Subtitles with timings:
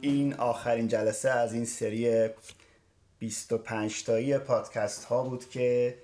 [0.00, 2.28] این آخرین جلسه از این سری
[3.18, 5.98] 25 تایی پادکست ها بود که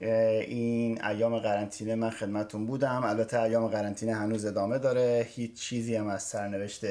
[0.00, 3.04] این ایام قرنطینه من خدمتون بودم.
[3.04, 5.26] البته ایام قرنطینه هنوز ادامه داره.
[5.30, 6.84] هیچ چیزی هم از سرنوشت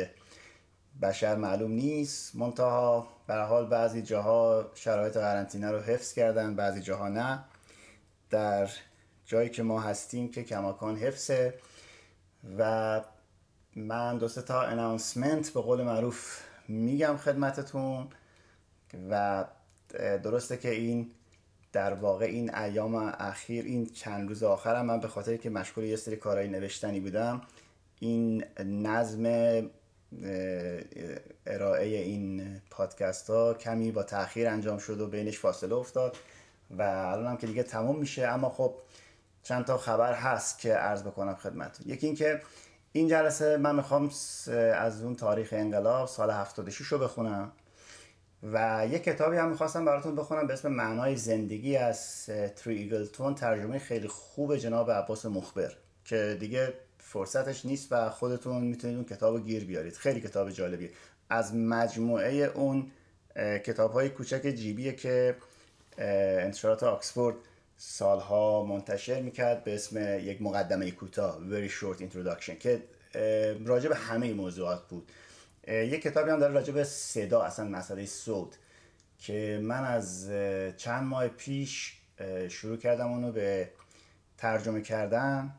[1.01, 2.35] بشر معلوم نیست.
[2.35, 7.43] منتها به حال بعضی جاها شرایط قرنطینه رو حفظ کردن بعضی جاها نه.
[8.29, 8.69] در
[9.25, 11.53] جایی که ما هستیم که کماکان حفظه
[12.57, 13.01] و
[13.75, 18.07] من دو تا اناونسمنت به قول معروف میگم خدمتتون
[19.09, 19.45] و
[20.23, 21.11] درسته که این
[21.71, 25.95] در واقع این ایام اخیر این چند روز آخرم من به خاطر که مشغول یه
[25.95, 27.41] سری کارهای نوشتنی بودم
[27.99, 29.25] این نظم
[31.45, 36.17] ارائه این پادکست ها کمی با تاخیر انجام شد و بینش فاصله افتاد
[36.71, 38.75] و الان هم که دیگه تموم میشه اما خب
[39.43, 41.91] چند تا خبر هست که عرض بکنم خدمتتون.
[41.91, 42.41] یکی اینکه
[42.91, 44.11] این جلسه من می‌خوام
[44.75, 47.51] از اون تاریخ انقلاب سال 76 رو بخونم
[48.43, 53.35] و یک کتابی هم می‌خواستم براتون بخونم به اسم معنای زندگی از تری ایگلتون.
[53.35, 55.73] ترجمه خیلی خوب جناب عباس مخبر
[56.05, 59.93] که دیگه فرصتش نیست و خودتون می‌تونید اون کتاب رو گیر بیارید.
[59.93, 60.89] خیلی کتاب جالبیه.
[61.29, 62.91] از مجموعه اون
[63.65, 65.35] کتاب های کوچک جیبیه که
[65.97, 67.35] انتشارات آکسفورد
[67.81, 72.83] سالها منتشر می‌کرد به اسم یک مقدمه کوتاه Very Short Introduction که
[73.65, 75.11] راجع به همه موضوعات بود.
[75.67, 78.57] یک کتابی هم داره راجع به صدا اصلا مسئله صوت
[79.19, 80.29] که من از
[80.77, 81.97] چند ماه پیش
[82.49, 83.69] شروع کردم اونو به
[84.37, 85.53] ترجمه کردن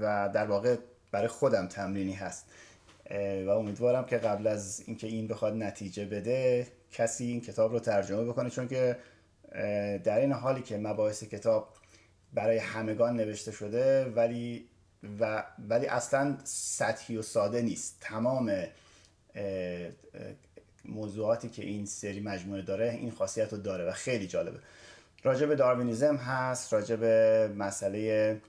[0.00, 0.76] و در واقع
[1.10, 2.46] برای خودم تمرینی هست.
[3.46, 8.24] و امیدوارم که قبل از اینکه این بخواد نتیجه بده کسی این کتاب رو ترجمه
[8.24, 8.96] بکنه چون که
[10.04, 11.68] در این حالی که مباحث کتاب
[12.32, 14.68] برای همگان نوشته شده ولی
[15.20, 17.96] و ولی اصلا سطحی و ساده نیست.
[18.00, 18.52] تمام
[20.84, 24.58] موضوعاتی که این سری مجموعه داره این خاصیت رو داره و خیلی جالبه.
[25.22, 28.40] راجع به داروینیزم هست راجع به مسئله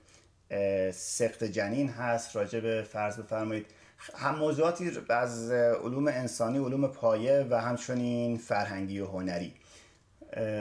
[0.92, 3.66] سخت جنین هست راجع به فرض بفرمایید
[4.14, 9.54] هم موضوعاتی از علوم انسانی علوم پایه و همچنین فرهنگی و هنری.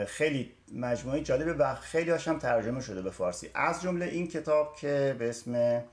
[0.08, 3.50] خیلی مجموعه جالبه و خیلی هاشم ترجمه شده به فارسی.
[3.54, 5.84] از جمله این کتاب که به اسم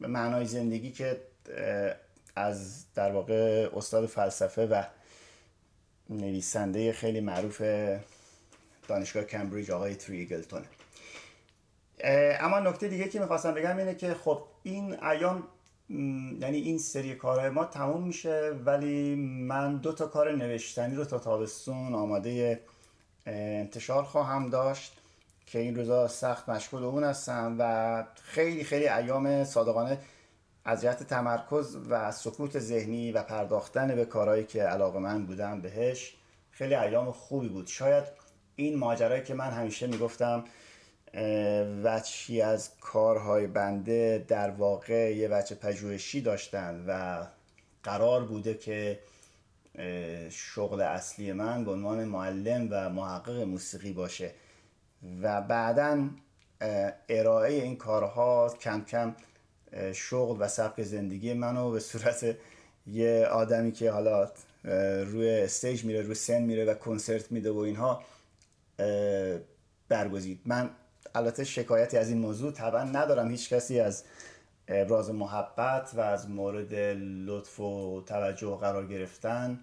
[0.00, 1.20] معنای زندگی که
[2.36, 4.82] از در واقع استاد فلسفه و
[6.10, 7.62] نویسنده خیلی معروف
[8.88, 10.66] دانشگاه کمبریج آقای تریگلتونه
[12.40, 15.44] اما نکته دیگه که می‌خواستم بگم اینه که خب این ایام
[15.90, 21.18] یعنی این سری کارهای ما تموم میشه ولی من دو تا کار نوشتنی رو تا
[21.18, 22.60] تابستون آماده
[23.26, 24.92] انتشار خواهم داشت
[25.46, 29.98] که این روزا سخت مشغول اون هستم و خیلی خیلی ایام صادقانه
[30.64, 36.16] از جهت تمرکز و سکوت ذهنی و پرداختن به کارهایی که علاقه من بودم بهش
[36.50, 37.66] خیلی ایام خوبی بود.
[37.66, 38.04] شاید
[38.56, 40.44] این ماجرایی که من همیشه می‌گفتم
[41.84, 47.22] وچی از کارهای بنده در واقع یه وچه پژوهشی داشتن و
[47.82, 48.98] قرار بوده که
[50.30, 54.30] شغل اصلی من به عنوان معلم و محقق موسیقی باشه
[55.22, 56.08] و بعدا
[57.08, 59.16] ارائه این کارها کم کم
[59.92, 62.36] شغل و سبک زندگی منو به صورت
[62.86, 64.30] یه آدمی که حالا
[65.04, 68.02] روی استیج میره روی سن میره و کنسرت میده و اینها
[69.88, 70.40] برگزید.
[70.44, 70.70] من
[71.14, 73.30] البته شکایتی از این موضوع طبعا ندارم.
[73.30, 74.04] هیچ کسی از
[74.68, 76.74] ابراز محبت و از مورد
[77.26, 79.60] لطف و توجه قرار گرفتن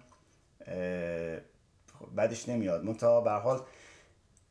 [2.14, 2.84] بعدش نمیاد.
[2.84, 3.60] منتها به حال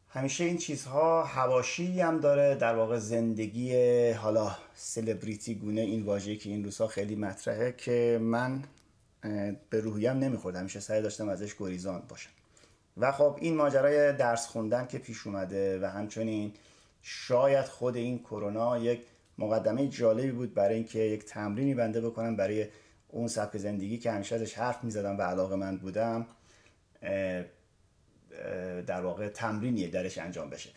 [0.09, 2.55] همیشه این چیزها هواشی هم داره.
[2.55, 8.63] در واقع زندگی حالا سلبریتی گونه این واژه‌ای که این روزها خیلی مطرحه که من
[9.69, 10.55] به روحیم نمی‌خورد.
[10.55, 12.29] همیشه سعی داشتم ازش گریزان باشم.
[12.97, 16.53] و خب این ماجرای درس خوندن که پیش اومده و همچنین
[17.07, 19.05] شاید خود این کرونا یک
[19.37, 22.67] مقدمه جالبی بود برای اینکه یک تمرینی بنده بکنم برای
[23.07, 26.27] اون سبک زندگی که همیشه ازش حرف می‌زدم و علاقه من بودم
[28.87, 30.69] در واقع تمرینی درش انجام بشه.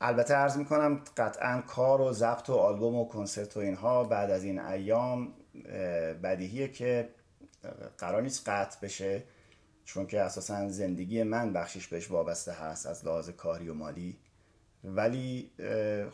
[0.00, 4.44] البته عرض می‌کنم قطعا کار و ضبط و آلبوم و کنسرت و اینها بعد از
[4.44, 5.32] این ایام
[6.22, 7.08] بدیهیه که
[7.98, 9.22] قرار نیست قطع بشه
[9.84, 14.18] چون که اساسا زندگی من بخشش بهش وابسته هست از لحاظ کاری و مالی.
[14.86, 15.50] ولی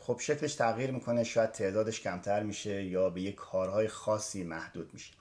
[0.00, 5.12] خب شکلش تغییر می‌کنه شاید تعدادش کمتر میشه یا به یک کارهای خاصی محدود میشه.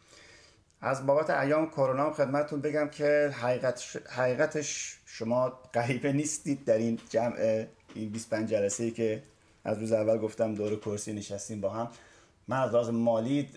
[0.82, 7.66] از بابت ایام کرونا خدمتتون بگم که حقیقت حقیقتش شما غریبه نیستید در این جمع
[7.96, 9.24] این 25 جلسه ای که
[9.64, 11.90] از روز اول گفتم دور کرسی نشستیم با هم.
[12.48, 13.50] من از لحاظ مالی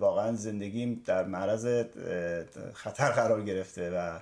[0.00, 1.84] واقعا زندگیم در معرض
[2.72, 4.18] خطر قرار گرفته و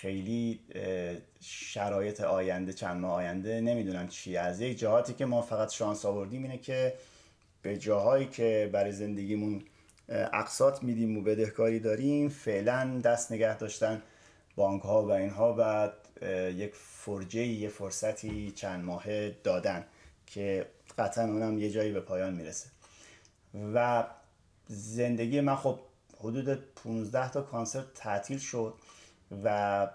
[0.00, 0.60] خیلی
[1.40, 6.42] شرایط آینده چند ماه آینده نمی‌دونم چی از یک جهاتی که ما فقط شانس آوردیم
[6.42, 6.94] اینه که
[7.62, 9.62] به جاهایی که برای زندگیمون
[10.08, 14.02] اقساط میدیم و بدهکاری داریم فعلا دست نگه داشتن
[14.56, 15.90] بانک ها و اینها و
[16.50, 19.84] یک فرجه یه فرصتی چند ماهه دادن
[20.26, 20.66] که
[20.98, 22.68] قطعا اونم یه جایی به پایان می‌رسه.
[23.74, 24.04] و
[24.66, 25.78] زندگی من خب
[26.20, 28.74] حدود 15 تا کانسرت تعطیل شد.
[29.44, 29.88] و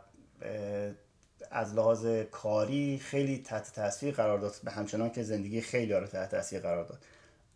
[1.51, 6.31] از لحاظ کاری خیلی تحت تاثیر قرار داد به همچنان که زندگی خیلی رو تحت
[6.31, 6.99] تاثیر قرار داد.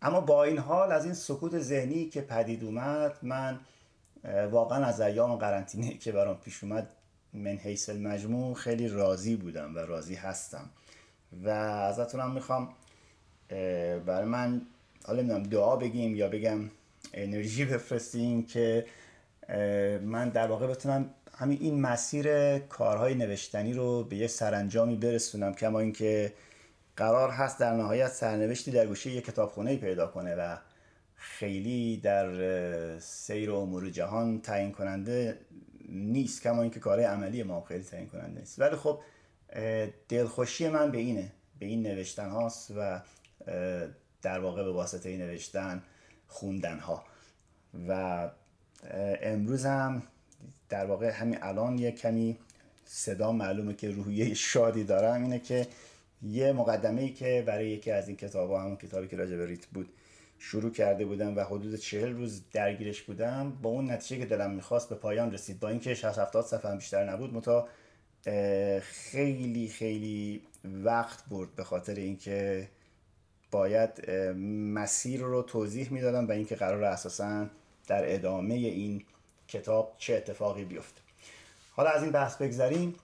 [0.02, 3.60] اما با این حال از این سکوت ذهنی که پدید اومد من
[4.50, 6.88] واقعا از ایام قرنطینه که برام پیش اومد
[7.32, 10.70] من حیث المجموع خیلی راضی بودم و راضی هستم.
[11.44, 12.68] و ازتونم می‌خوام
[14.06, 14.62] برای من
[15.04, 16.70] حالا نمی‌دونم دعا بگیم یا بگم
[17.14, 18.86] انرژی بفرستیم که
[20.02, 25.80] من در واقع بتونم همین این مسیر کارهای نوشتنی رو به یه سرانجامی برسونم کما
[25.80, 26.32] اینکه
[26.96, 30.56] قرار هست در نهایت سرنوشتی در گوشه یه کتابخونه پیدا کنه و
[31.14, 35.38] خیلی در سیر امور جهان تعیین کننده
[35.88, 38.60] نیست کما اینکه کار عملی ما خیلی تعیین کننده نیست.
[38.60, 39.00] ولی خب
[40.08, 43.00] دلخوشی من به اینه به این نوشتن هاست و
[44.22, 45.82] در واقع به واسطه نوشتن
[46.28, 47.04] خوندن ها
[47.88, 48.30] و
[49.22, 50.02] امروز هم
[50.68, 52.38] در واقع همین الان یه کمی
[52.84, 55.66] صدا معلومه که روحیه شادی دارم اینه که
[56.22, 59.46] یه مقدمه ای که برای یکی از این کتاب ها همون کتابی که راجع به
[59.46, 59.88] ریت بود
[60.38, 64.88] شروع کرده بودم و حدود چهل روز درگیرش بودم با اون نتیجه که دلم می‌خواست
[64.88, 65.60] به پایان رسید.
[65.60, 67.68] با اینکه 60 70 صفحه هم بیشتر نبود متا
[68.80, 72.68] خیلی خیلی وقت برد به خاطر اینکه
[73.50, 74.10] باید
[74.74, 77.46] مسیر رو توضیح می‌دادم و اینکه قرار اساسا
[77.86, 79.04] در ادامه این
[79.48, 81.00] کتاب چه اتفاقی بیفته.
[81.72, 82.94] حالا از این بحث بگذریم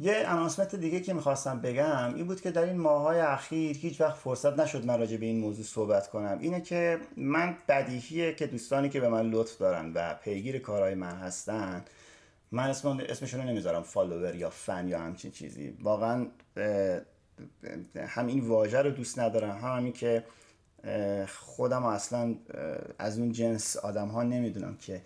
[0.00, 4.16] یه انانسمنت دیگه که می‌خواستم بگم این بود که در این ماهای اخیر هیچ وقت
[4.16, 6.38] فرصت نشد من راجع به این موضوع صحبت کنم.
[6.40, 11.16] اینه که من بدیهیه که دوستانی که به من لطف دارن و پیگیر کارهای من
[11.16, 11.84] هستن
[12.52, 15.76] من اسم اسمشون رو نمی‌ذارم فالوور یا فن یا همچین چیزی.
[15.82, 16.26] واقعا
[17.96, 20.24] هم این واژه رو دوست ندارم هم همین که
[21.28, 22.34] خودم اصلا
[22.98, 25.00] از اون جنس آدم ها نمی‌دونم که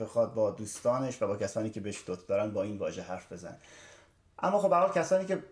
[0.00, 3.56] بخواد با دوستانش و با کسانی که بهش دوست دارن با این واژه حرف بزن.
[4.38, 5.42] اما خب برای کسانی که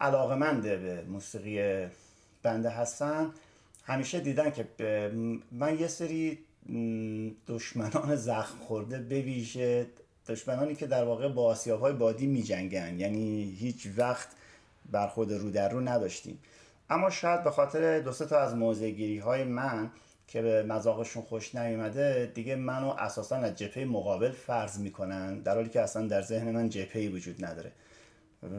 [0.00, 1.86] علاقه منده به موسیقی
[2.42, 3.30] بنده هستن
[3.84, 4.66] همیشه دیدن که
[5.52, 6.38] من یه سری
[7.46, 9.86] دشمنان زخم خورده بویژه
[10.28, 14.28] دشمنانی که در واقع با آسیاب های بادی می جنگن یعنی هیچ وقت
[14.92, 16.38] برخورد رو در رو نداشتیم.
[16.90, 19.90] اما شاید به خاطر دو تا از موضعگیری های من
[20.26, 25.68] که به مذاقشون خوش نیومده دیگه منو اساسا از جپه مقابل فرض می‌کنن در حالی
[25.68, 27.72] که اصلا در ذهن من جپه وجود نداره.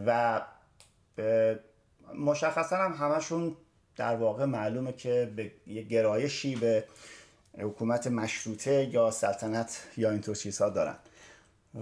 [0.05, 0.41] و
[2.15, 3.55] مشخصا هم همشون
[3.95, 6.83] در واقع معلومه که به یه گرایشی به
[7.59, 10.95] حکومت مشروطه یا سلطنت یا اینطور چیزها دارن.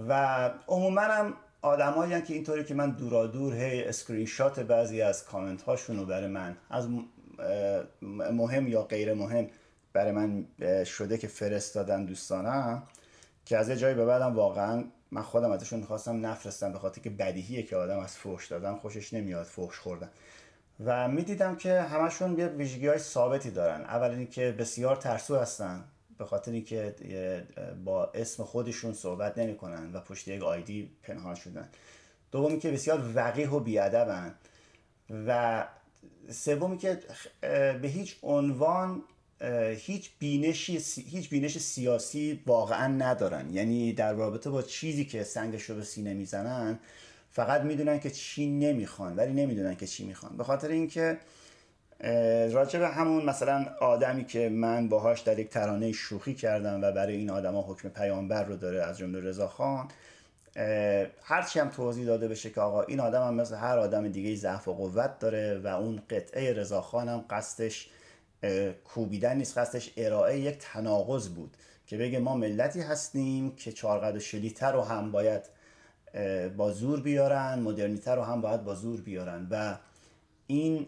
[0.08, 1.34] و عموما هم
[1.64, 6.06] آدمایی که اینطوری که من دورا دور هی اسکرین شات بعضی از کامنت هاشون رو
[6.06, 6.88] برای من از
[8.32, 9.46] مهم یا غیر مهم
[9.92, 10.46] برای من
[10.84, 12.82] شده که فرستادن دوستانم
[13.44, 17.10] که از یه جایی به بعدم واقعا من خودم ازشون می‌خواستم نفرستم به خاطر که
[17.10, 20.10] بدیهیه که آدم از فوش دادن خوشش نمیاد فوش خوردن.
[20.84, 23.80] و می‌دیدم که همشون یه ویژگی های ثابتی دارن.
[23.80, 25.84] اول اینکه بسیار ترسو هستن.
[26.18, 26.94] به خاطر اینکه
[27.84, 31.68] با اسم خودشون صحبت نمی‌کنن و پشت یک آیدی پنهان شدن.
[32.32, 34.34] دومی که بسیار وقیح و بیادبن
[35.26, 35.64] و
[36.30, 36.98] سومی که
[37.82, 39.02] به هیچ عنوان
[39.76, 43.54] هیچ بینشی هیچ بینش سیاسی واقعا ندارن.
[43.54, 46.78] یعنی در رابطه با چیزی که سنگش رو به سینه می‌زنن
[47.30, 50.36] فقط می‌دونن که چی نمی‌خوان ولی نمی‌دونن که چی می‌خوان.
[50.36, 51.18] به خاطر اینکه
[52.52, 57.16] راجع به همون مثلا آدمی که من باهاش در یک ترانه شوخی کردم و برای
[57.16, 59.88] این آدما حکم پیامبر رو داره از جمله رضا خان
[61.22, 64.68] هرچی هم توضیح داده بشه که آقا این آدم هم مثل هر آدم دیگه ضعف
[64.68, 67.90] و قوت داره و اون قطعه رضا خان هم قصدش
[68.84, 71.56] کوبیدن نیست قصدش ارائه یک تناقض بود
[71.86, 75.42] که بگه ما ملتی هستیم که چارقد و شلیتر رو هم باید
[76.56, 79.76] با زور بیارن مدرنیتر رو هم باید با زور بیارن و
[80.46, 80.86] این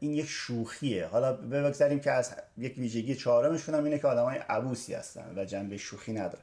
[0.00, 1.06] این یک شوخیه.
[1.06, 5.76] حالا بگذاریم که از یک ویژگی چهارمشون هم اینه که آدمای عبوسی هستن و جنبه
[5.76, 6.42] شوخی نداره.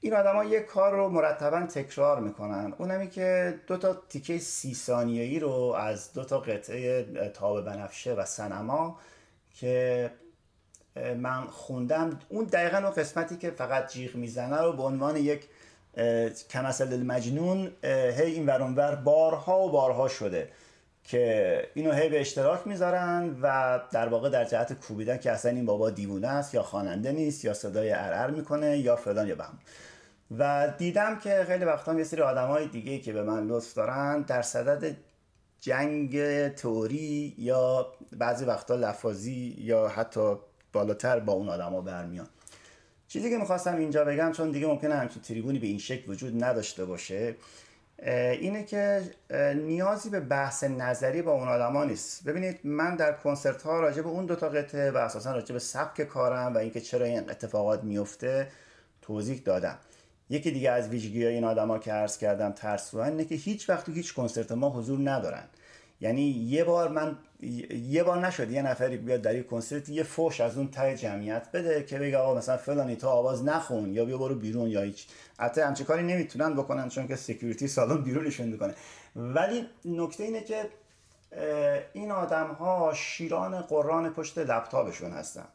[0.00, 2.74] این آدما یک کار رو مرتبا تکرار می‌کنن.
[2.78, 7.02] اونمی که دو تا تیکه سی ثانیه‌ای رو از دو تا قطعه
[7.34, 8.98] تاب بنفشه و سنما
[9.54, 10.10] که
[11.16, 12.18] من خوندم.
[12.28, 15.48] اون دقیقا اون قسمتی که فقط جیغ می‌زنه رو به عنوان یک
[16.50, 20.50] کمسل المجنون هی این ورانور بارها و بارها شده.
[21.04, 25.66] که اینو هی به اشتراک می‌ذارن و در واقع در جهت کوبیدن که اصلا این
[25.66, 29.58] بابا دیوونه است یا خواننده نیست یا صدای ارعر می‌کنه یا فلان یا بهم
[30.38, 34.22] و دیدم که خیلی وقتا یه سری آدم های دیگه که به من لطف دارن
[34.22, 34.96] در صدد
[35.60, 40.36] جنگ تئوری یا بعضی وقتا لفاظی یا حتی
[40.72, 42.26] بالاتر با اون آدما برمیان.
[43.08, 46.84] چیزی که می‌خواستم اینجا بگم چون دیگه ممکنه همچین تریبونی به این شکل وجود نداشته
[46.84, 47.34] باشه
[48.06, 49.02] اینه که
[49.54, 52.24] نیازی به بحث نظری با اون آدما نیست.
[52.24, 55.58] ببینید من در کنسرت ها راجع به اون دو تا قطعه و اساسا راجع به
[55.58, 58.48] سبک کارم و اینکه چرا این اتفاقات میفته
[59.02, 59.78] توضیح دادم.
[60.30, 63.88] یکی دیگه از ویژگی های این آدما که عرض کردم ترسوان اینه که هیچ وقت
[63.88, 65.44] هیچ کنسرت ما حضور ندارن.
[66.00, 70.40] یعنی یه بار من یه بار نشد یه نفری بیاد در یک کنسرت یه فوش
[70.40, 74.18] از اون ته جمعیت بده که بگه آقا مثلا فلانی تو آواز نخون یا بیا
[74.18, 75.06] برو بیرون یا هیچ.
[75.38, 78.74] حتی همچین کاری نمی‌تونن بکنن چون که سکیوریتی سالن بیرونشون می‌کنه.
[79.16, 80.68] ولی نکته اینه که
[81.92, 85.46] این آدم ها شیران قرآن پشت لپتاپشون هستن.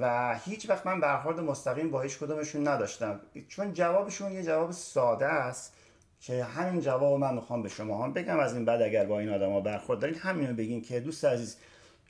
[0.00, 3.20] و هیچ وقت من برخورد مستقیم با هیچ کدومشون نداشتم.
[3.48, 5.74] چون جوابشون یه جواب ساده است.
[6.22, 8.38] که همین جواب من می‌خوام به شما هم بگم.
[8.38, 11.56] از این بعد اگر با این آدما برخورد دارین همین رو بگین که دوست عزیز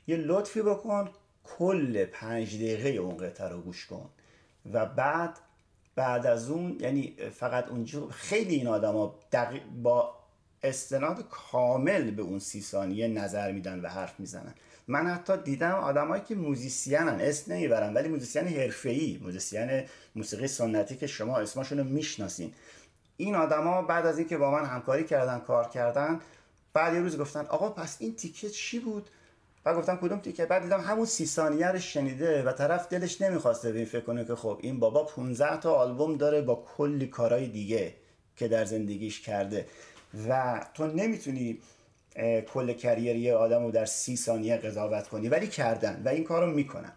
[0.07, 1.09] یه لطفی بکن
[1.43, 4.09] کل پنج دقیقه اون قطعه رو گوش کن.
[4.73, 5.39] و بعد
[5.95, 9.15] بعد از اون یعنی فقط اونجا خیلی این آدما
[9.83, 10.15] با
[10.63, 14.53] استناد کامل به اون سی ثانیه نظر میدن و حرف می‌زنن.
[14.87, 19.83] من حتی دیدم آدمایی که موزیسینن اسم نمی‌برن ولی موزیسین حرفه‌ای موزیسین
[20.15, 22.53] موسیقی سنتی که شما اسمشون رو می‌شناسین.
[23.17, 26.19] این آدما بعد از اینکه با من همکاری کردن کار کردن
[26.73, 29.09] بعد یه روز گفتن آقا پس این تیکه چی بود؟
[29.65, 33.71] و گفتم کدوم تیکه بعد دیدم همون سی ثانیه رو شنیده و طرف دلش نمی‌خواسته
[33.71, 37.47] به این فکر کنه که خب این بابا 15 تا آلبوم داره با کلی کارهای
[37.47, 37.93] دیگه
[38.35, 39.65] که در زندگیش کرده
[40.29, 41.59] و تو نمی‌تونی
[42.53, 46.51] کل کریر یه آدم رو در سی ثانیه قضاوت کنی ولی کردن و این کارو
[46.51, 46.93] می‌کنن.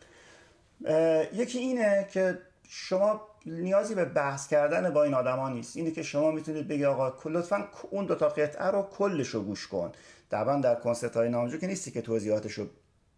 [1.32, 5.76] یکی اینه که شما نیازی به بحث کردن با این آدما نیست.
[5.76, 9.66] اینه که شما می‌تونید بگی آقا لطفا اون دو تا قطعه رو کلش رو گوش
[9.66, 9.92] کن.
[10.30, 12.66] طبعا در کنسرت های نامجو که نیستی که توضیحاتش رو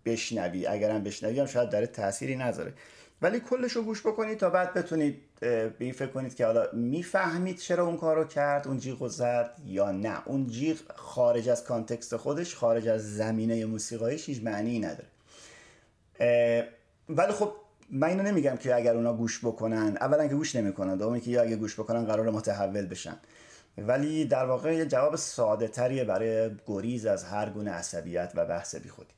[0.04, 0.66] بشنوی.
[0.66, 2.74] اگرم بشنوی هم شاید در تأثیری نذاره.
[3.22, 7.58] ولی کلش رو گوش بکنید تا بعد بتونید به این فکر کنید که حالا می‌فهمید
[7.58, 10.28] چرا اون کار رو کرد اون جیغ زد یا نه.
[10.28, 15.08] اون جیغ خارج از کانتکست خودش خارج از زمینه موسیقایش هیچ معنی نداره.
[17.08, 17.52] ولی خب
[17.90, 21.42] من اینو نمیگم که اگر اونا گوش بکنن اولا که گوش نمی‌کنن دومی که یا
[21.42, 23.16] اگه گوش بکنن قرار متحول بشن.
[23.78, 28.74] ولی در واقع یه جواب ساده تریه برای گریز از هر گونه عصبیت و بحث
[28.74, 29.14] بی خودی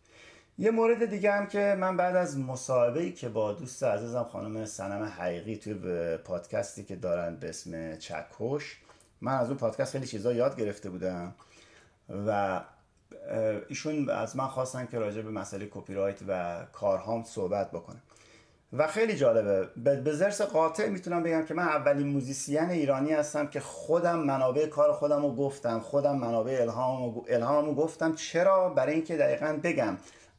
[0.59, 5.05] یه مورد دیگه هم که من بعد از مصاحبه که با دوست عزیزم خانم صنم
[5.05, 8.77] حقیقی توی پادکستی که دارن به اسم چکش
[9.21, 11.35] من از اون پادکست خیلی چیزا یاد گرفته بودم
[12.27, 12.61] و
[13.69, 18.03] ایشون از من خواستن که راجع به مسئله کپی رایت و کارهام صحبت بکنم.
[18.73, 19.67] و خیلی جالبه.
[19.77, 24.93] به ضرس قاطع می‌تونم بگم که من اولین موزیسین ایرانی هستم که خودم منابع کار
[24.93, 28.15] خودم رو گفتم خودم منابع الهام الهام گفتم.
[28.15, 29.97] چرا؟ برای اینکه دقیقا بگم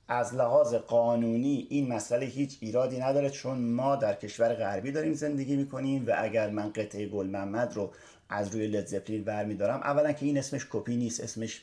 [0.07, 5.55] از لحاظ قانونی این مسئله هیچ ایرادی نداره چون ما در کشور غربی داریم زندگی
[5.55, 7.91] می‌کنیم و اگر من قطعه گل محمد رو
[8.29, 11.61] از روی Led Zeppelin برمیدارم اولا که این اسمش کپی نیست اسمش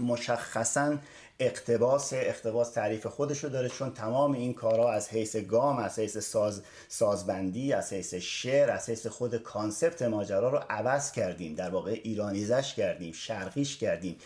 [0.00, 0.96] مشخصا
[1.38, 6.62] اقتباس اقتباس تعریف خودشو داره چون تمام این کارها از حیث گام از حیث ساز
[6.88, 11.54] سازبندی از حیث شعر از حیث خود concept ماجرا رو عوض کردیم.
[11.54, 14.16] در واقع Iranize ش کردیم شرقیش کردیم.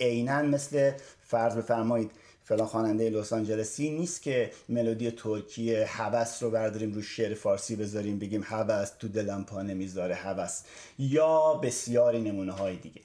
[0.00, 0.92] عینا مثل
[1.22, 2.10] فرض بفرمایید
[2.44, 8.18] فلان خواننده لس آنجلسی نیست که ملودی ترکی هوس رو برداریم رو شعر فارسی بذاریم
[8.18, 10.62] بگیم هوس تو دلم پا نمی‌ذاره هوس.
[10.98, 13.00] یا بسیاری نمونه های دیگه.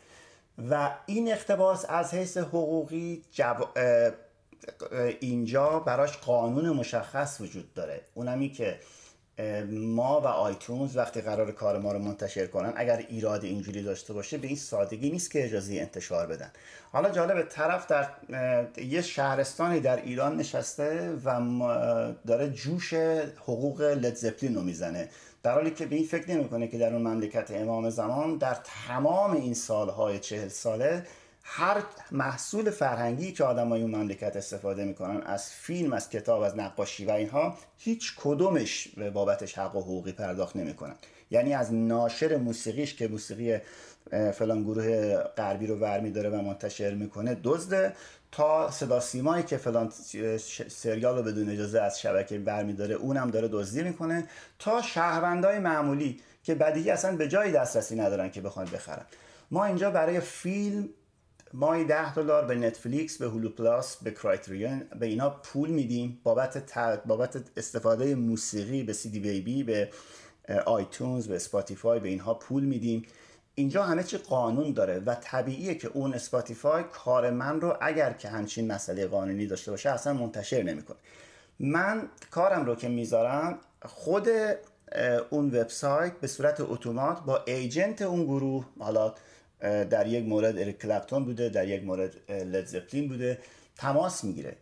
[0.69, 3.23] و این اقتباس از حیث حقوقی
[5.19, 8.01] اینجا براش قانون مشخص وجود داره.
[8.13, 8.79] اونمی که
[9.71, 14.37] ما و آیتونز وقتی قرار کار ما رو منتشر کنن اگر ایراد اینجوری داشته باشه
[14.37, 16.51] به این سادگی نیست که اجازه انتشار بدن.
[16.91, 18.09] حالا جالب طرف در
[18.77, 21.39] یه شهرستانی در ایران نشسته و
[22.27, 22.93] داره جوش
[23.37, 25.09] حقوق لدزپلین رو می‌زنه.
[25.47, 29.31] در حالی که به این فکر نمی‌کنه که در اون مملکت امام زمان در تمام
[29.31, 31.05] این سالهای چهل ساله
[31.43, 37.05] هر محصول فرهنگی که آدمای اون مملکت استفاده می‌کنن از فیلم از کتاب از نقاشی
[37.05, 40.95] و اینها هیچ کدومش به بابتش حق و حقوقی پرداخت نمی‌کنن.
[41.31, 43.57] یعنی از ناشر موسیقیش که موسیقی
[44.33, 47.93] فلان گروه غربی رو ورمی داره و منتشر می‌کنه دزده.
[48.31, 49.91] تا صدا سیمایی که فلان
[50.67, 54.27] سریال رو بدون اجازه از شبکه برمی داره اونم داره دزدی می‌کنه.
[54.59, 59.05] تا شهروندای معمولی که بدیهی اصلا به جای دسترسی ندارن که بخوان بخرن.
[59.51, 60.89] ما اینجا برای فیلم
[61.53, 66.19] مایی 10 دلار به نتفلیکس به هولو پلاس به کرایتریون به اینا پول میدیم.
[66.23, 66.73] بابت,
[67.05, 69.89] بابت استفاده موسیقی به سی دی بیبی به
[70.65, 73.05] iTunes به Spotify به اینها پول میدیم.
[73.59, 78.29] اینجا همه چی قانون داره و طبیعیه که اون Spotify کار من رو اگر که
[78.29, 80.97] همچین مسئله قانونی داشته باشه اصلا منتشر نمی‌کنه.
[81.59, 84.27] من کارم رو که می‌ذارم خود
[85.29, 89.13] اون وبسایت به صورت اتومات با agent اون گروه حالا
[89.61, 93.39] در یک مورد اریک کلپتون بوده در یک مورد Led Zeppelin بوده
[93.75, 94.55] تماس می‌گیره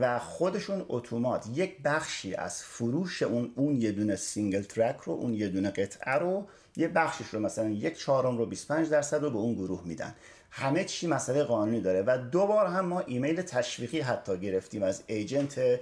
[0.00, 1.46] و خودشون اتومات.
[1.54, 6.14] یک بخشی از فروش اون اون یه دونه single track رو اون یه دونه قطعه
[6.14, 10.14] رو یه بخشش رو مثلا یک چهارم رو 25 درصد رو به اون گروه میدن.
[10.50, 15.02] همه چی مسئله قانونی داره و دو بار هم ما ایمیل تشویقی حتی گرفتیم از
[15.06, 15.80] agent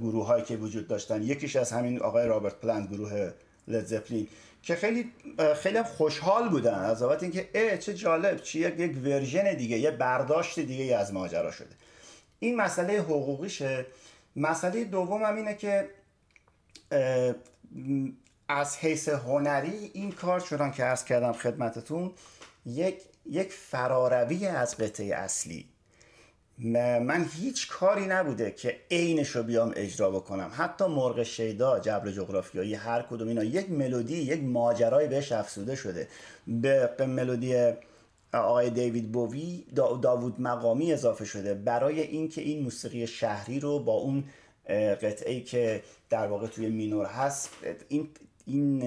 [0.00, 1.22] گروه هایی که وجود داشتن.
[1.22, 3.32] یکیش از همین آقای رابرت پلنت گروه
[3.68, 4.28] Led Zeppelin
[4.62, 5.12] که خیلی
[5.56, 6.74] خیلی خوشحال بودن.
[6.74, 11.12] از بابت اینکه اه چه جالب چی یک, یک version دیگه یه برداشت دیگه از
[11.12, 11.74] ماجرا شده.
[12.38, 13.86] این مسئله حقوقیشه.
[14.36, 15.88] مسئله دوم هم اینه که
[18.48, 22.12] از حیث هنری این کار چنان که عرض کردم خدمتتون
[22.66, 25.68] یک یک فراروی از قطعه اصلی.
[26.58, 30.50] من هیچ کاری نبوده که عینش رو بیام اجرا بکنم.
[30.52, 36.08] حتی مرغ شیدا جبر جغرافیایی هر کدوم اینا یک ملودی یک ماجرای بهش افسوده شده.
[36.46, 37.72] به, ملودی
[38.32, 39.64] آقای دیوید بووی
[40.02, 41.54] داوود مقامی اضافه شده.
[41.54, 44.24] برای اینکه این موسیقی شهری رو با اون
[45.02, 47.50] قطعه که در واقع توی مینور هست
[47.88, 48.08] این
[48.46, 48.78] این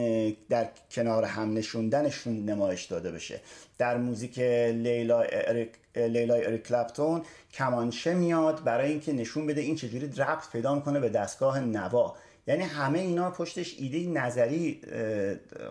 [0.50, 3.42] در کنار هم نشوندنشون نمایش داده بشه.
[3.78, 7.22] در موزیک لیلا اریک لیلا اریک کلپتون
[7.54, 12.16] کمانچه میاد برای اینکه نشون بده این چجوری ربط پیدا می‌کنه به دستگاه نوا.
[12.48, 14.82] یعنی همه اینا پشتش ایده نظری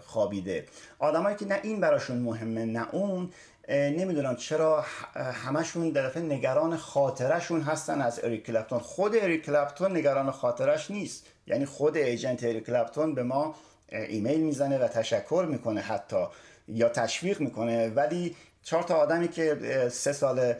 [0.04, 0.66] خوابیده.
[0.98, 3.30] آدمایی که نه این براشون مهمه نه اون
[3.68, 8.78] نمی‌دونم چرا همشون یه دفعه نگران خاطرشون هستن از اریک کلپتون.
[8.78, 11.26] خود اریک کلپتون نگران خاطرش نیست.
[11.46, 13.54] یعنی خود agent اریک کلپتون به ما
[13.92, 16.26] ایمیل می‌زنه و تشکر می‌کنه حتی
[16.68, 17.88] یا تشویق می‌کنه.
[17.88, 20.54] ولی چهار تا آدمی که سه سال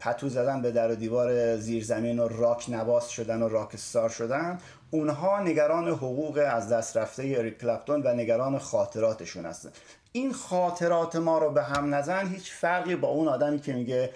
[0.00, 4.58] پتو زدن به در و دیوار زیرزمین و راک نواز شدن و rock star شدن
[4.90, 9.70] اونها نگران حقوق از دست رفته اریک کلپتون و نگران خاطراتشون هستن.
[10.12, 14.10] این خاطرات ما رو به هم نزن هیچ فرقی با اون آدمی که میگه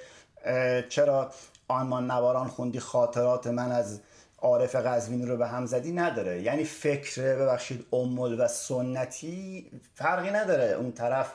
[0.89, 1.31] چرا
[1.69, 4.01] آنمان نواران خوندی خاطرات من از
[4.45, 6.43] عارف قزوینی رو به هم زدی نداره.
[6.43, 10.65] یعنی فکر ببخشید امول و سنتی فرقی نداره.
[10.65, 11.33] اون طرف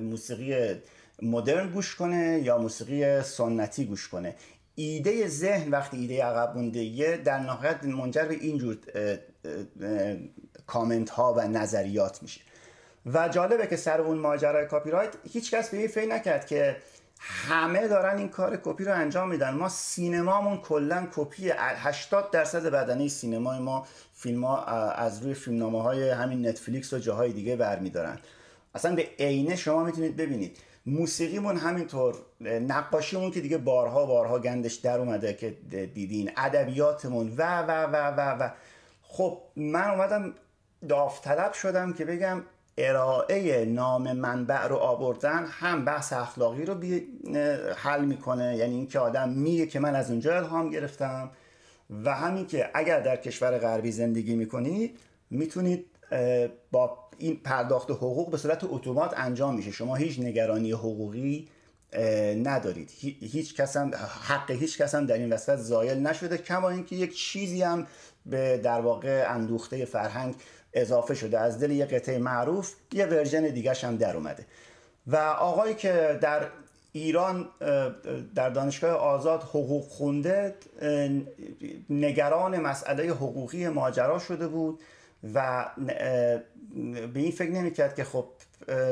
[0.00, 0.80] موسیقی
[1.22, 4.34] مدرن گوش کنه یا موسیقی سنتی گوش کنه.
[4.74, 8.76] ایده ذهن وقتی ایده عقب مونده در نهایت منجر به اینجور
[10.66, 12.40] کامنت ها و نظریات میشه.
[13.06, 16.76] و جالبه که سر اون ماجرای کاپی رایت هیچ کس به این فکر نکرد که
[17.18, 19.54] همه دارن این کار کپی رو انجام میدن.
[19.54, 26.10] ما سینمامون کلا کپی 80 درصد بدنه سینمای ما فیلم ها از روی فیلمنامه های
[26.10, 28.18] همین Netflix و جاهای دیگه برمیدارن.
[28.74, 30.56] اصلا به عینه شما می‌تونید ببینید.
[30.86, 35.50] موسیقیمون همینطور نقاشیمون که دیگه بارها بارها گندش در اومده که
[35.94, 38.50] دیدین ادبیاتمون و و و و و.
[39.02, 40.34] خب من اومدم
[40.88, 42.42] داوطلب شدم که بگم
[42.78, 46.74] ارائه نام منبع رو آوردن هم بحث اخلاقی رو
[47.76, 48.56] حل می‌کنه.
[48.56, 51.30] یعنی اینکه آدم میگه که من از اونجا الهام گرفتم
[52.04, 54.98] و همین که اگر در کشور غربی زندگی می‌کنید
[55.30, 55.86] می‌تونید
[56.72, 59.70] با این پرداخت حقوق به صورت اتومات انجام میشه.
[59.70, 61.48] شما هیچ نگرانی حقوقی
[62.42, 62.90] ندارید.
[63.20, 63.90] هیچ کس هم
[64.22, 67.86] حق هیچ کس هم در این وسط زایل نشده کما اینکه یک چیزی هم
[68.26, 70.34] به در واقع اندوخته فرهنگ
[70.76, 71.38] اضافه شده.
[71.38, 74.46] از دل یه قطعه معروف یه ورژن دیگه هم در اومده.
[75.06, 76.46] و آقایی که در
[76.92, 77.48] ایران
[78.34, 80.54] در دانشگاه آزاد حقوق خونده
[81.90, 84.80] نگران مسئله حقوقی ماجرا شده بود
[85.34, 85.66] و
[87.14, 88.26] به این فکر نمی‌کرد که خب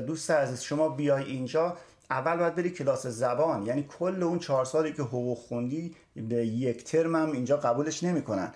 [0.06, 1.76] دوست عزیز شما بیای اینجا
[2.10, 3.66] اول باید بری کلاس زبان.
[3.66, 8.52] یعنی کل اون چهار سالی که حقوق خوندی به یک ترم هم اینجا قبولش نمی‌کنن.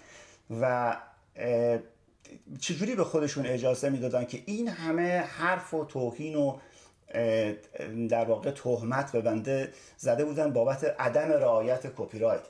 [0.60, 0.96] و
[2.60, 6.58] چجوری به خودشون اجازه می‌دادن که این همه حرف و توهین و
[8.08, 12.42] در واقع تهمت به بنده زده بودن بابت عدم رعایت کپی رایت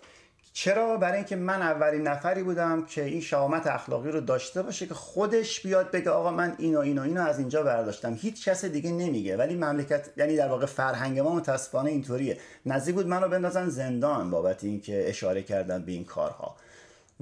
[0.52, 4.94] چرا؟ برای اینکه من اولین نفری بودم که این شهامت اخلاقی رو داشته باشه که
[4.94, 8.14] خودش بیاد بگه آقا من اینو اینو اینو از اینجا برداشتم.
[8.14, 9.36] هیچ کس دیگه نمیگه.
[9.36, 12.38] ولی مملکت یعنی در واقع فرهنگ ما متاسفانه اینطوریه.
[12.66, 16.56] نزدیک بود منو بندازن زندان بابت اینکه اشاره کردن به این کارها.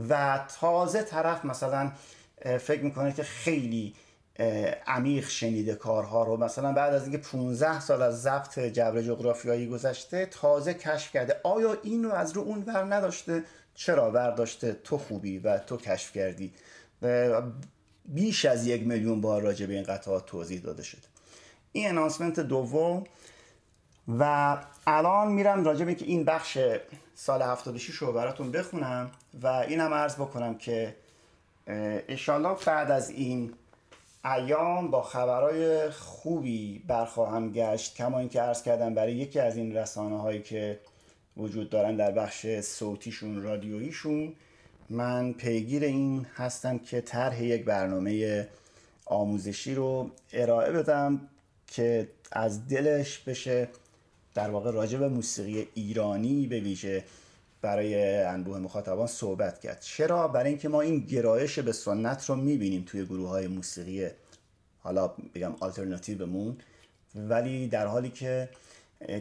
[0.09, 1.93] و تازه طرف مثلا
[2.45, 3.95] فکر می‌کنه که خیلی
[4.87, 6.37] عمیق شنیده کارها رو.
[6.37, 11.41] مثلا بعد از اینکه 15 سال از ضبط جبر جغرافیایی گذشته تازه کشف کرده.
[11.45, 13.45] آیا این رو از رو اون ور نداشته؟
[13.75, 16.53] چرا برداشته تو خوبی و تو کشف کردی.
[18.05, 21.03] بیش از یک میلیون بار راجع به این قطعات توضیح داده شده.
[21.73, 23.05] این انانسمنت دوم
[24.19, 26.59] و الان میرم راجع به که این بخش
[27.15, 29.11] سال 76 رو براتون بخونم
[29.43, 30.97] و اینم عرض بکنم که
[31.67, 33.53] انشالله بعد از این
[34.25, 40.21] ایام با خبرهای خوبی برخواهم گشت کما اینکه عرض کردم برای یکی از این رسانه
[40.21, 40.81] هایی که
[41.37, 44.33] وجود دارن در بخش صوتیشون رادیوییشون
[44.91, 48.49] من پیگیر این هستم که طرح یک برنامه
[49.07, 51.29] آموزشی رو ارائه بدم
[51.67, 53.69] که از دلش بشه
[54.35, 57.05] در واقع راجع به موسیقی ایرانی به ویژه
[57.63, 59.81] برای انبوه مخاطبان صحبت کرد.
[59.81, 64.09] چرا؟ برای اینکه ما این گرایش به سنت رو می‌بینیم توی گروه های موسیقی
[64.83, 66.57] حالا بگم آلترناتیومون
[67.15, 68.49] ولی در حالی که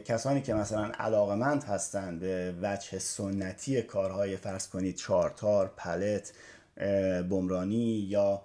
[0.06, 6.34] کسانی که مثلا علاقمند هستند به وجه سنتی کارهای فرض کنید چارتار پلت
[7.30, 8.42] بمرانی یا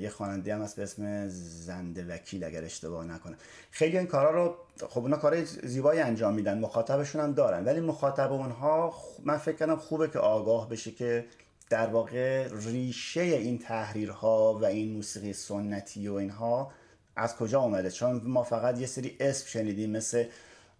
[0.00, 3.36] یه خواننده هم هست به اسم زنده وکیل اگر اشتباه نکنم.
[3.70, 4.54] خیلی این کارا رو
[4.88, 9.76] خب اونا کارهای زیبایی انجام میدن مخاطبشون هم دارن ولی مخاطب اونها من فکر کنم
[9.76, 11.24] خوبه که آگاه بشه که
[11.70, 16.72] در واقع ریشه این تحریرها و این موسیقی سنتی و اینها
[17.16, 20.24] از کجا آمده چون ما فقط یه سری اسم شنیدیم مثل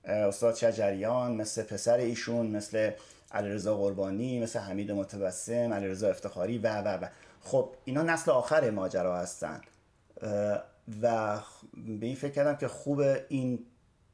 [0.05, 2.91] استاد شجریان مثل پسر ایشون مثل
[3.33, 7.07] علیرضا قربانی مثل حمید متبسم علیرضا افتخاری و و و.
[7.47, 9.61] خب اینا نسل آخر ماجرا هستن.
[11.03, 11.39] و
[11.75, 13.67] به این فکر کردم که خوب این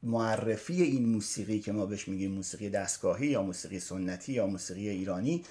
[0.03, 5.43] معرفی این موسیقی که ما بهش میگیم موسیقی دستگاهی یا موسیقی سنتی یا موسیقی ایرانی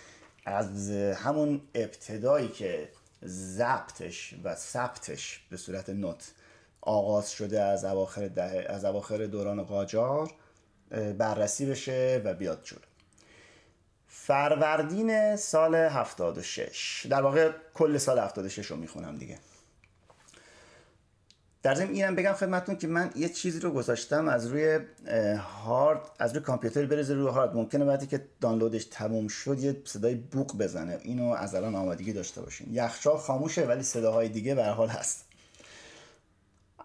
[0.44, 2.88] از همون ابتدایی که
[3.26, 6.32] ضبطش و ثبتش به صورت نوت
[6.80, 8.30] آغاز شده از اواخر,
[8.68, 10.30] از اواخر دوران قاجار
[11.18, 12.91] بررسی بشه و بیاد جلو.
[14.14, 19.38] فروردین سال 76 در واقع کل سال 76 رو می‌خونم دیگه.
[21.62, 24.78] در ضمن اینم بگم خدمتتون که من یه چیزی رو گذاشتم از روی
[25.64, 27.54] هارد از روی کامپیوتر بریزه روی هارد.
[27.54, 30.98] ممکنه وقتی که دانلودش تموم شد یه صدای بوق بزنه.
[31.02, 32.74] اینو از الان آمادگی داشته باشین.
[32.74, 35.24] یخچال خاموشه ولی صداهای دیگه به حال هست.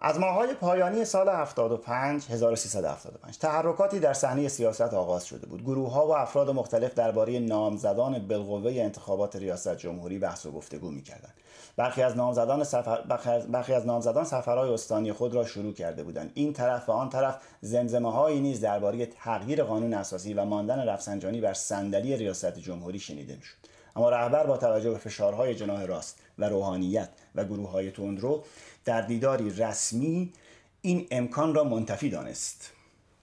[0.02, 5.64] از ماهای پایانی سال 75 1375 تحرکاتی در صحنه سیاست آغاز شده بود.
[5.64, 11.34] گروه ها و افراد مختلف درباره نامزدان بالقوه انتخابات ریاست جمهوری بحث و گفتگو می‌کردند.
[11.78, 13.02] برخی از نامزدان سفر
[13.50, 16.32] برخی از نامزدان سفرهای استانی خود را شروع کرده بودند.
[16.34, 21.42] این طرف و آن طرف زمزمه هایی نیز درباره تغییر قانون اساسی و ماندن رفسنجانی
[21.42, 23.77] بر صندلی ریاست جمهوری شنیده می‌شد.
[23.98, 28.44] اما رهبر با توجه به فشارهای جناح راست و روحانیت و گروه های تندرو
[28.86, 30.34] در دیداری رسمی
[30.82, 32.72] این امکان را منتفی دانست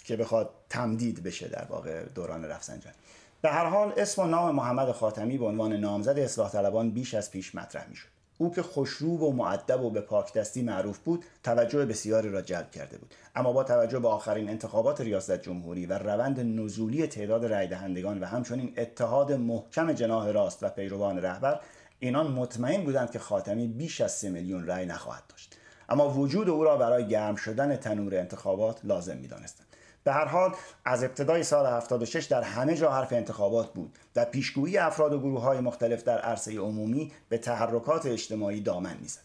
[0.04, 2.96] که بخواد تمدید بشه در واقع دوران رفسنجانی
[3.42, 7.30] به هر حال اسم و نام محمد خاتمی به عنوان نامزد اصلاح طلبان بیش از
[7.30, 8.13] پیش مطرح می شد.
[8.38, 12.98] او که خوشرو و معدب و به پاکدستی معروف بود توجه بسیاری را جلب کرده
[12.98, 13.14] بود.
[13.34, 18.24] اما با توجه به آخرین انتخابات ریاست جمهوری و روند نزولی تعداد رای دهندگان و
[18.24, 21.60] همچنین اتحاد محکم جناح راست و پیروان رهبر
[21.98, 25.56] اینان مطمئن بودند که خاتمی بیش از سه میلیون رای نخواهد داشت.
[25.88, 29.66] اما وجود او را برای گرم شدن تنور انتخابات لازم می‌دانستند.
[30.04, 34.78] به هر حال از ابتدای سال 76 در همه جا حرف انتخابات بود و پیشگویی
[34.78, 39.20] افراد و گروه های مختلف در عرصه عمومی به تحرکات اجتماعی دامن می‌زد.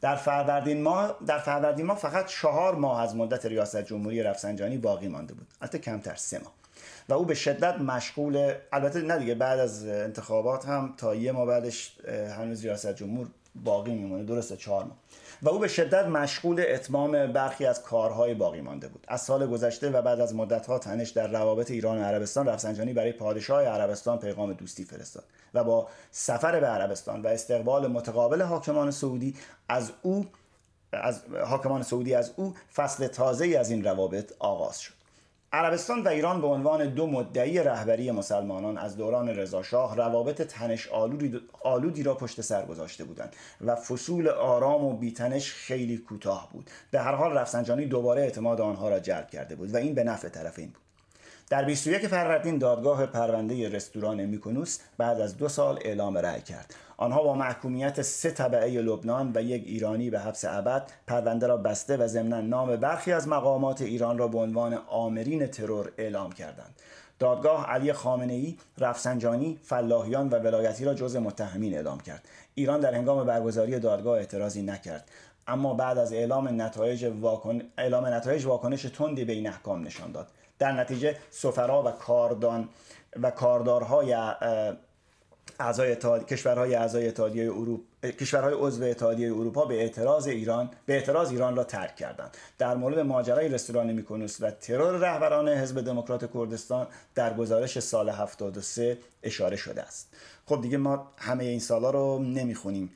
[0.00, 5.08] در فروردین ماه در فروردین ماه فقط چهار ماه از مدت ریاست جمهوری رفسنجانی باقی
[5.08, 6.52] مانده بود البته کمتر سه ماه.
[7.08, 11.46] و او به شدت مشغول البته نه دیگه بعد از انتخابات هم تا یه ماه
[11.46, 14.24] بعدش هنوز ریاست جمهور باقی میمونه.
[14.24, 14.96] درسته چهار ماه.
[15.42, 19.04] و او به شدت مشغول اتمام برخی از کارهای باقی مانده بود.
[19.08, 23.12] از سال گذشته و بعد از مدتها تنش در روابط ایران و عربستان رفسنجانی برای
[23.12, 29.34] پادشاه عربستان پیغام دوستی فرستاد و با سفر به عربستان و استقبال متقابل حاکمان سعودی
[29.68, 30.26] از او
[30.92, 34.99] از حاکمان سعودی از او فصل تازه از این روابط آغاز شد.
[35.52, 40.88] عربستان و ایران به عنوان دو مدعی رهبری مسلمانان از دوران رضاشاه روابط تنش
[41.62, 46.70] آلودی را پشت سر گذاشته بودند و فصول آرام و بیتنش خیلی کوتاه بود.
[46.90, 50.28] به هر حال رفسنجانی دوباره اعتماد آنها را جلب کرده بود و این به نفع
[50.28, 50.79] طرفین بود.
[51.50, 57.22] در 21 فروردین دادگاه پرونده رستوران میکنوس بعد از دو سال اعلام رأی کرد آنها
[57.22, 62.06] با محکومیت سه طبعه لبنان و یک ایرانی به حبس ابد پرونده را بسته و
[62.06, 66.74] ضمنا نام برخی از مقامات ایران را به عنوان آمرین ترور اعلام کردند
[67.18, 72.28] دادگاه علی خامنه ای، رفسنجانی، فلاحیان و ولایتی را جز متهمین اعلام کرد.
[72.54, 75.10] ایران در هنگام برگزاری دادگاه اعتراضی نکرد.
[75.46, 77.62] اما بعد از اعلام نتایج, واکن...
[77.78, 80.28] اعلام نتایج واکنش تندی به این احکام نشان داد.
[80.60, 82.68] در نتیجه سفرا و کاردان
[83.22, 84.16] و کاردارهای
[85.60, 85.96] اعضای
[86.28, 91.64] کشورهای اعضای اتحادیه اروپا کشورهای عضو اتحادیه اروپا به اعتراض ایران به اعتراض ایران را
[91.64, 92.36] ترک کردند.
[92.58, 98.98] در مورد ماجرای رستوران میکنوس و ترور رهبران حزب دموکرات کردستان در گزارش سال 73
[99.22, 100.08] اشاره شده است.
[100.46, 102.90] خب دیگه ما همه این سالا رو نمی‌خونیم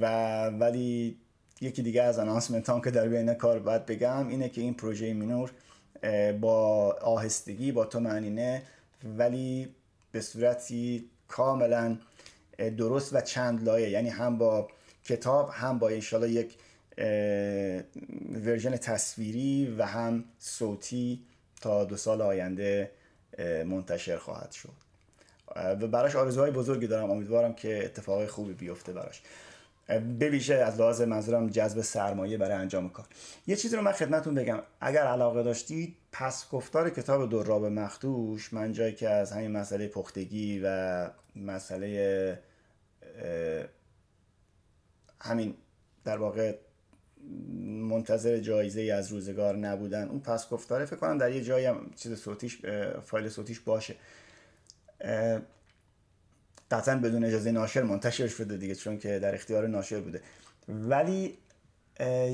[0.00, 1.18] و ولی
[1.60, 5.14] یکی دیگه از announcement هم که در بین کار باید بگم اینه که این پروژه
[5.14, 5.50] مینور
[6.40, 8.62] با آهستگی با تو طمأنینه
[9.18, 9.74] ولی
[10.12, 11.96] به صورتی کاملا
[12.58, 13.90] درست و چند لایه.
[13.90, 14.68] یعنی هم با
[15.04, 16.54] کتاب هم با انشالله یک
[18.44, 21.22] version تصویری و هم صوتی
[21.60, 22.90] تا دو سال آینده
[23.66, 24.72] منتشر خواهد شد.
[25.56, 27.10] و براش آرزوهای بزرگی دارم.
[27.10, 29.22] امیدوارم که اتفاقای خوبی بیفته براش.
[30.20, 33.06] بویژه از لحاظ منظورم جذب سرمایه برای انجام کار.
[33.46, 34.62] یه چیزی رو من خدمتون بگم.
[34.80, 40.60] اگر علاقه داشتید پس گفتار کتاب دراب مخدوش من جایی که از همین مسئله پختگی
[40.64, 42.42] و مسئله
[45.20, 45.54] همین
[46.04, 46.54] در واقع
[47.64, 50.84] منتظر جایزه ای از روزگار نبودن اون پس گفتاره.
[50.84, 52.60] فکر کنم در یه جایی هم چیز صوتیش
[53.04, 53.94] فایل صوتیش باشه.
[56.70, 60.22] قطعا بدون اجازه ناشر منتشر شده دیگه چون که در اختیار ناشر بوده.
[60.68, 61.38] ولی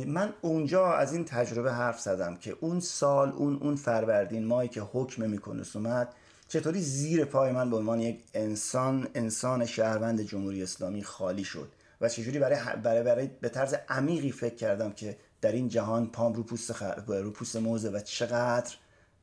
[0.06, 4.80] من اونجا از این تجربه حرف زدم که اون سال اون اون فروردین ماهی که
[4.80, 6.14] حکم میکنست اومد
[6.48, 11.68] چطوری زیر پای من به عنوان یک انسان انسان شهروند جمهوری اسلامی خالی شد
[12.00, 16.32] و چجوری برای, برای, برای به طرز عمیقی فکر کردم که در این جهان پام
[16.32, 16.94] رو پوست, خر...
[17.06, 18.74] رو پوست موزه و چقدر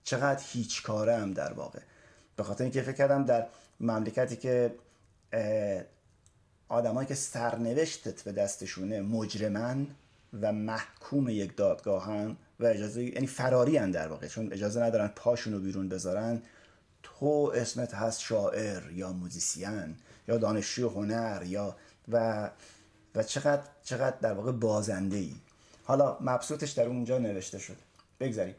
[0.03, 1.79] چقدر هیچ کاره هم در واقع.
[2.35, 3.47] به خاطر اینکه فکر کردم در
[3.79, 4.75] مملکتی که
[6.69, 9.87] آدمایی که سرنوشتت به دستشونه مجرمن
[10.41, 15.59] و محکوم یک دادگاهن و اجازه یعنی فراری هن در واقع چون اجازه ندارن پاشونو
[15.59, 16.41] بیرون بذارن
[17.03, 19.95] تو اسمت هست شاعر یا موزیسین
[20.27, 21.75] یا دانشجو هنر یا
[22.11, 22.49] و
[23.15, 25.35] و چقدر چقدر در واقع بازنده ای
[25.83, 27.77] حالا مبسوطش در اونجا نوشته شده.
[28.19, 28.55] بگذاریم.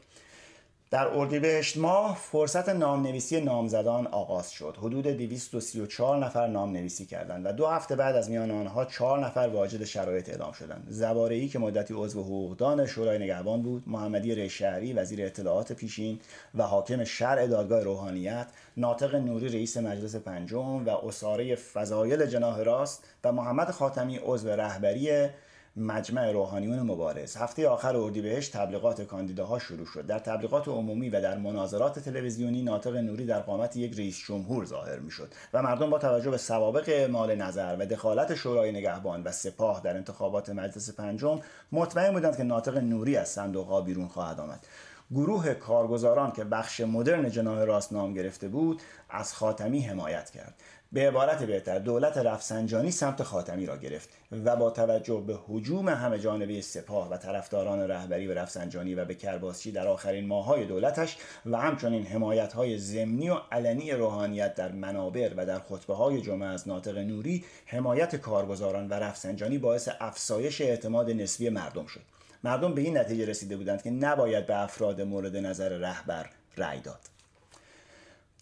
[0.92, 4.76] در اردیبهشت ماه فرصت نامنویسی نامزدان آغاز شد.
[4.78, 9.50] حدود 234 نفر نام نویسی کردند و دو هفته بعد از میان آنها چهار نفر
[9.52, 10.86] واجد شرایط اعلام شدند.
[10.88, 16.20] زباره که مدتی عضو حقوقدان شورای نگهبان بود، محمدی ریشهری وزیر اطلاعات پیشین
[16.54, 23.04] و حاکم شرع دادگاه روحانیت، ناطق نوری رئیس مجلس پنجم و اساره فضایل جناح راست
[23.24, 25.28] و محمد خاتمی عضو رهبری
[25.76, 27.36] مجمع روحانیون مبارز.
[27.36, 30.06] هفته آخر اردیبهشت تبلیغات کاندیداها شروع شد.
[30.06, 34.98] در تبلیغات عمومی و در مناظرات تلویزیونی ناطق نوری در قامت یک رئیس جمهور ظاهر
[34.98, 39.80] می‌شد و مردم با توجه به سوابق اعمال نظر و دخالت شورای نگهبان و سپاه
[39.80, 41.40] در انتخابات مجلس پنجم
[41.72, 44.66] مطمئن بودند که ناطق نوری از صندوقها بیرون خواهد آمد.
[45.10, 50.54] گروه کارگزاران که بخش مدرن جناح راست نام گرفته بود از خاتمی حمایت کرد.
[50.92, 54.08] به عبارت بهتر دولت رفسنجانی سمت خاتمی را گرفت
[54.44, 59.14] و با توجه به حجوم همه جانبه سپاه و طرفداران رهبری و رفسنجانی و به
[59.14, 65.34] کرباسچی در آخرین ماهای دولتش و همچنین حمایت های ضمنی و علنی روحانیت در منابر
[65.36, 71.10] و در خطبه های جمعه از ناطق نوری حمایت کارگزاران و رفسنجانی باعث افسایش اعتماد
[71.10, 72.00] نسبی مردم شد.
[72.44, 77.11] مردم به این نتیجه رسیده بودند که نباید به افراد مورد نظر رهبر رأی داد.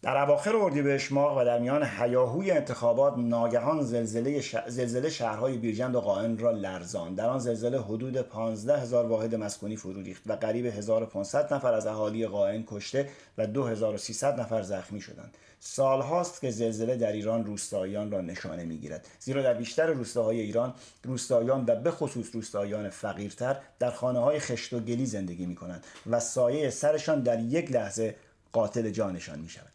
[0.02, 6.00] در اواخر اردیبهشت ماه و در میان هیاهوی انتخابات ناگهان زلزله, زلزله شهرهای بیرجند و
[6.00, 10.66] قائن را لرزان در آن زلزله حدود 15 هزار واحد مسکونی فرو ریخت و قریب
[10.66, 13.08] 1500 نفر از اهالی قائن کشته
[13.38, 15.36] و 2300 نفر زخمی شدند.
[15.58, 19.06] سالهاست که زلزله در ایران روستاییان را نشانه می‌گیرد.
[19.18, 24.72] زیرا در بیشتر روستاهای ایران روستاییان و به خصوص روستاییان فقیرتر در خانه های خشت
[24.72, 28.14] و گلی زندگی می کنند و سایه سرشان در یک لحظه
[28.52, 29.69] قاتل جانشان می شود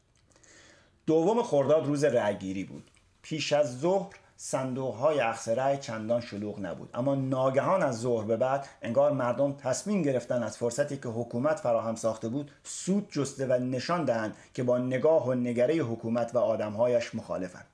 [1.06, 2.92] دوم خرداد روز رأیگیری بود.
[3.22, 6.90] پیش از ظهر صندوق های اخص رأی چندان شلوغ نبود.
[6.94, 11.96] اما ناگهان از ظهر به بعد انگار مردم تصمیم گرفتن از فرصتی که حکومت فراهم
[11.96, 17.16] ساخته بود سود جسته و نشان دهند که با نگاه و نگره حکومت و آدمهایش
[17.16, 17.68] مخالفند.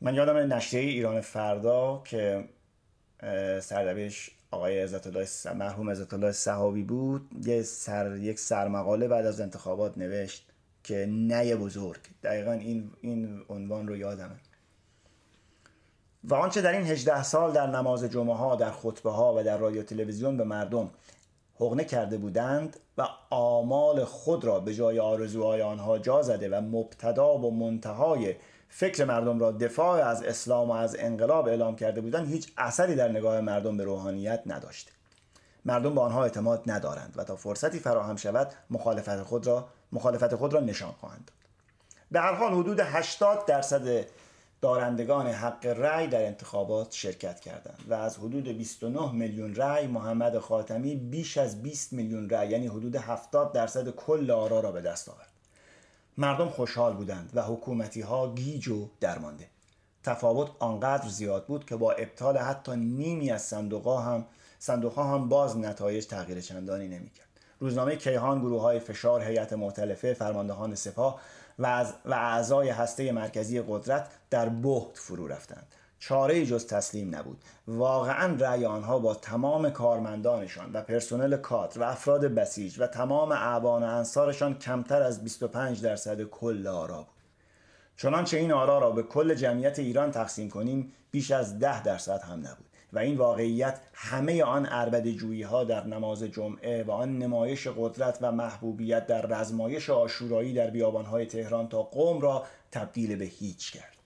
[0.00, 2.44] من یادم نشریه ایران فردا که
[3.60, 9.40] سردبیرش آقای عزت الله مرحوم عزت الله صحابی بود یه سر یک سرمقاله بعد از
[9.40, 10.51] انتخابات نوشت
[10.84, 12.00] که نه بزرگ.
[12.22, 14.36] دقیقا این, این عنوان رو یادمه.
[16.24, 19.56] و آنچه در این 18 سال در نماز جمعه ها در خطبه ها و در
[19.56, 20.90] رادیو تلویزیون به مردم
[21.54, 27.38] حقنه کرده بودند و آمال خود را به جای آرزوهای آنها جا زده و مبتدا
[27.38, 28.34] و منتهای
[28.68, 33.08] فکر مردم را دفاع از اسلام و از انقلاب اعلام کرده بودند هیچ اثری در
[33.08, 34.92] نگاه مردم به روحانیت نداشته
[35.64, 40.54] مردم به آنها اعتماد ندارند و تا فرصتی فراهم شود مخالفت خود را مخالفت خود
[40.54, 41.36] را نشان خواهند داد.
[42.10, 44.06] به هر حال حدود 80 درصد
[44.60, 50.96] دارندگان حق رأی در انتخابات شرکت کردند و از حدود 29 میلیون رأی محمد خاتمی
[50.96, 55.28] بیش از 20 میلیون رأی یعنی حدود 70 درصد کل آرا را به دست آورد.
[56.18, 59.46] مردم خوشحال بودند و حکومتی ها گیج و درمانده.
[60.02, 64.26] تفاوت آنقدر زیاد بود که با ابطال حتی نیمی از صندوق هم
[64.58, 67.31] صندوق هم باز نتایج تغییر چندانی نمی‌کرد.
[67.62, 71.20] روزنامه کیهان گروه های فشار هیئت مختلفه فرماندهان سپاه
[71.58, 75.66] و, از و اعضای هسته مرکزی قدرت در بهت فرو رفتند.
[75.98, 77.38] چاره جز تسلیم نبود.
[77.68, 83.82] واقعا رأی آنها با تمام کارمندانشان و پرسنل کادر و افراد بسیج و تمام اعوان
[83.82, 87.06] و انصارشان کمتر از 25 درصد کل آرا بود.
[87.96, 92.38] چنانچه این آرا را به کل جمعیت ایران تقسیم کنیم بیش از ده درصد هم
[92.38, 92.71] نبود.
[92.92, 98.32] و این واقعیت همه آن عربد ها در نماز جمعه و آن نمایش قدرت و
[98.32, 103.96] محبوبیت در رزمایش آشورایی در بیابانهای تهران تا قوم را تبدیل به هیچ کرد.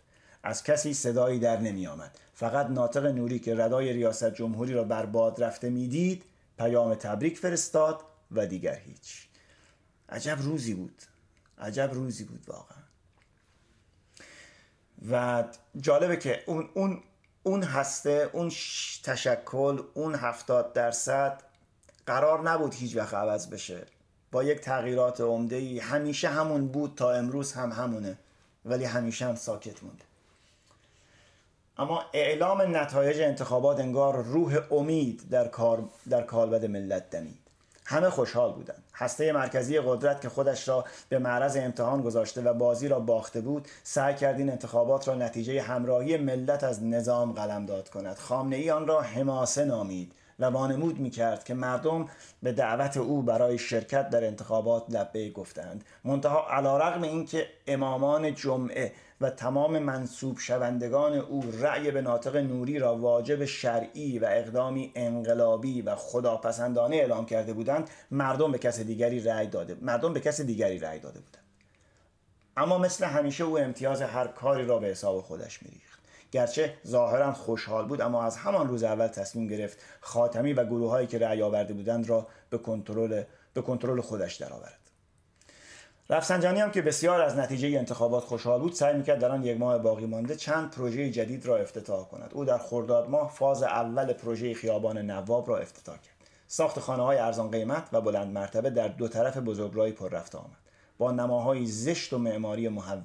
[0.43, 5.07] از کسی صدایی در نمی آمد فقط ناطق نوری که ردای ریاست جمهوری را بر
[5.07, 6.25] باد رفته می‌دید
[6.59, 8.01] پیام تبریک فرستاد
[8.33, 9.27] و دیگر هیچ.
[10.09, 11.03] عجب روزی بود.
[11.59, 12.79] عجب روزی بود واقعا.
[15.11, 15.45] و
[15.81, 17.03] جالبه که اون, اون
[17.47, 18.49] اون هسته اون
[19.03, 21.43] تشکل اون هفتاد درصد
[22.07, 23.87] قرار نبود هیچ وقت عوض بشه.
[24.33, 28.19] با یک تغییرات عمده ای همیشه همون بود تا امروز هم همونه.
[28.65, 30.05] ولی همیشه هم ساکت مونده.
[31.79, 37.46] اما اعلام نتایج انتخابات انگار روح امید در, کار در کالبد ملت دمید.
[37.89, 42.89] همه خوشحال بودند هسته مرکزی قدرت که خودش را به معرض امتحان گذاشته و بازی
[42.89, 48.17] را باخته بود سعی کرد این انتخابات را نتیجه همراهی ملت از نظام قلمداد کند.
[48.17, 50.13] خامنه ای آن را حماسه نامید.
[50.39, 52.09] و وانمود می کرد که مردم
[52.43, 58.93] به دعوت او برای شرکت در انتخابات لبه گفتند منتها علا رقم اینکه امامان جمعه
[59.21, 65.83] و تمام منصوب شوندگان او رأی به ناطق نوری را واجب شرعی و اقدامی انقلابی
[65.83, 70.79] و خداپسندانه اعلام کرده بودند مردم به کس دیگری رأی داده مردم به کس دیگری
[70.79, 71.45] رأی داده بودند.
[72.57, 76.01] اما مثل همیشه او امتیاز هر کاری را به حساب خودش میریخت.
[76.33, 81.19] گرچه ظاهرا خوشحال بود اما از همان روز اول تصمیم گرفت خاتمی و گروههایی که
[81.19, 83.23] رأی آورده بودند را به کنترل
[83.55, 84.86] به کنترل خودش درآورد.
[86.11, 89.79] رفسنجانی هم که بسیار از نتیجه انتخابات خوشحال بود سعی می‌کرد در آن یک ماه
[89.79, 92.31] باقی مانده چند پروژه جدید را افتتاح کند.
[92.35, 96.17] او در خرداد ماه فاز اول پروژه خیابان نواب را افتتاح کرد.
[96.47, 100.57] ساخت خانه های ارزان قیمت و بلند مرتبه در دو طرف بزرگراهی پر رفت آمد.
[100.99, 103.03] با نماهای زشت و معماری محوع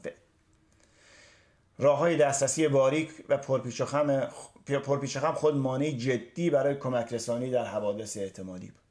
[1.80, 8.68] راه های دسترسی باریک و پرپیچخم خود مانع جدی برای کمک رسانی در حوادث احتمالی
[8.68, 8.91] بود.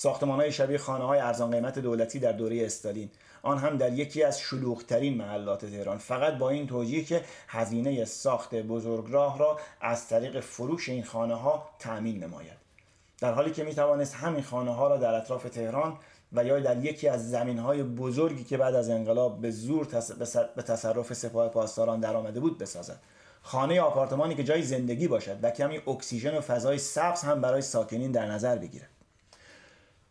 [0.00, 3.10] ساختمان های شبیه خانه های ارزان قیمت دولتی در دوره استالین.
[3.42, 5.98] آن هم در یکی از شلوغترین محلات تهران.
[5.98, 11.68] فقط با این توجیه که هزینه ساخت بزرگراه را از طریق فروش این خانه ها
[11.78, 12.56] تأمین نماید.
[13.20, 15.96] در حالی که می توانست همین خانه ها را در اطراف تهران
[16.32, 19.86] و یا در یکی از زمین های بزرگی که بعد از انقلاب به زور
[20.56, 22.98] به تصرف سپاه پاسداران درآمده بود بسازد.
[23.42, 28.12] خانه آپارتمانی که جای زندگی باشد و کمی اکسیژن و فضای سبز هم برای ساکنین
[28.12, 28.97] در نظر بگیرد.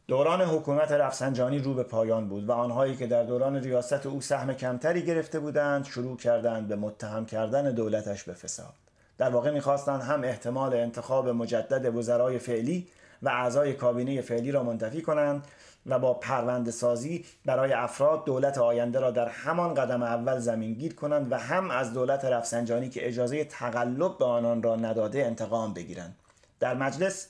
[0.07, 4.53] دوران حکومت رفسنجانی رو به پایان بود و آنهایی که در دوران ریاست او سهم
[4.53, 8.73] کمتری گرفته بودند شروع کردند به متهم کردن دولتش به فساد.
[9.17, 12.87] در واقع می‌خواستند هم احتمال انتخاب مجدد وزرای فعلی
[13.21, 15.47] و اعضای کابینه فعلی را منتفی کنند
[15.85, 21.31] و با پرونده سازی برای افراد دولت آینده را در همان قدم اول زمینگیر کنند
[21.31, 26.15] و هم از دولت رفسنجانی که اجازه تقلب به آنان را نداده انتقام بگیرند.
[26.59, 27.27] در مجلس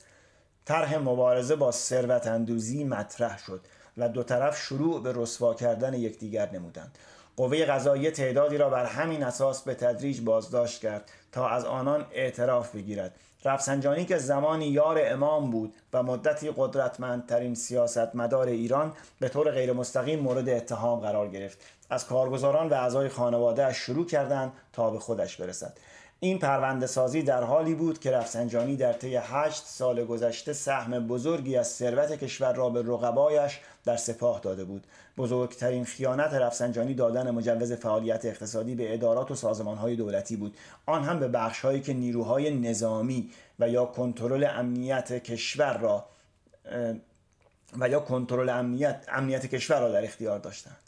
[0.67, 3.61] طرح مبارزه با ثروت اندوزی مطرح شد
[3.97, 6.97] و دو طرف شروع به رسوا کردن یکدیگر نمودند.
[7.37, 12.75] قوه قضایی تعدادی را بر همین اساس به تدریج بازداشت کرد تا از آنان اعتراف
[12.75, 13.15] بگیرد.
[13.45, 20.49] رفسنجانی که زمانی یار امام بود و مدتی قدرتمندترین سیاستمدار ایران به طور غیرمستقیم مورد
[20.49, 21.57] اتهام قرار گرفت.
[21.89, 25.77] از کارگزاران و اعضای خانواده شروع کردند تا به خودش برسد.
[26.19, 31.57] این پرونده سازی در حالی بود که رفسنجانی در طی هشت سال گذشته سهم بزرگی
[31.57, 34.87] از ثروت کشور را به رقبایش در سپاه داده بود.
[35.17, 40.57] بزرگترین خیانت رفسنجانی دادن مجوز فعالیت اقتصادی به ادارات و سازمانهای دولتی بود.
[40.85, 46.05] آن هم به بخشهایی که نیروهای نظامی و یا کنترل امنیت کشور را
[47.79, 50.86] و یا کنترل امنیت امنیت کشور را در اختیار داشتند.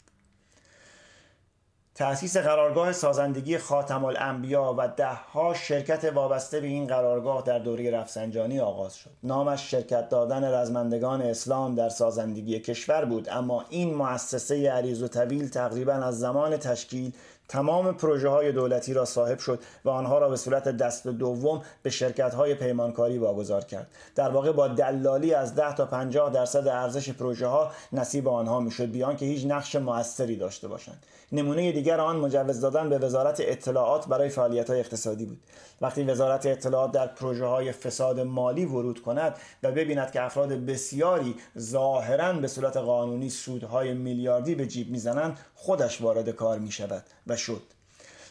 [1.94, 8.60] تأسیس قرارگاه سازندگی خاتم الانبیا و دهها شرکت وابسته به این قرارگاه در دوره رفسنجانی
[8.60, 9.10] آغاز شد.
[9.22, 15.48] نامش شرکت دادن رزمندگان اسلام در سازندگی کشور بود اما این مؤسسه عریض و طویل
[15.48, 17.12] تقریبا از زمان تشکیل
[17.48, 21.90] تمام پروژه های دولتی را صاحب شد و آنها را به صورت دست دوم به
[21.90, 23.86] شرکت های پیمانکاری واگذار کرد.
[24.14, 28.90] در واقع با دلالی از 10 تا 50 درصد ارزش پروژه ها نصیب آنها می‌شد
[28.90, 31.06] بیان که هیچ نقش موثری داشته باشند.
[31.32, 35.38] نمونه دیگر آن مجوز دادن به وزارت اطلاعات برای فعالیت های اقتصادی بود.
[35.80, 41.34] وقتی وزارت اطلاعات در پروژه های فساد مالی ورود کند و ببیند که افراد بسیاری
[41.58, 47.36] ظاهرا به صورت قانونی سودهای میلیاردی به جیب می‌زنند خودش وارد کار می شود و
[47.36, 47.62] شد.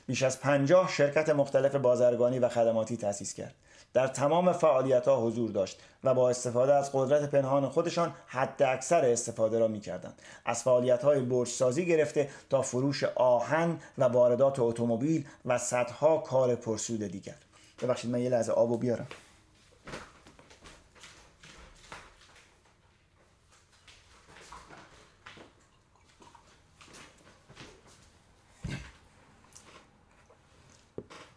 [0.08, 3.56] بیش از پنجاه شرکت مختلف بازرگانی و خدماتی تأسیس کرد.
[3.94, 9.06] در تمام فعالیت ها حضور داشت و با استفاده از قدرت پنهان خودشان حد اکثر
[9.06, 10.22] استفاده را می کردند.
[10.46, 17.04] از فعالیت های برج گرفته تا فروش آهن و واردات اتومبیل و صدها کار پرسود
[17.04, 17.36] دیگر.
[17.82, 19.08] ببخشید من یه لحظه آبو بیارم.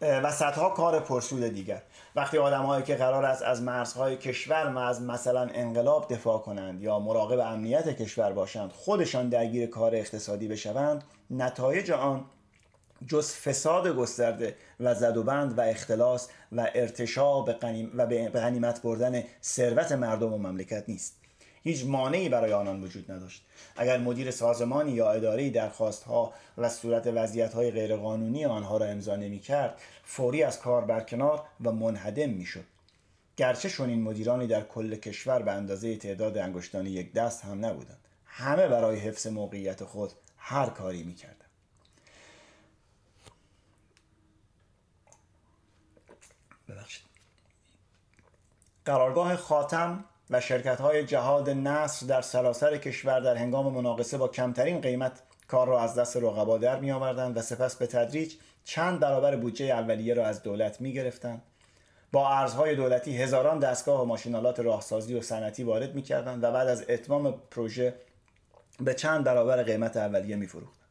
[0.01, 1.81] و صدها کار پرسود دیگر.
[2.15, 6.99] وقتی آدمهایی که قرار است از مرزهای کشور و از مثلا انقلاب دفاع کنند یا
[6.99, 12.25] مراقب امنیت کشور باشند خودشان درگیر کار اقتصادی بشوند نتایج آن
[13.07, 20.33] جز فساد گسترده و زدوبند و اختلاس و ارتشا و به غنیمت بردن ثروت مردم
[20.33, 21.22] و مملکت نیست.
[21.63, 23.45] هیچ مانعی برای آنان وجود نداشت.
[23.75, 29.15] اگر مدیر سازمانی یا اداره درخواست ها و صورت وضعیت های غیرقانونی آنها را امضا
[29.15, 32.63] نمی کرد فوری از کار برکنار و منهدم می شد
[33.37, 37.99] گرچه این مدیرانی در کل کشور به اندازه تعداد انگشتان یک دست هم نبودند.
[38.25, 41.35] همه برای حفظ موقعیت خود هر کاری می کردن.
[46.69, 47.03] ببخشید.
[48.85, 54.81] قرارگاه خاتم و شرکت های جهاد نصر در سراسر کشور در هنگام مناقصه با کمترین
[54.81, 59.35] قیمت کار را از دست رقبا در می آوردند و سپس به تدریج چند برابر
[59.35, 61.41] بودجه اولیه را از دولت می گرفتند
[62.11, 66.03] با ارزهای دولتی هزاران دستگاه و ماشینالات راهسازی و صنعتی وارد می
[66.41, 67.93] و بعد از اتمام پروژه
[68.79, 70.83] به چند برابر قیمت اولیه می فروختند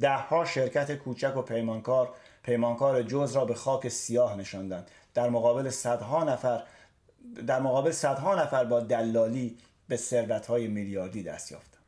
[0.00, 4.90] دهها شرکت کوچک و پیمانکار پیمانکار جز را به خاک سیاه نشاندند.
[5.14, 6.62] در مقابل صدها نفر
[7.46, 9.58] در مقابل صدها نفر با دلالی
[9.88, 9.98] به
[10.48, 11.80] های میلیاردی دست یافتند.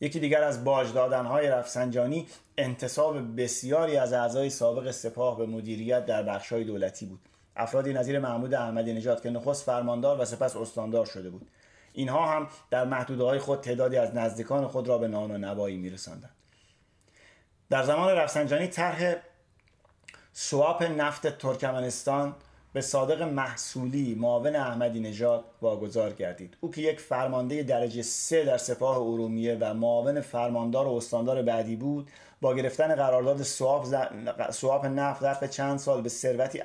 [0.00, 2.26] یکی دیگر از باج های رفسنجانی
[2.58, 7.20] انتصاب بسیاری از اعضای سابق سپاه به مدیریت در های دولتی بود.
[7.56, 11.50] افرادی نظیر محمود احمدی نژاد که نخست فرماندار و سپس استاندار شده بود.
[11.92, 15.76] اینها هم در محدوده های خود تعدادی از نزدیکان خود را به نان و نوایی
[15.76, 16.34] میرساندند.
[17.70, 19.16] در زمان رفسنجانی طرح
[20.32, 22.34] سواپ نفت ترکمنستان
[22.74, 26.56] به صادق محصولی معاون احمدی نژاد واگذار گردید.
[26.60, 31.76] او که یک فرمانده درجه سه در سپاه ارومیه و معاون فرماندار و استاندار بعدی
[31.76, 32.10] بود
[32.40, 33.42] با گرفتن قرارداد
[34.50, 36.62] سواب نفت ظرف چند سال به ثروتی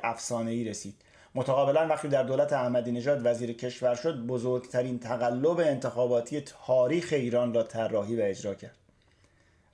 [0.47, 0.95] ای رسید.
[1.35, 7.63] متقابلا وقتی در دولت احمدی نژاد وزیر کشور شد بزرگترین تقلب انتخاباتی تاریخ ایران را
[7.63, 8.75] طراحی و اجرا کرد.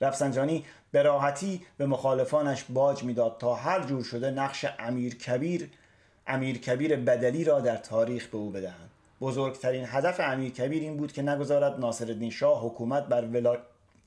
[0.02, 5.70] رفسنجانی به راحتی به مخالفانش باج می‌داد تا هر جور شده نقش امیر کبیر
[6.28, 8.90] امیر کبیر بدلی را در تاریخ به او بدهند.
[9.22, 13.60] بزرگترین هدف امیر کبیر این بود که نگذارد ناصرالدین شاه حکومت بر ولایت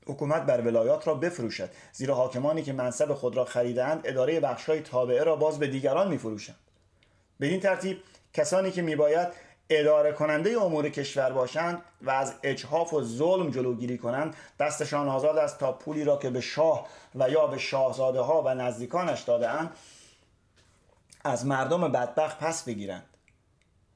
[0.05, 5.23] حکومت بر ولایات را بفروشد زیرا حاکمانی که منصب خود را خریدند اداره بخشهای تابعه
[5.23, 6.55] را باز به دیگران میفروشند.
[7.41, 7.97] این ترتیب
[8.33, 9.27] کسانی که میباید
[9.69, 15.59] اداره کننده امور کشور باشند و از اجحاف و ظلم جلوگیری کنند دستشان آزاد است
[15.59, 19.49] تا پولی را که به شاه و یا به شاهزاده ها و نزدیکانش داده
[21.23, 23.03] از مردم بدبخت پس بگیرند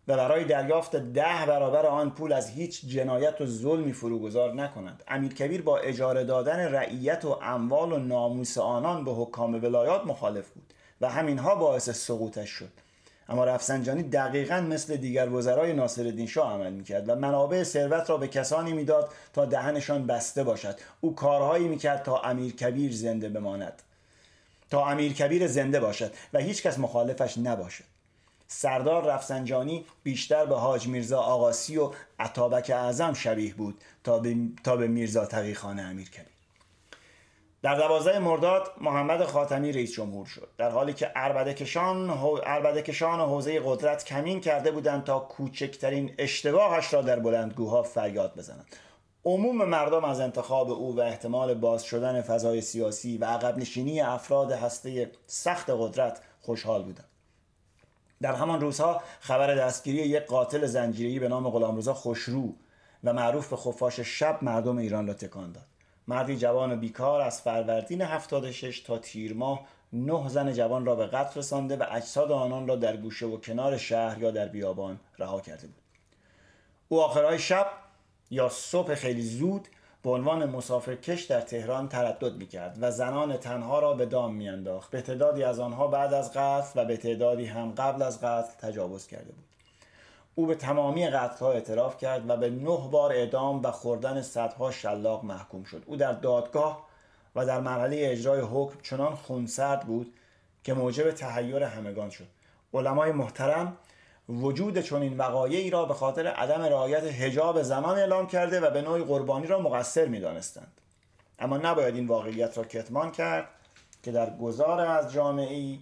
[0.07, 5.03] و برای دریافت ده برابر آن پول از هیچ جنایت و ظلمی فروگذار نکنند.
[5.07, 10.73] امیرکبیر با اجاره دادن رعیت و اموال و ناموس آنان به حکام ولایات مخالف بود
[11.01, 12.69] و همینها باعث سقوطش شد.
[13.29, 18.27] اما رفسنجانی دقیقا مثل دیگر وزرای ناصرالدین شاه عمل می‌کرد و منابع ثروت را به
[18.27, 20.75] کسانی می‌داد تا دهنشان بسته باشد.
[21.01, 23.81] او کارهایی می‌کرد تا امیر کبیر زنده بماند.
[24.73, 27.83] تا امیر کبیر زنده باشد و هیچکس مخالفش نباشد.
[28.47, 34.75] سردار رفسنجانی بیشتر به حاج میرزا آقاسی و عطابک اعظم شبیه بود تا به, تا
[34.75, 36.27] به میرزا تقیخان امیر کبیر
[37.61, 40.49] در دوازده مرداد محمد خاتمی رئیس جمهور شد.
[40.57, 42.09] در حالی که اربدکشان
[43.19, 48.75] و حوزه قدرت کمین کرده بودند تا کوچکترین اشتباهش را در بلندگوها فریاد بزنند.
[49.25, 54.51] عموم مردم از انتخاب او و احتمال باز شدن فضای سیاسی و عقب نشینی افراد
[54.51, 57.07] هسته سخت قدرت خوشحال بودند.
[58.21, 62.53] در همان روزها خبر دستگیری یک قاتل زنجیری به نام غلامرضا خوشرو
[63.03, 65.65] و معروف به خفاش شب مردم ایران را تکان داد.
[66.07, 71.07] مردی جوان و بیکار از فروردین 76 تا تیر ماه نه زن جوان را به
[71.07, 75.41] قتل رسانده و اجساد آنان را در گوشه و کنار شهر یا در بیابان رها
[75.41, 75.83] کرده بود.
[76.89, 77.67] او آخرهای شب
[78.33, 79.67] یا صبح خیلی زود
[80.03, 84.49] به عنوان مسافرکش در تهران تردد می کرد و زنان تنها را به دام می
[84.49, 84.91] انداخت.
[84.91, 89.07] به تعدادی از آنها بعد از قتل و به تعدادی هم قبل از قتل تجاوز
[89.07, 89.43] کرده بود.
[90.35, 95.25] او به تمامی قتلها اعتراف کرد و به نه بار اعدام و خوردن صدها شلاق
[95.25, 95.83] محکوم شد.
[95.85, 96.87] او در دادگاه
[97.35, 100.13] و در مرحله اجرای حکم چنان خونسرد بود
[100.63, 102.27] که موجب تحیر همگان شد.
[102.73, 103.77] علمای محترم
[104.29, 109.03] وجود چنین وقایعی را به خاطر عدم رعایت حجاب زمان اعلام کرده و به نوعی
[109.03, 110.81] قربانی را مقصر می‌دانستند.
[111.39, 113.47] اما نباید این واقعیت را کتمان کرد
[114.03, 115.77] که در گذار از جامعه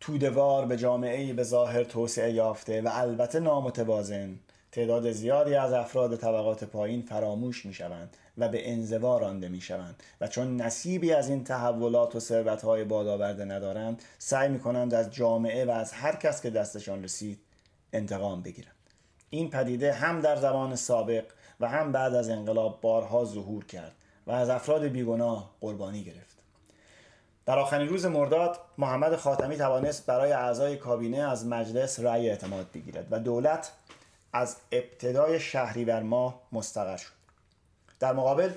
[0.00, 4.38] تودوار به جامعه به ظاهر توسعه یافته و البته نامتوازن
[4.72, 10.02] تعداد زیادی از افراد طبقات پایین فراموش می شوند و به انزوا رانده می شوند
[10.20, 15.10] و چون نصیبی از این تحولات و ثروت های بادآورده ندارند سعی می کنند از
[15.10, 17.38] جامعه و از هر کس که دستشان رسید
[17.92, 18.74] انتقام بگیرند.
[19.30, 21.24] این پدیده هم در زمان سابق
[21.60, 23.92] و هم بعد از انقلاب بارها ظهور کرد
[24.26, 26.36] و از افراد بیگناه قربانی گرفت.
[27.46, 33.06] در آخرین روز مرداد محمد خاتمی توانست برای اعضای کابینه از مجلس رأی اعتماد بگیرد
[33.10, 33.72] و دولت
[34.32, 37.19] از ابتدای شهریور ماه مستقر شد.
[38.00, 38.52] در مقابل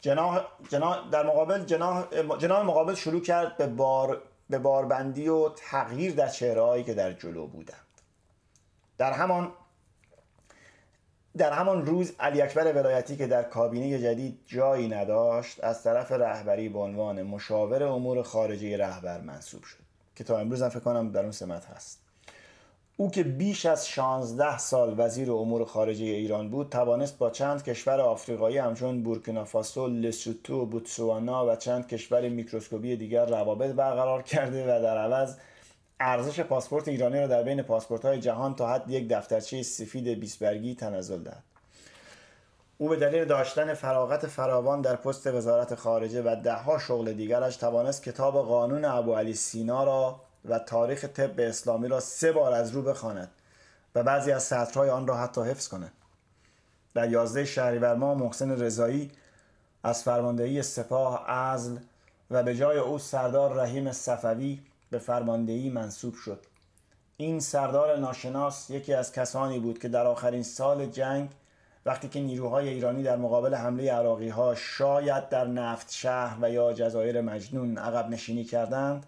[0.00, 2.04] جناح, جناح در مقابل جناح,
[2.38, 7.46] جناح مقابل شروع کرد به بار به باربندی و تغییر در چهرههایی که در جلو
[7.46, 7.76] بودند.
[8.98, 9.52] در همان
[11.36, 16.68] در همان روز علی اکبر ولایتی که در کابینه جدید جایی نداشت از طرف رهبری
[16.68, 19.78] به عنوان مشاور امور خارجه رهبر منصوب شد
[20.16, 22.09] که تا امروز هم فکر کنم در اون سمت هست.
[23.00, 28.00] او که بیش از 16 سال وزیر امور خارجه ایران بود توانست با چند کشور
[28.00, 34.98] آفریقایی همچون بورکینافاسو، لسوتو، بوتسوانا و چند کشور میکروسکوپی دیگر روابط برقرار کرده و در
[34.98, 35.36] عوض
[36.00, 40.36] ارزش پاسپورت ایرانی را در بین پاسپورت های جهان تا حد یک دفترچه سفید بیس
[40.36, 41.42] برگی تنزل داد.
[42.78, 48.02] او به دلیل داشتن فراغت فراوان در پست وزارت خارجه و دهها شغل دیگرش توانست
[48.02, 52.82] کتاب قانون ابو علی سینا را و تاریخ طب اسلامی را سه بار از رو
[52.82, 53.30] بخواند
[53.94, 55.92] و بعضی از سطرهای آن را حتی حفظ کند.
[56.94, 59.10] در یازده شهریور ماه محسن رضایی
[59.82, 61.76] از فرماندهی سپاه ازل
[62.30, 64.60] و به جای او سردار رحیم صفوی
[64.90, 66.46] به فرماندهی منصوب شد.
[67.16, 71.30] این سردار ناشناس یکی از کسانی بود که در آخرین سال جنگ
[71.86, 76.72] وقتی که نیروهای ایرانی در مقابل حمله عراقی ها شاید در نفت شهر و یا
[76.72, 79.06] جزایر مجنون عقب نشینی کردند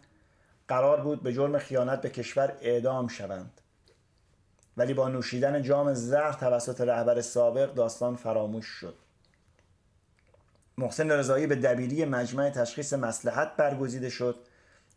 [0.72, 3.60] قرار بود به جرم خیانت به کشور اعدام شوند.
[4.76, 8.94] ولی با نوشیدن جام زهر توسط رهبر سابق داستان فراموش شد.
[10.78, 14.36] محسن رضایی به دبیری مجمع تشخیص مسلحت برگزیده شد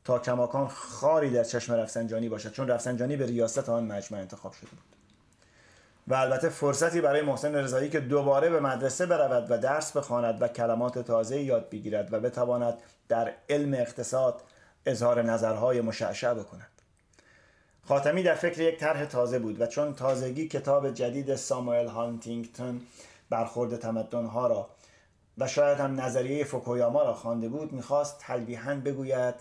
[0.04, 4.70] تا کماکان خاری در چشم رفسنجانی باشد چون رفسنجانی به ریاست آن مجمع انتخاب شده
[4.70, 4.80] بود.
[6.08, 10.48] و البته فرصتی برای محسن رضایی که دوباره به مدرسه برود و درس بخواند و
[10.48, 12.78] کلمات تازه یاد بگیرد و بتواند
[13.10, 14.42] در علم اقتصاد
[14.86, 16.68] اظهار نظرهای مشعشع بکند.
[17.88, 22.82] خاتمی در فکر یک طرح تازه بود و چون تازگی کتاب جدید ساموئل هانتینگتون
[23.30, 24.70] برخورد تمدنها را
[25.38, 29.36] و شاید هم نظریه فوکویاما را خوانده بود می‌خواست تلویحا بگوید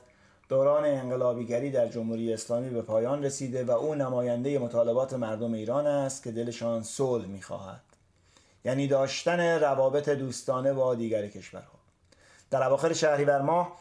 [0.49, 6.23] دوران انقلابیگری در جمهوری اسلامی به پایان رسیده و او نماینده مطالبات مردم ایران است
[6.23, 7.81] که دلشان صلح می‌خواهد.
[8.65, 11.79] یعنی داشتن روابط دوستانه با دیگر کشورها.
[12.51, 13.73] در اواخر شهریور ماه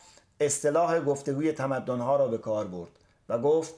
[0.46, 2.92] اصطلاح گفتگوی تمدنها را به کار برد
[3.30, 3.74] و گفت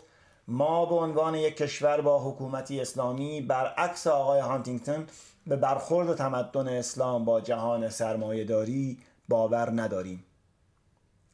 [0.47, 5.07] ما به عنوان یک کشور با حکومتی اسلامی برعکس آقای هانتینگتون
[5.47, 8.97] به برخورد تمدن اسلام با جهان سرمایهداری
[9.30, 10.24] باور نداریم.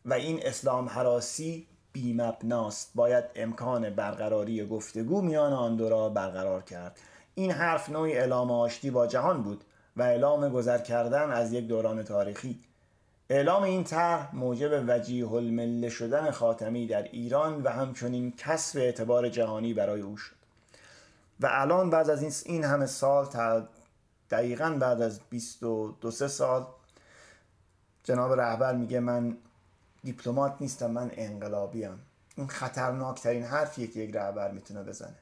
[0.05, 2.91] و این اسلام حراسی بیمبناست.
[2.95, 6.99] باید امکان برقراری گفتگو میان آن دو را برقرار کرد.
[7.35, 9.63] این حرف نوعی اعلام آشتی با جهان بود
[9.97, 12.59] و اعلام گذر کردن از یک دوران تاریخی.
[13.31, 19.73] اعلام این طرح موجب وجیه المله شدن خاتمی در ایران و همچنین کسب اعتبار جهانی
[19.73, 20.35] برای او شد.
[21.39, 23.27] و الان بعد از این همه سال
[24.31, 26.65] دقیقا بعد از 22 سال
[28.03, 29.37] جناب رهبر میگه من
[30.03, 31.99] دیپلمات نیستم من انقلابیم.
[32.35, 35.15] این خطرناکترین حرفیه که یک رهبر می‌تونه بزنه.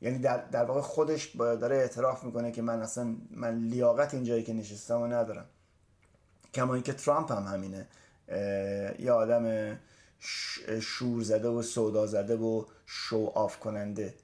[0.00, 4.52] یعنی در, در واقع خودش داره اعتراف می‌کنه که من اصلا من لیاقت اینجایی که
[4.52, 5.46] نشستم و ندارم.
[6.54, 7.86] کما اینکه ترامپ هم همینه.
[8.98, 9.78] یه آدم
[10.80, 14.14] شور زده و سودا زده و شو آف کننده.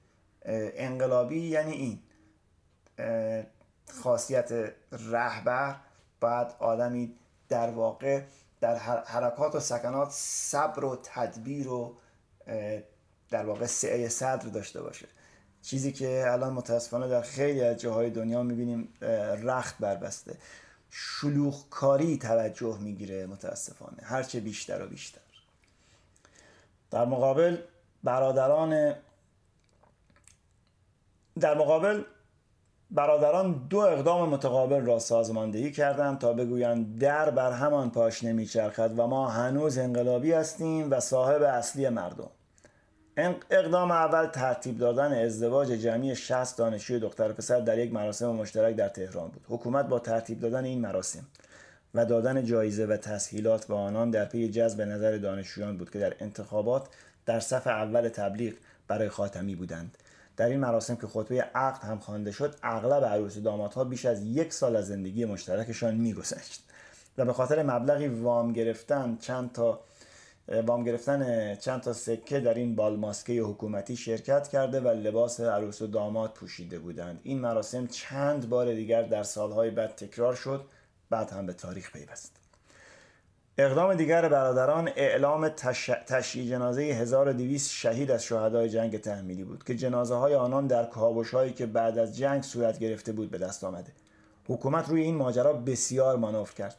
[0.44, 1.98] انقلابی یعنی این.
[4.02, 5.76] خاصیت رهبر
[6.20, 7.14] باید آدمی
[7.48, 8.22] در واقع
[8.60, 8.76] در
[9.06, 11.96] حرکات و سکنات صبر و تدبیر و
[13.30, 15.06] در واقع سعه صدر داشته باشه.
[15.62, 18.88] چیزی که الان متاسفانه در خیلی از جاهای دنیا می‌بینیم
[19.42, 20.36] رخت بربسته.
[20.90, 25.20] شلوغکاری توجه می‌گیره متاسفانه هرچه بیشتر و بیشتر.
[26.90, 27.58] در مقابل
[28.04, 28.94] برادران
[31.40, 32.02] در مقابل
[32.90, 39.06] برادران دو اقدام متقابل را سازماندهی کردند تا بگویند در بر همان پاش نمیچرخد و
[39.06, 42.30] ما هنوز انقلابی هستیم و صاحب اصلی مردم.
[43.50, 48.88] اقدام اول ترتیب دادن ازدواج جمعی 60 دانشجوی دختر پسر در یک مراسم مشترک در
[48.88, 49.44] تهران بود.
[49.48, 51.26] حکومت با ترتیب دادن این مراسم
[51.94, 56.14] و دادن جایزه و تسهیلات به آنان در پی جذب نظر دانشجویان بود که در
[56.20, 56.88] انتخابات
[57.26, 58.54] در صف اول تبلیغ
[58.88, 59.98] برای خاتمی بودند.
[60.36, 64.22] در این مراسم که خطبه عقد هم خوانده شد اغلب عروس و دامادها بیش از
[64.22, 66.62] یک سال از زندگی مشترکشان میگذشت
[67.18, 69.80] و به خاطر مبلغی وام گرفتن چند تا
[70.48, 75.86] وام گرفتن چند تا سکه در این بالماسکه حکومتی شرکت کرده و لباس عروس و
[75.86, 77.20] داماد پوشیده بودند.
[77.22, 80.64] این مراسم چند بار دیگر در سالهای بعد تکرار شد
[81.10, 82.36] بعد هم به تاریخ پیوست.
[83.58, 85.90] اقدام دیگر برادران اعلام تش...
[86.06, 91.34] تشییع جنازه 1200 شهید از شهدای جنگ تحمیلی بود که جنازه های آنان در کابوش
[91.34, 93.92] هایی که بعد از جنگ صورت گرفته بود به دست آمده.
[94.48, 96.76] حکومت روی این ماجرا بسیار مانور کرد.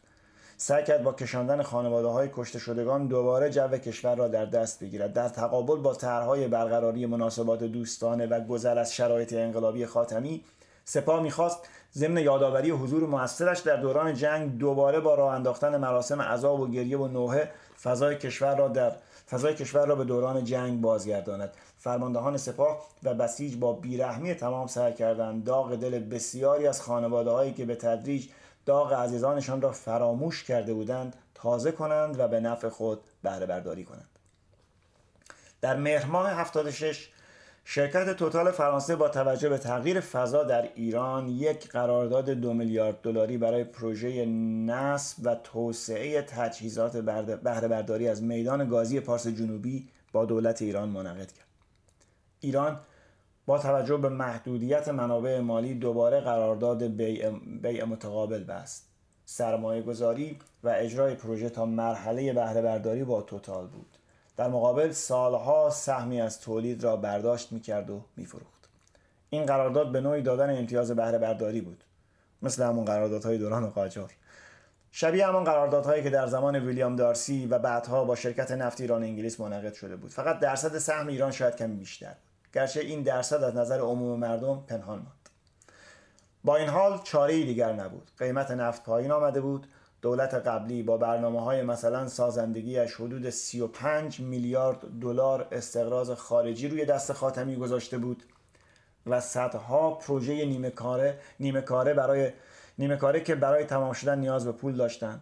[0.62, 5.14] سعی کرد با کشاندن خانواده های کشته شدگان دوباره جو کشور را در دست بگیرد.
[5.14, 10.44] در تقابل با طرحهای برقراری مناسبات دوستانه و گذر از شرایط انقلابی خاتمی
[10.86, 11.60] سپاه می‌خواست
[11.94, 16.98] ضمن یادآوری حضور موثرش در دوران جنگ دوباره با راه انداختن مراسم عذاب و گریه
[16.98, 17.52] و نوحه
[17.84, 18.92] فضای کشور را در
[19.30, 21.54] فضای کشور را به دوران جنگ بازگرداند.
[21.78, 27.54] فرماندهان سپاه و بسیج با بیرحمی تمام سعی کردند داغ دل بسیاری از خانواده هایی
[27.54, 28.28] که به تدریج
[28.70, 34.10] داغ عزیزانشان را فراموش کرده بودند تازه کنند و به نفع خود بهره برداری کنند
[35.62, 37.10] در مهر ماه 76
[37.66, 43.38] شرکت توتال فرانسه با توجه به تغییر فضا در ایران یک قرارداد دو میلیارد دلاری
[43.38, 44.26] برای پروژه
[44.66, 51.32] نصب و توسعه تجهیزات بهره برداری از میدان گازی پارس جنوبی با دولت ایران منعقد
[51.32, 51.48] کرد.
[52.40, 52.80] ایران
[53.50, 58.90] با توجه به محدودیت منابع مالی دوباره قرارداد بیع, متقابل بست.
[59.26, 63.98] سرمایه گذاری و اجرای پروژه تا مرحله بهره برداری با توتال بود.
[64.38, 68.70] در مقابل سالها سهمی از تولید را برداشت می‌کرد و میفروخت
[69.30, 71.84] این قرارداد به نوعی دادن امتیاز بهره برداری بود
[72.42, 74.12] مثل همون قراردادهای دوران قاجار
[74.92, 79.40] شبیه همان قراردادهایی که در زمان ویلیام دارسی و بعدها با شرکت نفت ایران انگلیس
[79.40, 82.16] منعقد شده بود فقط درصد سهم ایران شاید کمی بیشتر
[82.54, 85.30] گرچه این درصد از نظر عموم مردم پنهان ماند.
[86.44, 88.12] با این حال چاره دیگر نبود.
[88.18, 89.68] قیمت نفت پایین آمده بود.
[90.02, 97.14] دولت قبلی با برنامه های مثلا سازندگیش حدود 35 میلیارد دلار استقراض خارجی روی دست
[97.14, 98.24] خاتمی گذاشته بود
[99.06, 102.32] و صدها پروژه نیمه کاره نیمه کاره برای
[102.80, 105.22] نیمه کاره که برای تمام شدن نیاز به پول داشتند.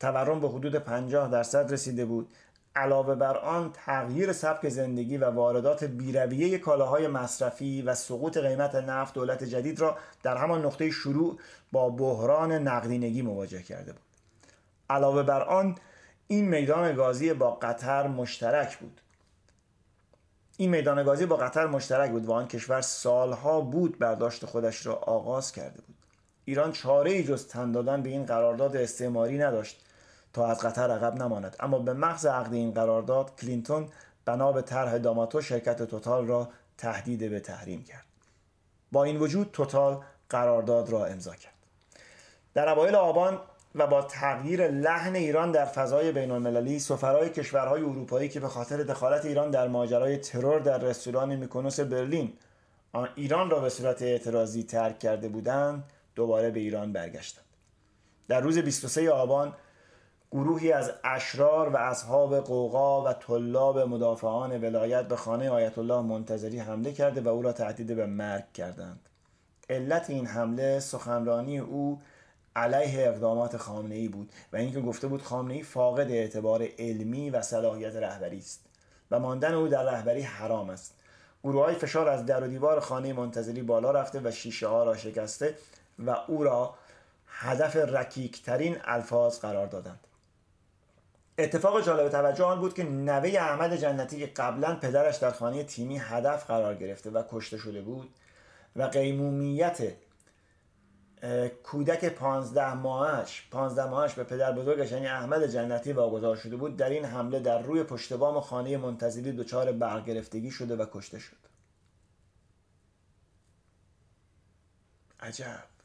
[0.00, 2.28] تورم به حدود 50 درصد رسیده بود.
[2.76, 9.14] علاوه بر آن تغییر سبک زندگی و واردات بیرویه کالاهای مصرفی و سقوط قیمت نفت
[9.14, 11.38] دولت جدید را در همان نقطه شروع
[11.72, 14.02] با بحران نقدینگی مواجه کرده بود.
[14.90, 15.74] علاوه بر آن
[16.28, 19.00] این میدان گازی با قطر مشترک بود.
[20.56, 24.94] این میدان گازی با قطر مشترک بود و آن کشور سالها بود برداشت خودش را
[24.94, 25.96] آغاز کرده بود.
[26.44, 29.85] ایران چاره ای جز تن دادن به این قرارداد استعماری نداشت.
[30.36, 31.56] تا از قطر عقب نماند.
[31.60, 33.88] اما به محض عقد این قرارداد کلینتون
[34.24, 38.04] بنا به طرح داماتو شرکت توتال را تهدید به تحریم کرد.
[38.92, 41.52] با این وجود توتال قرارداد را امضا کرد.
[42.54, 43.38] در اوایل آبان
[43.74, 48.76] و با تغییر لحن ایران در فضای بین المللی سفرای کشورهای اروپایی که به خاطر
[48.76, 52.32] دخالت ایران در ماجرای ترور در رستوران میکونوس برلین
[53.14, 55.84] ایران را به صورت اعتراضی ترک کرده بودند
[56.14, 57.44] دوباره به ایران برگشتند.
[58.28, 59.54] در روز 23 آبان
[60.30, 66.58] گروهی از اشرار و اصحاب قوقا و طلاب مدافعان ولایت به خانه آیت الله منتظری
[66.58, 69.08] حمله کرده و او را تهدید به مرگ کردند.
[69.70, 72.00] علت این حمله سخنرانی او
[72.56, 77.42] علیه اقدامات خامنه ای بود و اینکه گفته بود خامنه ای فاقد اعتبار علمی و
[77.42, 78.66] صلاحیت رهبری است
[79.10, 80.94] و ماندن او در رهبری حرام است.
[81.44, 84.96] گروه های فشار از در و دیوار خانه منتظری بالا رفته و شیشه ها را
[84.96, 85.54] شکسته
[85.98, 86.74] و او را
[87.26, 90.05] هدف رکیکترین الفاظ قرار دادند.
[91.38, 95.98] اتفاق جالب توجه آن بود که نوه احمد جنتی که قبلا پدرش در خانه تیمی
[95.98, 98.14] هدف قرار گرفته و کشته شده بود
[98.76, 99.78] و قیمومیت
[101.62, 106.90] کودک پانزده ماهش پانزده ماهش به پدر بزرگش یعنی احمد جنتی واگذار شده بود در
[106.90, 111.36] این حمله در روی پشت بام خانه منتظری دچار برگرفتگی شده و کشته شد.
[115.20, 115.75] عجب.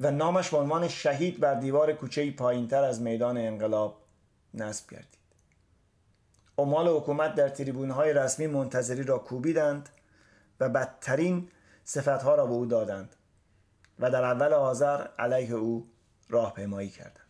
[0.00, 4.02] و نامش به عنوان شهید بر دیوار کوچه پایین تر از میدان انقلاب
[4.54, 5.18] نصب گردید
[6.58, 9.88] عمال حکومت در تریبون های رسمی منتظری را کوبیدند
[10.60, 11.48] و بدترین
[11.84, 13.16] صفتها را به او دادند
[13.98, 15.90] و در اول آذر علیه او
[16.28, 17.23] راهپیمایی کردند.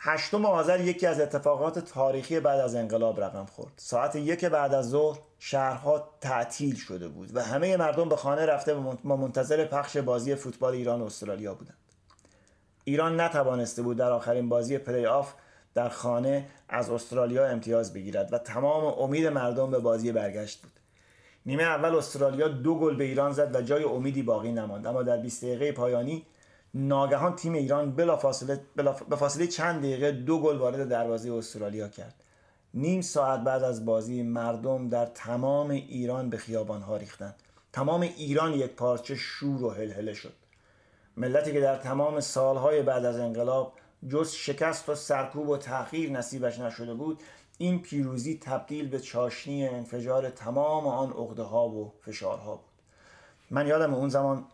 [0.00, 3.72] هشتم آذر یکی از اتفاقات تاریخی بعد از انقلاب رقم خورد.
[3.76, 8.74] ساعت یک بعد از ظهر شهرها تعطیل شده بود و همه مردم به خانه رفته
[8.74, 11.76] و منتظر پخش بازی فوتبال ایران و استرالیا بودند.
[12.84, 15.32] ایران نتوانسته بود در آخرین بازی پلی آف
[15.74, 20.72] در خانه از استرالیا امتیاز بگیرد و تمام امید مردم به بازی برگشت بود.
[21.46, 24.86] نیمه اول استرالیا دو گل به ایران زد و جای امیدی باقی نماند.
[24.86, 26.26] اما در 20 دقیقه پایانی
[26.74, 31.88] ناگهان تیم ایران بلا فاصله بلا به فاصله چند دقیقه دو گل وارد دروازه استرالیا
[31.88, 32.14] کرد.
[32.74, 37.34] نیم ساعت بعد از بازی مردم در تمام ایران به خیابان ها ریختند.
[37.72, 40.32] تمام ایران یک پارچه شور و هلهله شد.
[41.16, 43.72] ملتی که در تمام سالهای بعد از انقلاب
[44.08, 47.20] جز شکست و سرکوب و تأخیر نصیبش نشده بود
[47.58, 52.64] این پیروزی تبدیل به چاشنی انفجار تمام آن عقده ها و فشارها بود.
[53.50, 54.44] من یادم اون زمان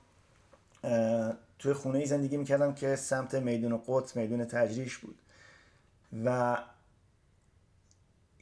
[1.59, 5.19] توی خونه ای زندگی می‌کردم که سمت میدون قدس میدون تجریش بود.
[6.25, 6.59] و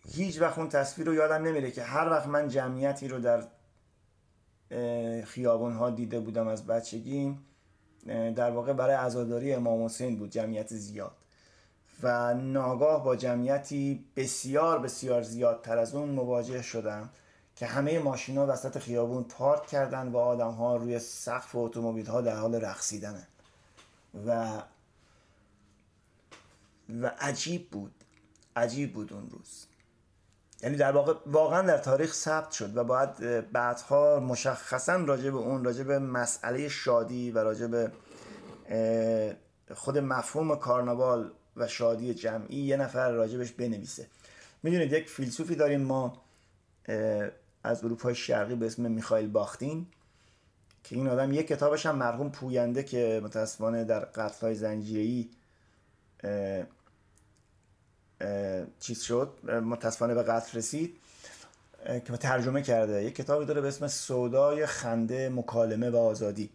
[0.08, 3.44] هیچ وقت اون تصویر رو یادم نمیره که هر وقت من جمعیتی رو در
[5.24, 7.38] خیابون ها دیده بودم از بچگی
[8.06, 11.16] در واقع برای عزاداری امام حسین بود جمعیت زیاد.
[12.02, 17.10] و ناگاه با جمعیتی بسیار بسیار زیادتر از اون مواجه شدم.
[17.56, 22.36] که همه ماشینا وسط خیابون پارک کردن و آدم ها روی سقف اتومبیل ها در
[22.36, 23.26] حال رقصیدنه.
[24.26, 24.62] و
[26.88, 27.94] و عجیب بود.
[28.56, 29.66] عجیب بود اون روز.
[30.62, 33.16] یعنی در واقع واقعا در تاریخ ثبت شد و باید
[33.52, 37.92] بعدها مشخصا راجع به اون راجع به مسئله شادی و راجع به
[39.74, 44.06] خود مفهوم کارناوال و شادی جمعی یه نفر راجبش بنویسه.
[44.62, 46.22] می‌دونید یک فیلسوفی داریم ما
[47.62, 49.86] از اروپای شرقی به اسم میخایل باختین
[50.84, 55.30] که این آدم یک کتابش هم مرحوم پوینده که متاسفانه در قتلهای زنجیری
[58.80, 60.96] چیز شد متاسفانه به قتل رسید
[61.86, 63.04] که ترجمه کرده.
[63.04, 66.50] یک کتابی داره به اسم سودای خنده مکالمه و آزادی.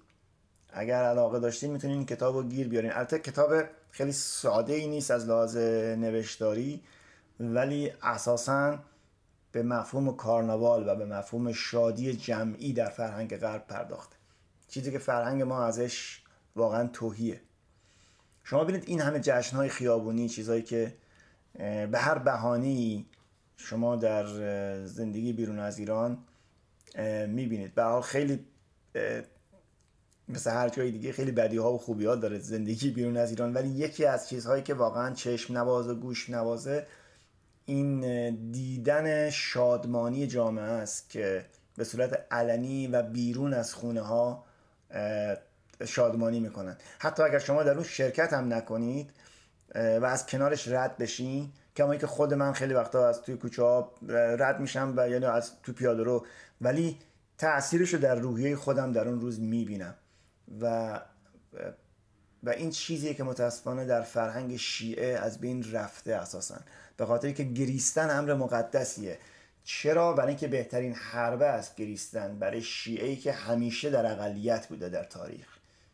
[0.70, 2.92] اگر علاقه داشتین می‌تونین این کتاب رو گیر بیارین.
[2.92, 5.58] البته کتاب خیلی ساده ای نیست از لحاظ
[5.98, 6.82] نوشتاری
[7.40, 8.80] ولی اساسا
[9.52, 14.16] به مفهوم کارناوال و به مفهوم شادی جمعی در فرهنگ غرب پرداخته.
[14.68, 16.22] چیزی که فرهنگ ما ازش
[16.56, 17.42] واقعا توهیه.
[18.44, 20.94] شما ببینید این همه جشنهای خیابونی چیزهایی که
[21.92, 23.06] به هر بهانی
[23.58, 24.26] شما در
[24.86, 26.18] زندگی بیرون از ایران
[27.28, 27.76] می‌بینید.
[27.76, 28.46] به حال خیلی
[30.30, 33.54] مثل هر جای دیگه خیلی بدی ها و خوبی ها داره زندگی بیرون از ایران.
[33.54, 36.88] ولی یکی از چیزهایی که واقعا چشم و گوش نوازه
[37.70, 41.46] این دیدن شادمانی جامعه است که
[41.78, 44.46] به صورت علنی و بیرون از خونه ها
[45.86, 46.78] شادمانی می‌کنن.
[47.00, 49.10] حتی اگر شما در اون شرکت هم نکنید
[49.76, 53.92] و از کنارش رد بشین کما که خود من خیلی وقتا از توی کوچه ها
[54.10, 56.26] رد میشم و یعنی از تو پیاده رو
[56.62, 57.00] ولی
[57.38, 59.96] تاثیرش رو در روحیه خودم در اون روز می‌بینم.
[60.62, 61.00] و
[62.44, 66.56] و این چیزیه که متاسفانه در فرهنگ شیعه از بین رفته اساسا.
[66.98, 69.18] به خاطر که گریستن امر مقدسیه.
[69.64, 74.90] چرا؟ برای اینکه بهترین حربه است گریستن برای شیعه ای که همیشه در اقلیت بوده
[74.90, 75.48] در تاریخ.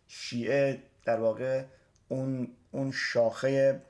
[0.07, 1.63] شیعه در واقع
[2.09, 3.81] اون اون شاخه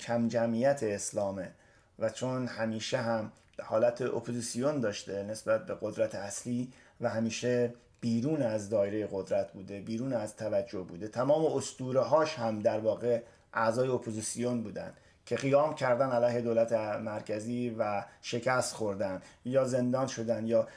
[0.00, 1.50] کم جمعیت اسلامه
[1.98, 3.32] و چون همیشه هم
[3.62, 10.12] حالت اپوزیسیون داشته نسبت به قدرت اصلی و همیشه بیرون از دایره قدرت بوده بیرون
[10.12, 11.08] از توجه بوده.
[11.08, 13.22] تمام اسطوره هاش هم در واقع
[13.52, 14.94] اعضای اپوزیسیون بودن.
[15.26, 20.68] که قیام کردن علیه دولت مرکزی و شکست خوردن یا زندان شدن یا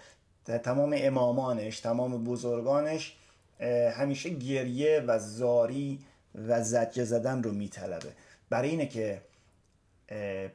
[0.45, 3.15] تمام امامانش تمام بزرگانش
[3.91, 5.99] همیشه گریه و زاری
[6.47, 8.13] و زجه زدن رو میطلبه.
[8.49, 9.21] برای اینه که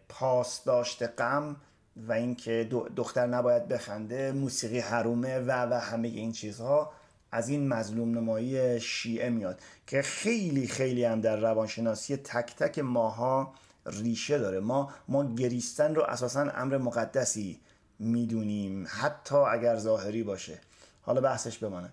[0.09, 1.57] پاس داشته غم
[1.97, 6.93] و اینکه دختر نباید بخنده موسیقی حرومه و و همه این چیزها
[7.33, 13.55] از این مظلوم نمایی شیعه میاد که خیلی خیلی هم در روانشناسی تک تک ماها
[13.87, 14.61] ریشه داره.
[14.61, 17.61] ما ما گریستن رو اساسا امر مقدسی
[17.99, 20.59] می‌دونیم حتی اگر ظاهری باشه.
[21.03, 21.91] حالا بحثش بمانه.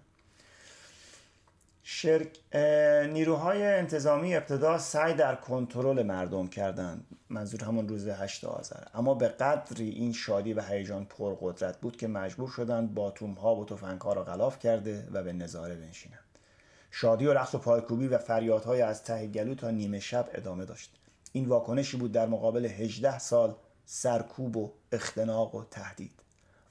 [1.83, 2.55] شرک
[3.13, 8.83] نیروهای انتظامی ابتدا سعی در کنترل مردم کردند منظور همون روز هشت آذر.
[8.93, 13.65] اما به قدری این شادی و هیجان پرقدرت بود که مجبور شدند باتوم ها و
[13.65, 16.19] تفنگ ها را غلاف کرده و به نظاره بنشینند
[16.91, 20.99] شادی و رقص و پایکوبی و فریادهای از ته گلو تا نیمه شب ادامه داشت.
[21.32, 23.55] این واکنشی بود در مقابل 18 سال
[23.86, 26.11] سرکوب و اختناق و تهدید.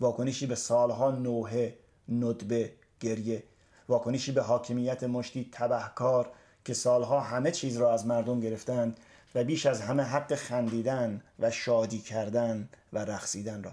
[0.01, 1.79] واکنشی به سالها نوحه
[2.09, 3.43] ندبه گریه.
[3.89, 6.31] واکنشی به حاکمیت مشتی تبهکار
[6.65, 9.01] که سالها همه چیز را از مردم گرفتند
[9.35, 13.73] و بیش از همه حق خندیدن و شادی کردن و رقصیدن را.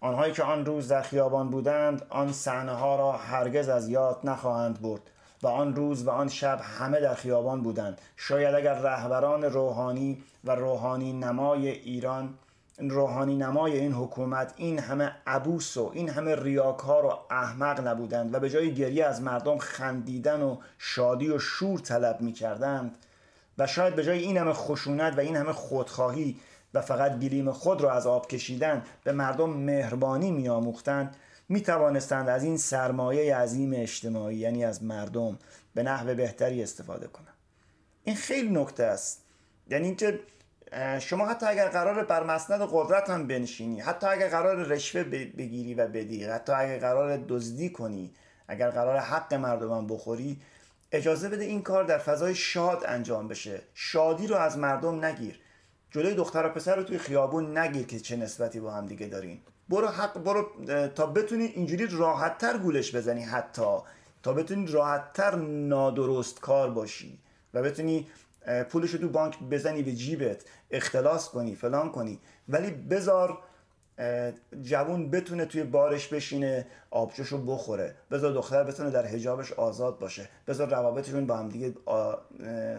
[0.00, 4.82] آنهایی که آن روز در خیابان بودند آن صحنه ها را هرگز از یاد نخواهند
[4.82, 5.10] برد.
[5.42, 8.00] و آن روز و آن شب همه در خیابان بودند.
[8.16, 12.34] شاید اگر رهبران روحانی و روحانی نمای ایران
[12.78, 18.40] روحانی نمای این حکومت این همه عبوس و این همه ریاکار و احمق نبودند و
[18.40, 22.96] به جای گریه از مردم خندیدن و شادی و شور طلب می کردند
[23.58, 26.36] و شاید به جای این همه خشونت و این همه خودخواهی
[26.74, 31.16] و فقط گلیم خود را از آب کشیدن به مردم مهربانی می آموختند
[31.48, 35.38] می توانستند از این سرمایه عظیم اجتماعی یعنی از مردم
[35.74, 37.34] به نحو بهتری استفاده کنند.
[38.04, 39.24] این خیلی نکته است.
[39.68, 40.20] یعنی اینکه
[41.00, 45.88] شما حتی اگر قرار بر مسند قدرت هم بنشینی حتی اگر قرار رشوه بگیری و
[45.88, 48.14] بدی حتی اگر قرار دزدی کنی
[48.48, 50.40] اگر قرار حق مردم بخوری
[50.92, 53.62] اجازه بده این کار در فضای شاد انجام بشه.
[53.74, 55.40] شادی رو از مردم نگیر.
[55.90, 59.40] جلوی دختر و پسر رو توی خیابون نگیر که چه نسبتی با هم دیگه دارین.
[59.68, 60.50] برو حق برو
[60.88, 63.76] تا بتونی اینجوری راحتتر گولش بزنی حتی.
[64.22, 67.18] تا بتونی راحتتر نادرست کار باشی
[67.54, 68.06] و بتونی
[68.70, 72.20] پولش رو تو بانک بزنی به جیبت اختلاس کنی فلان کنی.
[72.48, 73.38] ولی بذار
[74.62, 77.94] جوون بتونه توی بارش بشینه آبجوشو بخوره.
[78.10, 80.28] بذار دختر بتونه در حجابش آزاد باشه.
[80.46, 81.74] بذار روابطشون با هم دیگه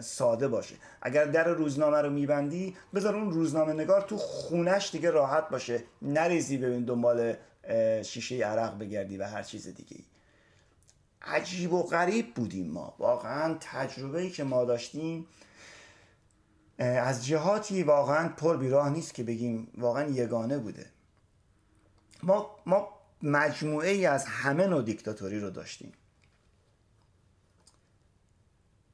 [0.00, 0.74] ساده باشه.
[1.02, 5.82] اگر در روزنامه رو میبندی بذار اون روزنامه نگار تو خونش دیگه راحت باشه.
[6.02, 7.34] نریزی ببین دنبال
[8.02, 9.96] شیشه عرق بگردی و هر چیز دیگه
[11.22, 12.94] عجیب و غریب بودیم ما.
[12.98, 15.26] واقعا تجربه ای که ما داشتیم
[16.78, 20.86] از جهاتی واقعا پر بیراه نیست که بگیم واقعا یگانه بوده.
[22.22, 22.88] ما, ما
[23.22, 25.92] مجموعه ای از همه نوع دیکتاتوری رو داشتیم.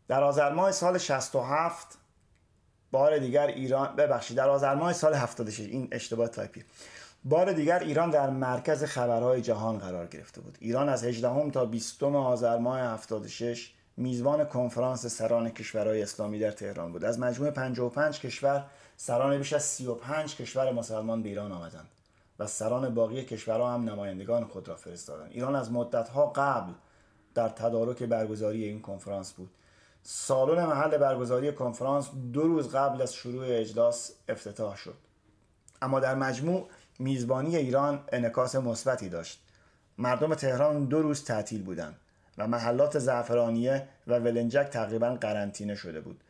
[0.08, 1.98] در آذر ماه سال 67
[2.92, 6.64] بار دیگر ایران ببخشید در آذر ماه سال 76 این اشتباه تایپی
[7.24, 10.58] بار دیگر ایران در مرکز خبرهای جهان قرار گرفته بود.
[10.60, 16.92] ایران از 18 تا 20 آذر ماه 76 میزبان کنفرانس سران کشورهای اسلامی در تهران
[16.92, 17.04] بود.
[17.04, 18.66] از مجموع 55 کشور
[18.96, 21.88] سران بیش از 35 کشور مسلمان به ایران آمدند.
[22.38, 25.30] و سران باقی کشورها هم نمایندگان خود را فرستادند.
[25.32, 26.72] ایران از مدتها قبل
[27.34, 29.50] در تدارک برگزاری این کنفرانس بود.
[30.02, 34.94] سالن محل برگزاری کنفرانس دو روز قبل از شروع اجلاس افتتاح شد.
[35.82, 36.68] اما در مجموع
[36.98, 39.40] میزبانی ایران انکاس مثبتی داشت.
[39.98, 41.96] مردم تهران دو روز تعطیل بودند
[42.38, 46.20] و محلات زعفرانیه و ولنجک تقریبا قرنطینه شده بود.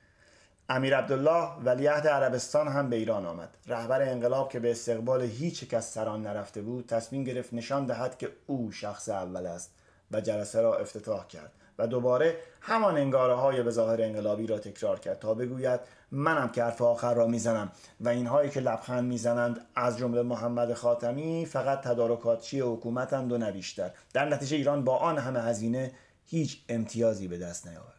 [0.69, 3.57] امیر عبدالله ولیعهد عربستان هم به ایران آمد.
[3.67, 8.29] رهبر انقلاب که به استقبال هیچ کس سران نرفته بود تصمیم گرفت نشان دهد که
[8.47, 9.71] او شخص اول است
[10.11, 15.01] و جلسه را افتتاح کرد و دوباره همان انگاره های به ظاهر انقلابی را تکرار
[15.01, 19.99] کرد تا بگوید منم که حرف آخر را می‌زنم و اینهایی که لبخند می‌زنند از
[19.99, 25.93] جمله محمد خاتمی فقط تدارکاتچی حکومتند و نبیشتر در نتیجه ایران با آن همه هزینه
[26.27, 27.94] هیچ امتیازی به دست نیاورد.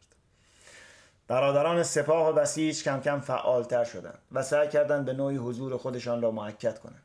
[1.27, 6.21] برادران سپاه و بسیج کم کم فعالتر شدند و سعی کردند به نوعی حضور خودشان
[6.21, 7.01] را معکد کنند.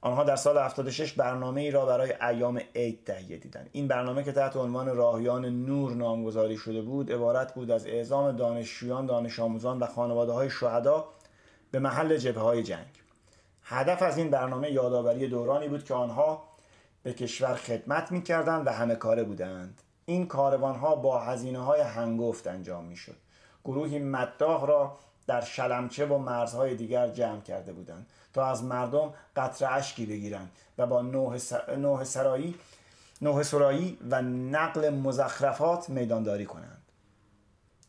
[0.00, 3.70] آنها در سال 76 برنامه ای را برای ایام عید تهیه دیدند.
[3.72, 9.06] این برنامه که تحت عنوان راهیان نور نامگذاری شده بود عبارت بود از اعزام دانشجویان
[9.06, 11.04] دانش آموزان و خانواده های شهدا
[11.70, 12.86] به محل جبه های جنگ.
[13.62, 16.42] هدف از این برنامه یادآوری دورانی بود که آنها
[17.02, 19.82] به کشور خدمت می کردند و همه کاره بودند.
[20.06, 22.96] این کاروان ها با هزینه های هنگفت انجام می
[23.64, 29.66] گروهی مداح را در شلمچه و مرزهای دیگر جمع کرده بودند تا از مردم قطر
[29.76, 32.54] اشکی بگیرند و با نوه, سرایی
[33.22, 36.82] نوه سرایی و نقل مزخرفات میدانداری کنند.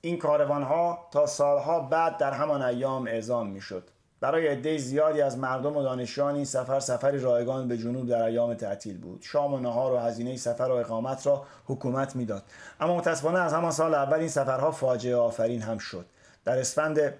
[0.01, 3.89] این کاروان ها تا سالها بعد در همان ایام اعزام می شد
[4.23, 8.53] برای عده زیادی از مردم و دانشجویان این سفر سفری رایگان به جنوب در ایام
[8.53, 9.21] تعطیل بود.
[9.21, 12.43] شام و نهار و هزینه سفر و اقامت را حکومت می‌داد.
[12.79, 16.05] اما متاسفانه از همان سال اول این سفرها فاجعه آفرین هم شد.
[16.45, 17.13] در اسفند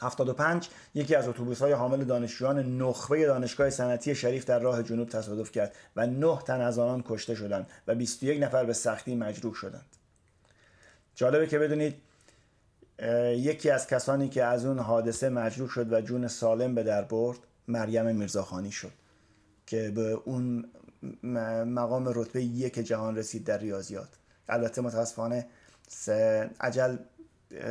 [0.00, 5.52] 75 یکی از اتوبوس های حامل دانشجویان نخبه دانشگاه صنعتی شریف در راه جنوب تصادف
[5.52, 9.86] کرد و 9 تن از آنان کشته شدند و 21 نفر به سختی مجروح شدند.
[11.14, 12.09] جالبه که بدونید
[13.36, 17.38] یکی از کسانی که از اون حادثه مجروح شد و جون سالم به در برد
[17.68, 18.92] مریم میرزاخانی شد
[19.66, 20.70] که به اون
[21.64, 24.08] مقام رتبه یک جهان رسید در ریاضیات.
[24.48, 25.46] البته متاسفانه
[26.60, 26.96] عجل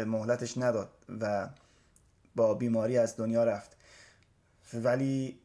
[0.06, 0.90] مهلتش نداد
[1.22, 1.50] و
[2.36, 3.78] با بیماری از دنیا رفت.
[4.74, 5.40] ولی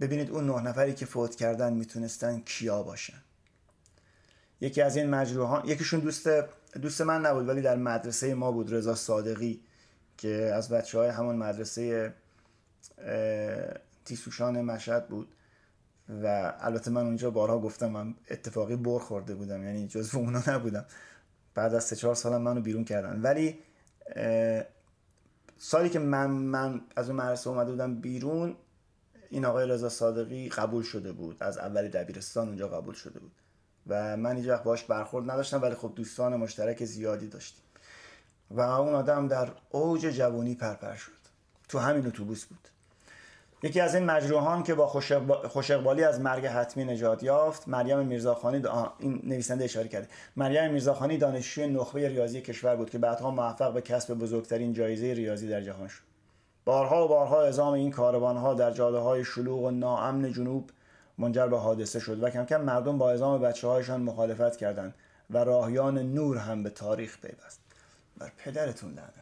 [0.00, 3.22] ببینید اون نه نفری که فوت کردن می‌تونستن کیا باشن؟
[4.60, 6.28] یکی از این مجروحان یکیشون دوست
[6.80, 9.60] دوست من نبود ولی در مدرسه ما بود رضا صادقی
[10.16, 12.14] که از بچه های همون مدرسه
[14.04, 15.34] تیسوشان مشهد بود.
[16.08, 20.84] و البته من اونجا بارها گفتم من اتفاقی بر خورده بودم یعنی جزو اونا نبودم.
[21.54, 23.20] بعد از سه چهار سالم منو بیرون کردن.
[23.22, 23.58] ولی
[25.58, 28.56] سالی که من, من از اون مدرسه اومده بودم بیرون
[29.30, 31.36] این آقای رضا صادقی قبول شده بود.
[31.40, 33.32] از اولی دبیرستان اونجا قبول شده بود.
[33.86, 37.62] و من هیچ وقت باش برخورد نداشتم ولی خب دوستان مشترک زیادی داشتیم.
[38.50, 41.12] و اون آدم در اوج جوانی پرپر شد.
[41.68, 42.68] تو همین اتوبوس بود.
[43.62, 44.86] یکی از این مجروحان که با
[45.48, 48.62] خوش اقبالی از مرگ حتمی نجات یافت مریم میرزاخانی
[48.98, 50.08] این نویسنده اشاره کرده.
[50.36, 55.48] مریم میرزاخانی دانشجوی نخبه ریاضی کشور بود که بعدها موفق به کسب بزرگترین جایزه ریاضی
[55.48, 56.02] در جهان شد.
[56.64, 60.70] بارها و بارها اعزام این ها در جاده های شلوغ و ناامن جنوب
[61.18, 64.94] منجر به حادثه شد و کم کم مردم با اعزام بچه هایشان مخالفت کردند
[65.30, 67.60] و راهیان نور هم به تاریخ پیوست.
[68.18, 69.12] بر پدرتون لعنت.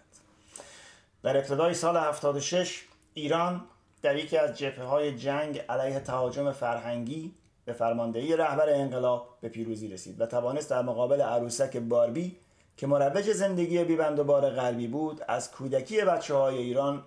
[1.22, 2.84] در ابتدای سال 76
[3.14, 3.64] ایران
[4.02, 7.34] در یکی از جبهه های جنگ علیه تهاجم فرهنگی
[7.64, 12.36] به فرماندهی رهبر انقلاب به پیروزی رسید و توانست در مقابل عروسک باربی
[12.76, 17.02] که مروج زندگی بیبند و بار غربی بود از کودکی بچه های ایران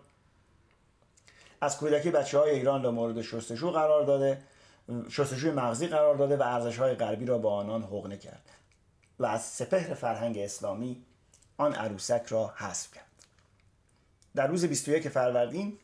[1.62, 4.42] از کودکی بچه های ایران را مورد شستشو قرار داده
[5.10, 8.50] شستشوی مغزی قرار داده و ارزش های غربی را با آنان حقنه کرد
[9.20, 11.04] و از سپهر فرهنگ اسلامی
[11.58, 13.04] آن عروسک را حذف کرد.
[14.36, 15.78] در روز 21 فروردین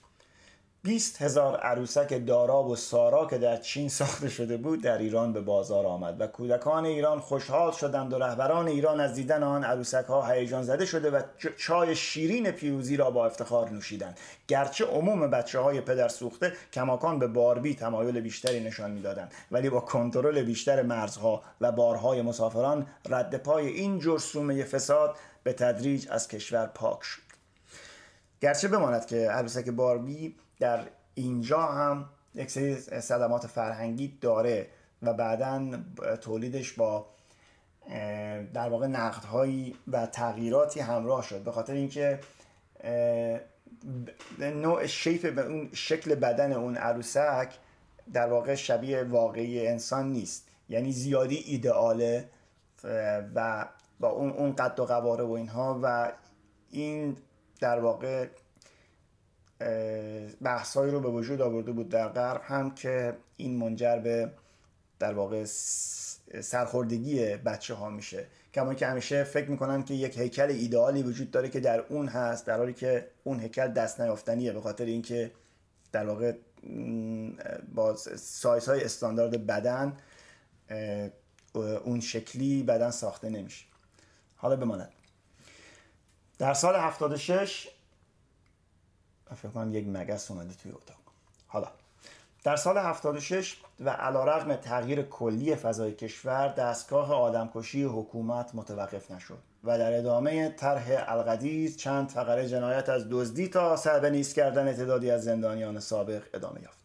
[0.83, 5.41] 20 هزار عروسک داراب و سارا که در چین ساخته شده بود در ایران به
[5.41, 10.27] بازار آمد و کودکان ایران خوشحال شدند و رهبران ایران از دیدن آن عروسک ها
[10.27, 11.21] هیجان زده شده و
[11.57, 14.17] چای شیرین پیروزی را با افتخار نوشیدند.
[14.47, 19.79] گرچه عموم بچه های پدر سوخته کماکان به باربی تمایل بیشتری نشان می‌دادند ولی با
[19.79, 26.65] کنترل بیشتر مرزها و بارهای مسافران رد پای این جرسومه فساد به تدریج از کشور
[26.65, 27.21] پاک شد.
[28.41, 34.67] گرچه بماند که عروسک باربی در اینجا هم یک سری صدمات فرهنگی داره
[35.01, 35.69] و بعدا
[36.21, 37.05] تولیدش با
[38.53, 41.43] در واقع نقدهایی و تغییراتی همراه شد.
[41.43, 42.19] به خاطر اینکه
[44.39, 47.53] نوع شیف اون شکل بدن اون عروسک
[48.13, 50.47] در واقع شبیه واقعی انسان نیست.
[50.69, 52.29] یعنی زیادی ایدئاله
[53.35, 53.65] و
[53.99, 56.11] با اون اون قد و قواره و اینها و
[56.71, 57.17] این
[57.59, 58.27] در واقع
[60.41, 64.31] بحثایی رو به وجود آورده بود در غرب هم که این منجر به
[64.99, 65.45] در واقع
[66.41, 68.25] سرخوردگی بچه ها میشه.
[68.53, 72.45] کما که همیشه فکر می‌کنن که یک هیکل ایدئالی وجود داره که در اون هست
[72.45, 75.31] در حالی که اون هیکل دست نیافتنیه به خاطر اینکه
[75.91, 76.33] در واقع
[77.75, 79.97] با سایز های استاندارد بدن
[81.83, 83.65] اون شکلی بدن ساخته نمیشه.
[84.35, 84.91] حالا بماند.
[86.37, 87.67] در سال 76
[89.35, 90.97] فکر کنم یک مگس اومده توی اتاق.
[91.47, 91.67] حالا
[92.43, 99.37] در سال 76 و علا رغم تغییر کلی فضای کشور دستگاه آدمکشی حکومت متوقف نشد
[99.63, 105.11] و در ادامه طرح القدیر چند فقره جنایت از دزدی تا سربه نیست کردن تعدادی
[105.11, 106.79] از زندانیان سابق ادامه یافت.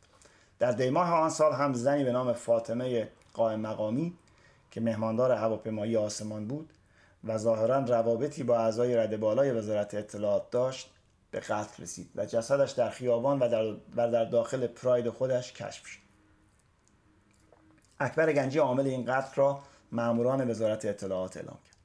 [0.59, 4.15] در دیماه آن سال هم زنی به نام فاطمه قائم مقامی
[4.71, 6.71] که مهماندار هواپیمایی آسمان بود
[7.25, 10.94] و ظاهرا روابطی با اعضای رده بالای وزارت اطلاعات داشت
[11.35, 13.65] به قتل رسید و جسدش در خیابان و در,
[13.97, 15.99] و در داخل پراید خودش کشف شد.
[18.01, 19.61] اکبر گنجی عامل این قتل را
[19.93, 21.77] ماموران وزارت اطلاعات اعلام کرد.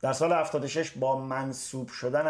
[0.00, 2.26] در سال 76 با منصوب شدن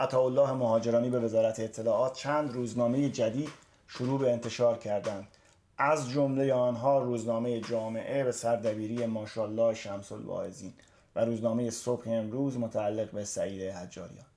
[0.00, 3.50] عطاالله مهاجرانی به وزارت اطلاعات چند روزنامه جدید
[3.88, 5.28] شروع به انتشار کردند.
[5.78, 10.72] از جمله آنها روزنامه جامعه به سردبیری ماشالله شمس الواعظین
[11.16, 14.29] و روزنامه صبح امروز متعلق به سعید حجاریان.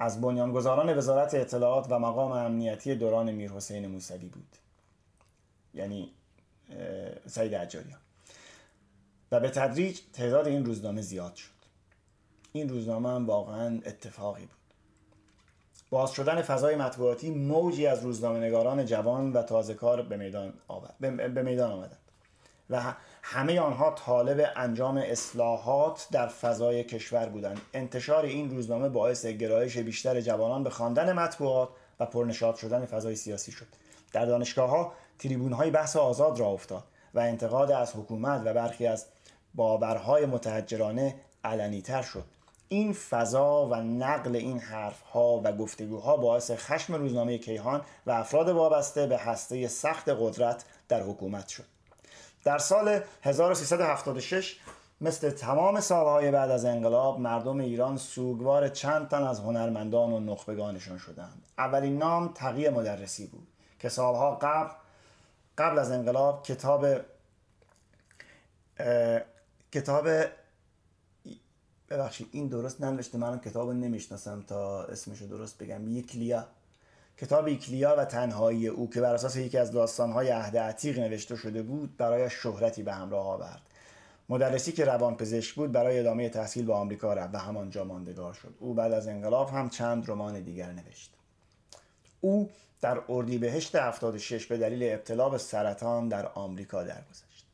[0.00, 4.56] از بنیانگذاران وزارت اطلاعات و مقام امنیتی دوران میر حسین موسوی بود.
[5.74, 6.12] یعنی
[7.26, 7.98] سعید حجاریان
[9.32, 11.50] و به تدریج تعداد این روزنامه زیاد شد.
[12.52, 14.56] این روزنامه هم واقعا اتفاقی بود.
[15.90, 20.94] باز شدن فضای مطبوعاتی موجی از روزنامه نگاران جوان و تازه کار به میدان, آمد.
[21.34, 21.98] به میدان آمدند.
[22.70, 27.60] و همه آنها طالب انجام اصلاحات در فضای کشور بودند.
[27.74, 31.68] انتشار این روزنامه باعث گرایش بیشتر جوانان به خواندن مطبوعات
[32.00, 33.66] و پرنشاط شدن فضای سیاسی شد.
[34.12, 38.86] در دانشگاه ها تریبون های بحث آزاد را افتاد و انتقاد از حکومت و برخی
[38.86, 39.06] از
[39.54, 41.14] باورهای متحجرانه
[41.44, 42.24] علنیتر شد.
[42.68, 48.48] این فضا و نقل این حرف ها و گفتگوها باعث خشم روزنامه کیهان و افراد
[48.48, 51.64] وابسته به هسته سخت قدرت در حکومت شد.
[52.44, 54.56] در سال 1376
[55.00, 60.98] مثل تمام سالهای بعد از انقلاب مردم ایران سوگوار چند تن از هنرمندان و نخبگانشان
[60.98, 61.42] شدند.
[61.58, 64.70] اولین نام تقی مدرسی بود که سالها قبل
[65.58, 66.86] قبل از انقلاب کتاب
[69.72, 70.08] کتاب
[71.90, 75.88] ببخشید این درست ننوشته من کتاب نمی‌شناسم تا اسمشو درست بگم.
[75.88, 76.46] یکلیا.
[77.20, 81.62] کتاب ایکلیا و تنهایی او که بر اساس یکی از داستانهای عهد عتیق نوشته شده
[81.62, 83.60] بود برای شهرتی به همراه آورد.
[84.28, 88.54] مدرسی که روانپزشک بود برای ادامه تحصیل به آمریکا رفت و همانجا ماندگار شد.
[88.58, 91.10] او بعد از انقلاب هم چند رمان دیگر نوشت.
[92.20, 92.50] او
[92.80, 97.46] در اردیبهشت 76 به دلیل ابتلا به سرطان در آمریکا درگذشت.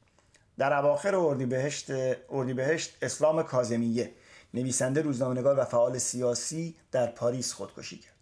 [0.59, 1.87] در اواخر اردیبهشت
[2.31, 4.13] اردیبهشت اسلام کاظمیه
[4.55, 8.16] نویسنده روزنامه‌نگار و فعال سیاسی در پاریس خودکشی کرد.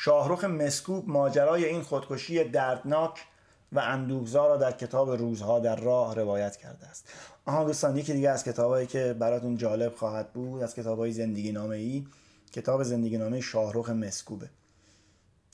[0.00, 3.24] شاهرخ مسکوب ماجرای این خودکشی دردناک
[3.72, 7.08] و اندوهزا را در کتاب روزها در راه روایت کرده است.
[7.46, 11.76] آها دوستان یکی دیگه از کتابایی که براتون جالب خواهد بود از کتابای زندگی نامه
[11.76, 12.06] ای
[12.52, 14.50] کتاب زندگی نامه شاهرخ مسکوبه.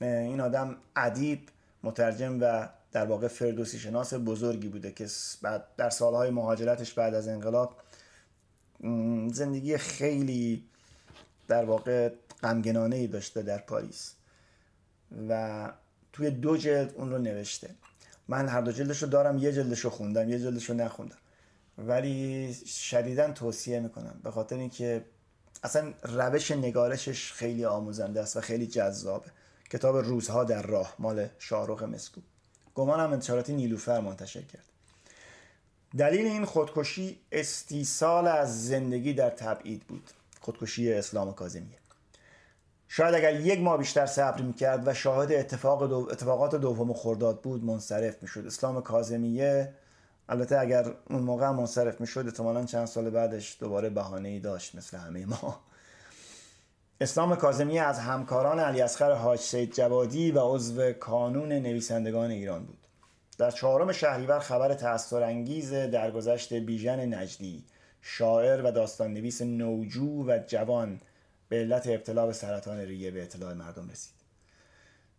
[0.00, 1.48] این آدم ادیب
[1.82, 5.06] مترجم و در واقع فردوسی شناس بزرگی بوده که
[5.42, 7.76] بعد در سالهای مهاجرتش بعد از انقلاب
[9.32, 10.64] زندگی خیلی
[11.48, 12.10] در واقع
[12.42, 14.14] غمگنانه ای داشته در پاریس.
[15.28, 15.72] و
[16.12, 17.70] توی دو جلد اون رو نوشته.
[18.28, 21.18] من هر دو جلدش رو دارم یه جلدش رو خوندم یه جلدش رو نخوندم.
[21.78, 24.20] ولی شدیدا توصیه می‌کنم.
[24.24, 25.04] به خاطر اینکه
[25.62, 29.26] اصلا روش نگارشش خیلی آموزنده است و خیلی جذابه.
[29.70, 32.20] کتاب روزها در راه مال شاهرخ مسکو.
[32.74, 34.64] گمانم انتشاراتی نیلوفر منتشر کرد.
[35.98, 40.10] دلیل این خودکشی استیصال از زندگی در تبعید بود.
[40.40, 41.78] خودکشی اسلام کاظمیه.
[42.96, 46.08] شاید اگر یک ماه بیشتر صبر می‌کرد و شاهد اتفاق دو...
[46.10, 48.46] اتفاقات دوم خرداد بود منصرف می‌شد.
[48.46, 49.72] اسلام کاظمیه
[50.28, 55.26] البته اگر اون موقع منصرف می‌شد احتمالا چند سال بعدش دوباره بهانه داشت مثل همه
[55.26, 55.60] ما.
[57.00, 62.86] اسلام کاظمیه از همکاران علی اصغر حاج سید جوادی و عضو کانون نویسندگان ایران بود.
[63.38, 67.64] در چهارم شهریور خبر تأثیر انگیز درگذشت بیژن نجدی
[68.02, 71.00] شاعر و داستان نویس نوجو و جوان
[71.48, 74.14] به علت ابتلا به سرطان ریه به اطلاع مردم رسید.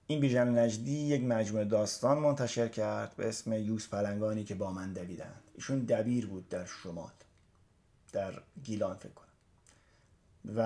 [0.07, 4.93] این بیژن نجدی یک مجموعه داستان منتشر کرد به اسم یوز پلنگانی که با من
[4.93, 5.43] دویدند.
[5.55, 7.11] ایشون دبیر بود در شمال
[8.11, 9.25] در گیلان فکر کنم.
[10.55, 10.59] و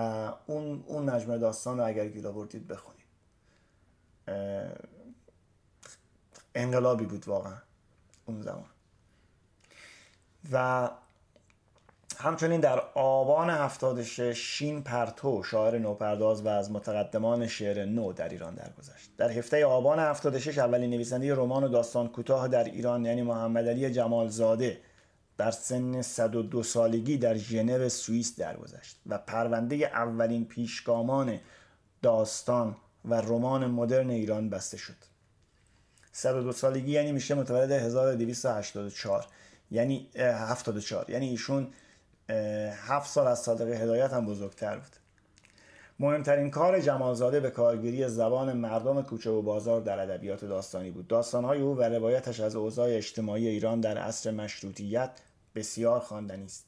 [0.47, 2.99] اون اون مجموعه داستان رو اگر گیلا بردید بخونید.
[6.55, 7.57] انقلابی بود واقعا
[8.25, 8.69] اون زمان.
[10.51, 10.89] و
[12.21, 18.55] همچنین در آبان 76 شین پرتو شاعر نوپرداز و از متقدمان شعر نو در ایران
[18.55, 19.11] درگذشت.
[19.17, 23.91] در هفته آبان 76 اولین نویسنده رمان و داستان کوتاه در ایران یعنی محمد علی
[23.91, 24.81] جمالزاده
[25.37, 31.39] در سن 102 سالگی در ژنو سوئیس درگذشت و پرونده اولین پیشگامان
[32.01, 32.75] داستان
[33.05, 34.97] و رمان مدرن ایران بسته شد.
[36.11, 39.25] 102 سالگی یعنی میشه متولد 1284
[39.71, 41.67] یعنی 74 یعنی ایشون
[42.87, 44.95] هفت سال از صادق هدایت هم بزرگتر بود.
[45.99, 51.07] مهمترین کار جمالزاده به کارگیری زبان مردم کوچه و بازار در ادبیات داستانی بود.
[51.07, 55.11] داستانهای او و روایتش از اوضاع اجتماعی ایران در عصر مشروطیت
[55.55, 56.65] بسیار خواندنی است.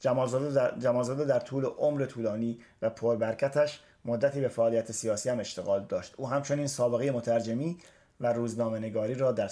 [0.00, 5.84] جمالزاده در, جمالزاده در طول عمر طولانی و پربرکتش مدتی به فعالیت سیاسی هم اشتغال
[5.84, 6.14] داشت.
[6.16, 7.78] او همچنین سابقه مترجمی
[8.20, 9.50] و روزنامه نگاری را در,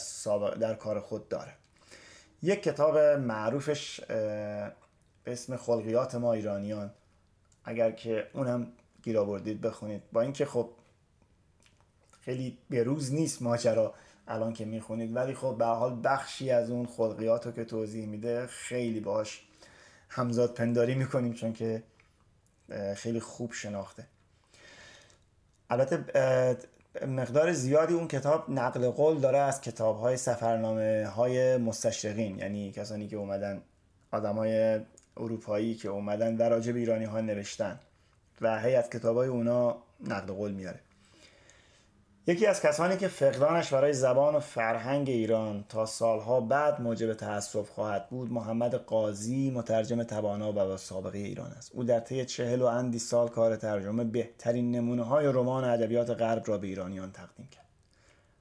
[0.61, 1.59] در کار خود دارد.
[2.43, 4.01] یک کتاب معروفش
[5.25, 6.91] به اسم خلقیات ما ایرانیان.
[7.65, 8.73] اگر که اونم
[9.03, 10.03] گیر آوردید بخونید.
[10.13, 10.71] با اینکه خب
[12.21, 13.95] خیلی بروز نیست ماجرا
[14.29, 18.47] الان که می‌خونید ولی خب به حال بخشی از اون خلقیات رو که توضیح میده
[18.47, 19.43] خیلی باش
[20.09, 21.83] همزاد پنداری می‌کنیم چون که
[22.97, 24.07] خیلی خوب شناخته.
[25.71, 26.05] البته
[27.07, 33.09] مقدار زیادی اون کتاب نقل قول داره از کتاب های سفرنامه های مستشرقین یعنی کسانی
[33.09, 33.63] که اومدن
[34.13, 34.81] آدم های
[35.17, 37.81] اروپایی که اومدن و راجع به ایرانی ها نوشتن
[38.41, 40.81] و هی از کتاب های اونا نقل قول میاره
[42.27, 47.71] یکی از کسانی که فقدانش برای زبان و فرهنگ ایران تا سالها بعد موجب تأسف
[47.71, 51.73] خواهد بود محمد قاضی مترجم توانا و با سابقه ایران است.
[51.75, 56.43] او در طی چهل و اندی سال کار ترجمه بهترین نمونه های رمان ادبیات غرب
[56.47, 57.65] را به ایرانیان تقدیم کرد.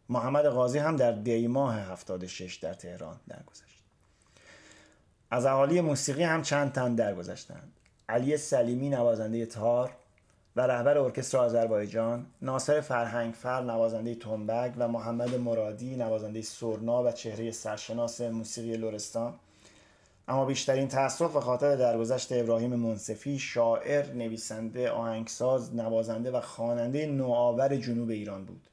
[0.10, 3.73] محمد قاضی هم در دی ماه 76 در تهران درگذشت.
[5.34, 7.72] از اهالی موسیقی هم چند تن درگذشتند.
[8.10, 9.92] علی سلیمی نوازنده تار
[10.56, 17.12] و رهبر ارکستر آذربایجان ناصر فرهنگ فر نوازنده تنبک و محمد مرادی نوازنده سرنا و
[17.12, 19.34] چهره سرشناس موسیقی لورستان
[20.28, 27.76] اما بیشترین تأسف و خاطر درگذشت ابراهیم منصفی شاعر نویسنده آهنگساز نوازنده و خواننده نوآور
[27.76, 28.68] جنوب ایران بود.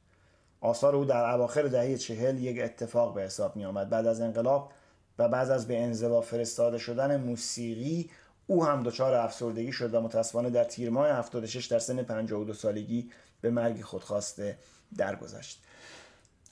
[0.60, 4.72] آثار او در اواخر دهه چهل یک اتفاق به حساب می آمد بعد از انقلاب
[5.20, 8.10] و بعد از به انزوا فرستاده شدن موسیقی
[8.46, 13.10] او هم دچار افسردگی شد و متاسفانه در تیر ماه 76 در سن 52 سالگی
[13.40, 14.58] به مرگ خودخواسته
[14.96, 15.62] درگذشت.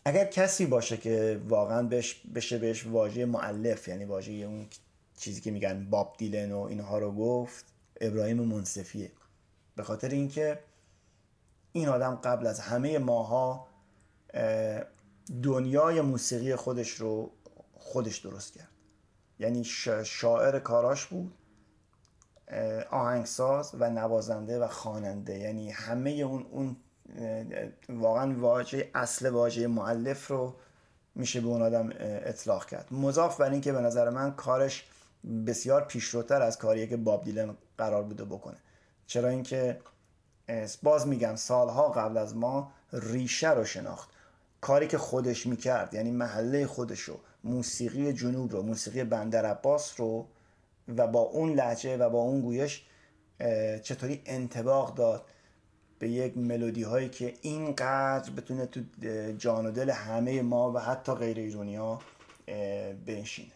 [0.04, 4.66] اگر کسی باشه که واقعا بهش بشه بهش واژه معلف یعنی واژه اون
[5.18, 7.64] چیزی که میگن باب دیلن و اینها رو گفت
[8.00, 9.12] ابراهیم منصفیه.
[9.76, 10.58] به خاطر اینکه
[11.72, 13.66] این آدم قبل از همه ماها
[15.42, 17.30] دنیای موسیقی خودش رو
[17.88, 18.68] خودش درست کرد.
[19.38, 19.64] یعنی
[20.04, 21.34] شاعر کاراش بود
[22.90, 25.38] آهنگساز و نوازنده و خواننده.
[25.38, 26.76] یعنی همه اون اون
[27.88, 30.54] واقعا واژه اصل واژه معلف رو
[31.14, 32.88] میشه به اون آدم اطلاق کرد.
[32.90, 34.88] مضاف بر اینکه به نظر من کارش
[35.46, 38.56] بسیار پیشروتر از کاریه که باب دیلن قرار بوده بکنه.
[39.06, 39.80] چرا اینکه
[40.82, 44.10] باز میگم سالها قبل از ما ریشه رو شناخت.
[44.60, 47.20] کاری که خودش می‌کرد یعنی محله خودش رو.
[47.48, 50.26] موسیقی جنوب رو موسیقی بندر عباس رو
[50.96, 52.82] و با اون لحجه و با اون گویش
[53.82, 55.24] چطوری انتباق داد
[55.98, 58.80] به یک ملودی هایی که اینقدر بتونه تو
[59.38, 62.02] جان و دل همه ما و حتی غیر ایرونی ها
[63.06, 63.52] بنشینه.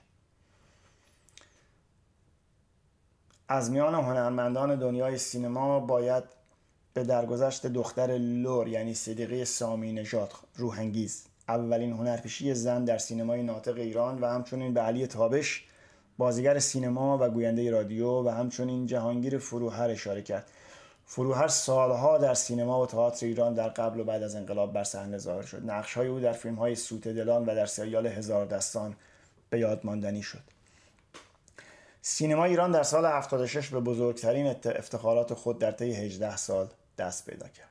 [3.48, 6.24] از میان هنرمندان دنیای سینما باید
[6.94, 13.76] به درگذشت دختر لور یعنی صدیقه سامی نژاد روحانگیز اولین هنرپیشی زن در سینمای ناطق
[13.76, 15.64] ایران و همچنین به علی تابش
[16.18, 20.50] بازیگر سینما و گوینده رادیو و همچنین جهانگیر فروهر اشاره کرد.
[21.06, 25.18] فروهر سالها در سینما و تئاتر ایران در قبل و بعد از انقلاب بر صحنه
[25.18, 25.70] ظاهر شد.
[25.70, 28.96] نقش های او در فیلم های سوت دلان و در سریال هزار دستان
[29.50, 30.42] به یاد ماندنی شد.
[32.02, 37.48] سینما ایران در سال 76 به بزرگترین افتخارات خود در طی 18 سال دست پیدا
[37.48, 37.68] کرد.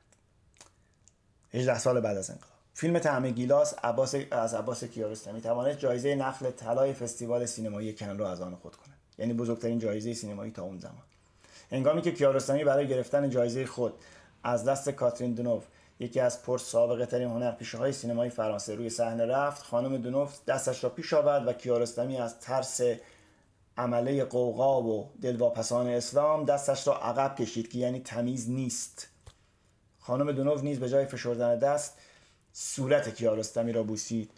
[1.54, 2.61] 18 سال بعد از انقلاب.
[2.74, 8.32] فیلم طعم گیلاس عباس از عباس کیارستمی توانست جایزه نخل طلای فستیوال سینمایی کن را
[8.32, 8.98] از آن خود کند.
[9.18, 11.04] یعنی بزرگترین جایزه سینمایی تا اون زمان.
[11.72, 13.94] هنگامی که کیارستمی برای گرفتن جایزه خود
[14.44, 15.64] از دست کاترین دونوف
[16.00, 20.84] یکی از پر سابقه ترین هنرپیشه های سینمایی فرانسه روی صحنه رفت خانم دونوف دستش
[20.84, 22.82] را پیش آورد و کیارستمی از ترس
[23.78, 29.08] عمله قوقا و دلواپسان اسلام دستش را عقب کشید که یعنی تمیز نیست.
[30.00, 31.98] خانم دونوف نیز به جای فشردن دست
[32.54, 34.32] صورت کیارستمی را بوسید.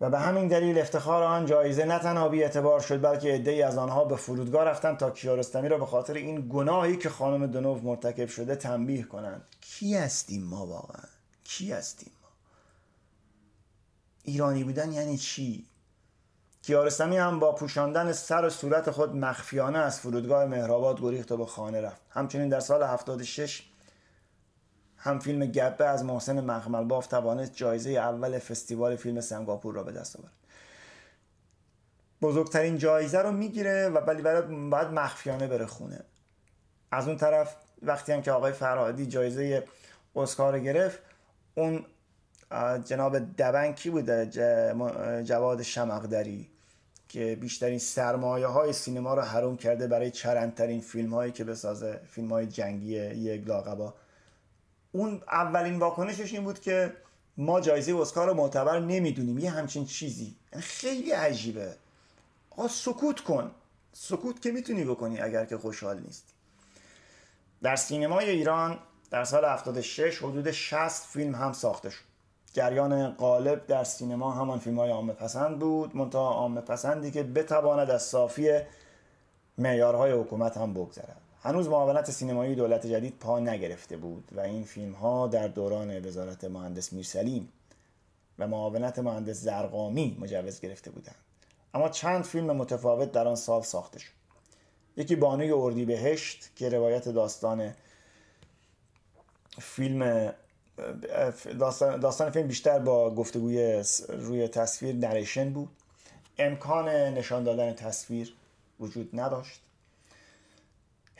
[0.00, 3.78] و به همین دلیل افتخار آن جایزه نه تنها بی اعتبار شد بلکه عدهای از
[3.78, 8.28] آنها به فرودگاه رفتن تا کیارستمی را به خاطر این گناهی که خانم دنوف مرتکب
[8.28, 9.42] شده تنبیه کنند.
[9.60, 11.04] کی هستیم ما واقعا؟
[11.44, 12.28] کی هستیم ما؟
[14.22, 15.66] ایرانی بودن یعنی چی؟
[16.62, 21.46] کیارستمی هم با پوشاندن سر و صورت خود مخفیانه از فرودگاه مهرآباد گریخت و به
[21.46, 22.00] خانه رفت.
[22.10, 23.62] همچنین در سال 76
[25.08, 29.92] هم فیلم گبه از محسن مخمل باف توانست جایزه اول فستیوال فیلم سنگاپور را به
[29.92, 30.32] دست آورد.
[32.22, 36.00] بزرگترین جایزه رو می‌گیره و ولی باید مخفیانه بره خونه.
[36.90, 39.64] از اون طرف وقتی هم که آقای فرهادی جایزه
[40.16, 40.98] اسکار گرفت
[41.54, 41.84] اون
[42.84, 44.26] جناب دبن کی بوده
[45.24, 46.48] جواد شمقدری
[47.08, 52.28] که بیشترین سرمایه های سینما رو حروم کرده برای چرندترین فیلم هایی که بسازه فیلم
[52.28, 53.94] های جنگی یک لاغبا.
[54.92, 56.92] اون اولین واکنشش این بود که
[57.36, 59.38] ما جایزه اسکار رو معتبر نمی‌دونیم.
[59.38, 60.34] یه همچین چیزی.
[60.52, 61.74] یعنی خیلی عجیبه.
[62.50, 63.50] آقا سکوت کن.
[63.92, 66.32] سکوت که می‌تونی بکنی اگر که خوشحال نیستی.
[67.62, 68.78] در سینمای ایران
[69.10, 72.08] در سال 76 حدود 60 فیلم هم ساخته شد.
[72.52, 77.90] جریان غالب در سینما همان فیلم های عامه پسند بود منتها عامه پسندی که بتواند
[77.90, 78.60] از صافی
[79.58, 81.27] معیارهای حکومت هم بگذرد.
[81.42, 86.44] هنوز معاونت سینمایی دولت جدید پا نگرفته بود و این فیلم ها در دوران وزارت
[86.44, 87.48] مهندس میرسلیم
[88.38, 91.16] و معاونت مهندس زرقامی مجوز گرفته بودند.
[91.74, 94.10] اما چند فیلم متفاوت در آن سال ساخته شد.
[94.96, 97.74] یکی بانوی اردی بهشت که روایت داستان
[99.60, 100.32] فیلم
[101.58, 105.68] داستان, داستان فیلم بیشتر با گفتگوی روی تصویر نریشن بود.
[106.38, 108.34] امکان نشان دادن تصویر
[108.80, 109.60] وجود نداشت.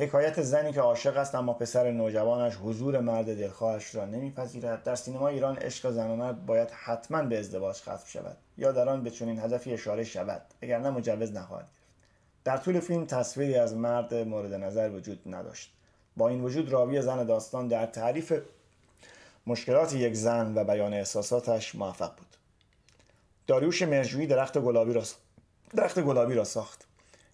[0.00, 4.82] حکایت زنی که عاشق است اما پسر نوجوانش حضور مرد دلخواهش را نمیپذیرد.
[4.82, 8.88] در سینما ایران عشق زن و مرد باید حتما به ازدواج ختم شود یا در
[8.88, 11.78] آن به چنین هدفی اشاره شود نه مجوز نخواهد گرفت.
[12.44, 15.72] در طول فیلم تصویری از مرد مورد نظر وجود نداشت.
[16.16, 18.32] با این وجود راوی زن داستان در تعریف
[19.46, 22.36] مشکلات یک زن و بیان احساساتش موفق بود.
[23.46, 25.02] داریوش مرجویی درخت گلابی را
[25.76, 26.87] درخت گلابی را ساخت.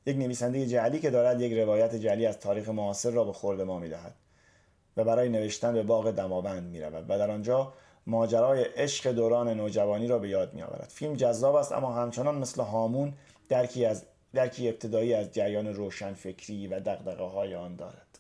[0.07, 3.79] یک نویسنده جعلی که دارد یک روایت جعلی از تاریخ معاصر را به خورد ما
[3.79, 4.15] می‌دهد
[4.97, 7.73] و برای نوشتن به باغ دماوند می رود و در آنجا
[8.07, 12.63] ماجرای عشق دوران نوجوانی را به یاد می آورد فیلم جذاب است اما همچنان مثل
[12.63, 13.13] هامون
[13.49, 14.05] درکی از
[14.35, 18.19] درکی ابتدایی از جریان روشن فکری و دقدقه های آن دارد.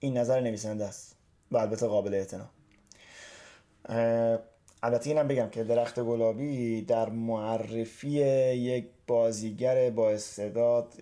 [0.00, 1.16] این نظر نویسنده است
[1.50, 2.48] و البته قابل اعتنا.
[4.82, 10.94] البته اینم بگم که درخت گلابی در معرفی یک بازیگر با استعداد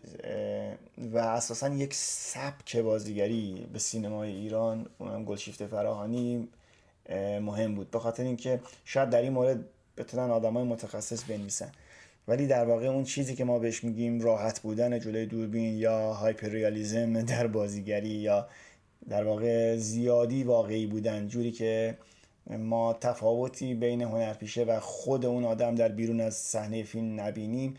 [1.12, 6.48] و اساسا یک سبک بازیگری به سینمای ایران اونم گلشیفت فراهانی
[7.40, 7.90] مهم بود.
[7.90, 9.64] به خاطر اینکه شاید در این مورد
[9.96, 11.72] بتونن آدمای متخصص بنویسن.
[12.28, 17.22] ولی در واقع اون چیزی که ما بهش میگیم راحت بودن جلوی دوربین یا هایپریالیزم
[17.22, 18.48] در بازیگری یا
[19.08, 21.98] در واقع زیادی واقعی بودن جوری که
[22.50, 27.74] ما تفاوتی بین هنرپیشه و خود اون آدم در بیرون از صحنه فیلم نبینیم.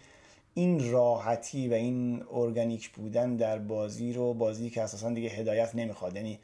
[0.53, 6.15] این راحتی و این ارگانیک بودن در بازی رو بازی که اساسا دیگه هدایت نمی‌خواد.
[6.15, 6.39] یعنی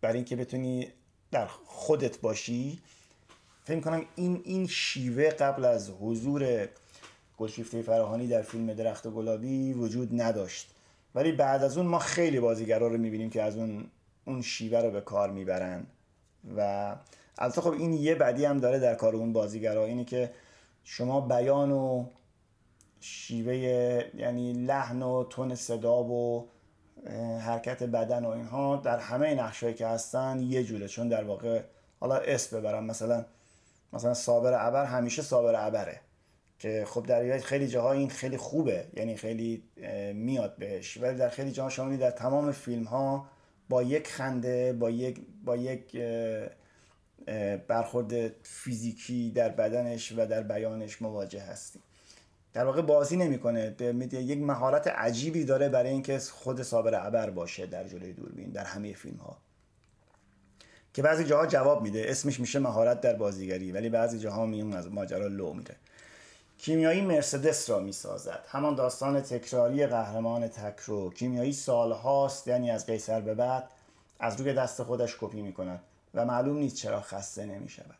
[0.00, 0.88] برای اینکه بتونی
[1.30, 2.78] در خودت باشی
[3.64, 6.68] فکر کنم این این شیوه قبل از حضور
[7.38, 10.70] گلشیفته فراهانی در فیلم درخت گلابی وجود نداشت.
[11.14, 13.86] ولی بعد از اون ما خیلی بازیگرا رو می‌بینیم که از اون
[14.24, 15.86] اون شیوه رو به کار می‌برن.
[16.56, 16.96] و
[17.38, 20.30] البته خب این یه بدی هم داره در کار اون بازیگرا اینه که
[20.84, 22.04] شما بیان و
[23.00, 23.54] شیوه
[24.14, 26.48] یعنی لحن و تون صدا و
[27.40, 30.88] حرکت بدن و اینها در همه نقشهایی که هستن یه جوره.
[30.88, 31.62] چون در واقع
[32.00, 33.24] حالا اسم ببرم مثلا
[33.92, 36.00] مثلا صابر عبر همیشه صابر عبره
[36.58, 39.62] که خب در خیلی جاها این خیلی خوبه یعنی خیلی
[40.14, 40.96] میاد بهش.
[40.96, 43.26] ولی در خیلی جاها شما در تمام فیلم ها
[43.68, 45.96] با یک خنده با یک با یک
[47.68, 51.82] برخورد فیزیکی در بدنش و در بیانش مواجه هستیم.
[52.52, 53.76] در واقع بازی نمی‌کنه.
[54.12, 58.92] یک مهارت عجیبی داره برای اینکه خود صابر عبر باشه در جلوی دوربین در همه
[58.92, 59.36] فیلم ها
[60.94, 62.04] که بعضی جاها جواب میده.
[62.08, 65.76] اسمش میشه مهارت در بازیگری ولی بعضی جاها میون از ماجرا لو میره.
[66.58, 68.44] کیمیایی مرسدس را می‌سازد.
[68.48, 71.10] همان داستان تکراری قهرمان تکرو.
[71.10, 73.70] کیمیایی سالهاست یعنی از قیصر به بعد
[74.20, 75.80] از روی دست خودش کپی می‌کند
[76.14, 77.98] و معلوم نیست چرا خسته نمی شود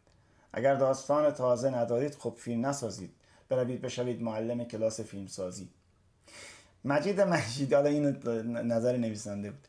[0.53, 3.11] اگر داستان تازه ندارید خب فیلم نسازید.
[3.49, 5.69] بروید بشوید معلم کلاس فیلمسازی.
[6.85, 8.07] مجید مجید حالا این
[8.47, 9.69] نظر نویسنده بود.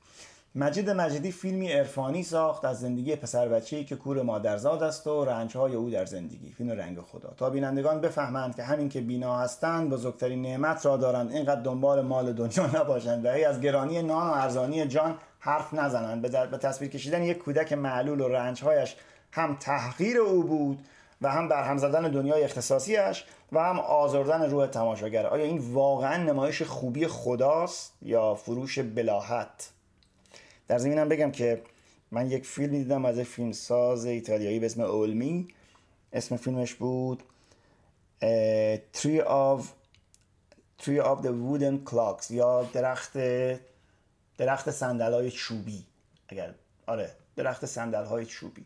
[0.55, 5.75] مجید مجیدی فیلمی عرفانی ساخت از زندگی پسر بچه‌ای که کور مادرزاد است و رنجهای
[5.75, 6.51] او در زندگی.
[6.51, 7.33] فیلم رنگ خدا.
[7.37, 11.31] تا بینندگان بفهمند که همین که بینا هستند بزرگترین نعمت را دارند.
[11.31, 13.25] اینقدر دنبال مال دنیا نباشند.
[13.25, 16.21] و از گرانی نان و ارزانی جان حرف نزنند.
[16.21, 18.95] به تصویر کشیدن یک کودک معلول و رنجهایش
[19.31, 20.79] هم تحقیر او بود.
[21.21, 25.27] و هم برهم زدن دنیای اختصاصیش و هم آزردن روح تماشاگر.
[25.27, 29.69] آیا این واقعا نمایش خوبی خداست یا فروش بلاحت؟
[30.67, 31.61] در زمینم بگم که
[32.11, 35.47] من یک فیلم دیدم از فیلم ساز ایتالیایی به اسم اولمی.
[36.13, 37.23] اسم فیلمش بود
[38.93, 39.61] Tree of
[40.81, 43.17] Tree of the Wooden Clocks یا درخت
[44.37, 45.85] درخت سندل های چوبی.
[46.27, 46.53] اگر
[46.87, 48.65] آره درخت سندل های چوبی.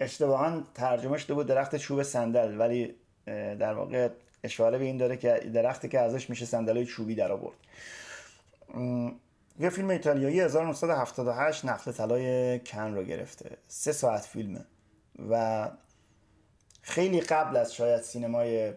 [0.00, 2.94] اشتباها ترجمه شده بود درخت چوب صندل ولی
[3.58, 4.08] در واقع
[4.44, 7.56] اشاره به این داره که درختی که ازش میشه صندل های چوبی در آورد.
[9.60, 13.56] یه فیلم ایتالیایی 1978 نقل طلای کن رو گرفته.
[13.68, 14.64] سه ساعت فیلمه.
[15.30, 15.68] و
[16.82, 18.72] خیلی قبل از شاید سینمای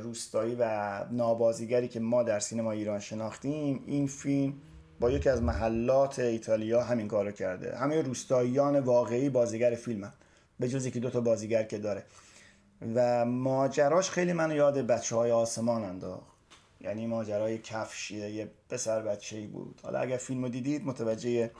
[0.00, 4.54] روستایی و نابازیگری که ما در سینما ایران شناختیم این فیلم
[5.00, 7.76] با یکی از محلات ایتالیا همین کارو کرده.
[7.76, 10.12] همه روستاییان واقعی بازیگر فیلمن.
[10.60, 12.04] به جز یکی دو تا بازیگر که داره.
[12.94, 16.34] و ماجراش خیلی منو یاد بچه های آسمان انداخت
[16.80, 19.80] یعنی ماجرای کفشیه یه پسر بچه ای بود.
[19.82, 21.50] حالا اگر فیلم رو دیدید متوجه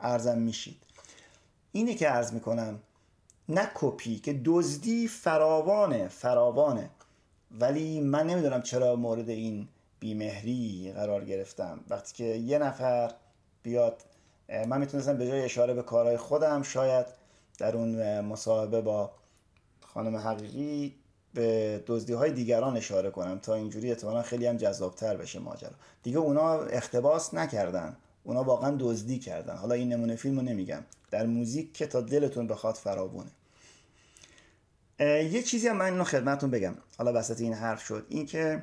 [0.00, 0.82] ارزم میشید.
[1.72, 2.78] اینه که ارز می‌کنم
[3.48, 6.90] نه کپی که دزدی فراوانه فراوانه.
[7.60, 9.68] ولی من نمی‌دونم چرا مورد این
[10.00, 11.80] بیمهری قرار گرفتم.
[11.90, 13.10] وقتی که یه نفر
[13.62, 14.02] بیاد
[14.68, 17.06] من می‌تونستم به جای اشاره به کارهای خودم شاید
[17.58, 19.10] در اون مصاحبه با
[19.80, 20.94] خانم حقیقی
[21.34, 25.70] به دزدی های دیگران اشاره کنم تا اینجوری احتمالا خیلی هم جذابتر بشه ماجرا.
[26.02, 27.96] دیگه اونا اقتباس نکردن.
[28.24, 29.56] اونا واقعا دزدی کردن.
[29.56, 30.82] حالا این نمونه فیلمو نمیگم.
[31.10, 33.30] در موزیک که تا دلتون بخواد فراوونه.
[35.00, 36.74] یه چیزی هم من اینو خدمتون بگم.
[36.98, 38.06] حالا وسط این حرف شد.
[38.08, 38.62] این که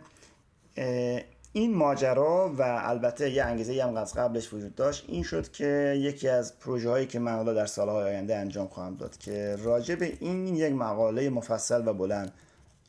[1.53, 6.27] این ماجرا و البته یه انگیزه هم از قبلش وجود داشت این شد که یکی
[6.27, 10.55] از پروژه هایی که من در سالهای آینده انجام خواهم داد که راجع به این
[10.55, 12.33] یک مقاله مفصل و بلند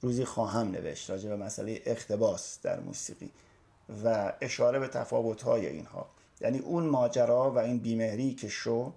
[0.01, 3.31] روزی خواهم نوشت راجع به مسئله اقتباس در موسیقی
[4.05, 6.07] و اشاره به تفاوت های اینها.
[6.41, 8.93] یعنی اون ماجرا و این بیمهری که شد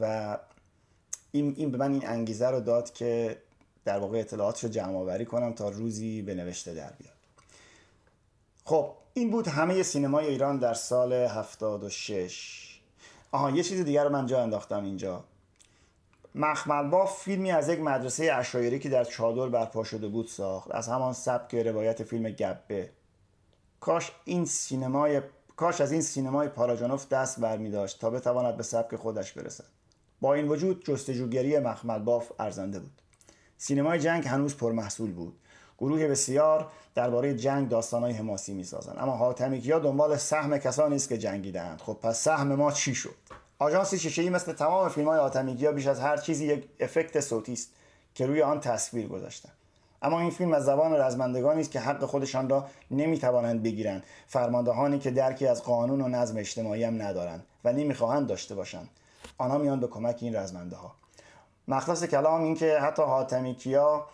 [0.00, 0.38] و
[1.32, 3.36] این, این به من این انگیزه رو داد که
[3.84, 7.13] در واقع اطلاعات رو جمع آوری کنم تا روزی به نوشته در بیاد.
[8.66, 12.80] خب این بود همه سینمای ایران در سال 76
[13.32, 15.24] آها یه چیز دیگر رو من جا انداختم اینجا.
[16.34, 20.74] مخمل با فیلمی از یک مدرسه اشایری که در چادر برپا شده بود ساخت.
[20.74, 22.90] از همان سبک روایت فیلم گبه.
[23.80, 25.22] کاش این سینمای
[25.56, 29.64] کاش از این سینمای پاراجانوف دست برمی داشت تا بتواند به سبک خودش برسد.
[30.20, 33.00] با این وجود جستجوگری مخمل باف ارزنده بود.
[33.58, 35.38] سینمای جنگ هنوز پرمحصول بود.
[35.78, 38.98] گروه بسیار درباره جنگ داستانهای حماسی می‌سازند.
[38.98, 43.14] اما حاتمیکیا دنبال سهم کسانی است که جنگیدند خب پس سهم ما چی شد؟
[43.58, 47.70] آژانس شیشه مثل تمام فیلم های بیش از هر چیزی یک افکت صوتی است
[48.14, 49.50] که روی آن تصویر گذاشتن.
[50.02, 54.02] اما این فیلم از زبان رزمندگانی است که حق خودشان را نمی‌توانند بگیرند.
[54.26, 58.88] فرماندهانی که درکی از قانون و نظم اجتماعی هم ندارند و نمی‌خواهند داشته باشند.
[59.38, 60.94] آنها میان به کمک این رزمنده ها
[61.68, 64.06] مخلص کلام این که حتی حاتمیکیا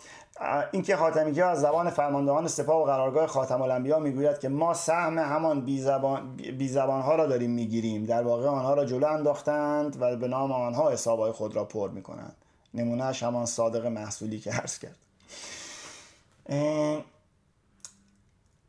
[0.73, 5.65] اینکه خاتمی از زبان فرماندهان سپاه و قرارگاه خاتم الانبیا می‌گوید که ما سهم همان
[5.65, 8.05] بی زبان, بی ها را داریم می‌گیریم.
[8.05, 12.37] در واقع آنها را جلو انداختند و به نام آنها حسابهای خود را پر می‌کنند.
[12.75, 14.97] نمونهش همان صادق محصولی که عرض کرد.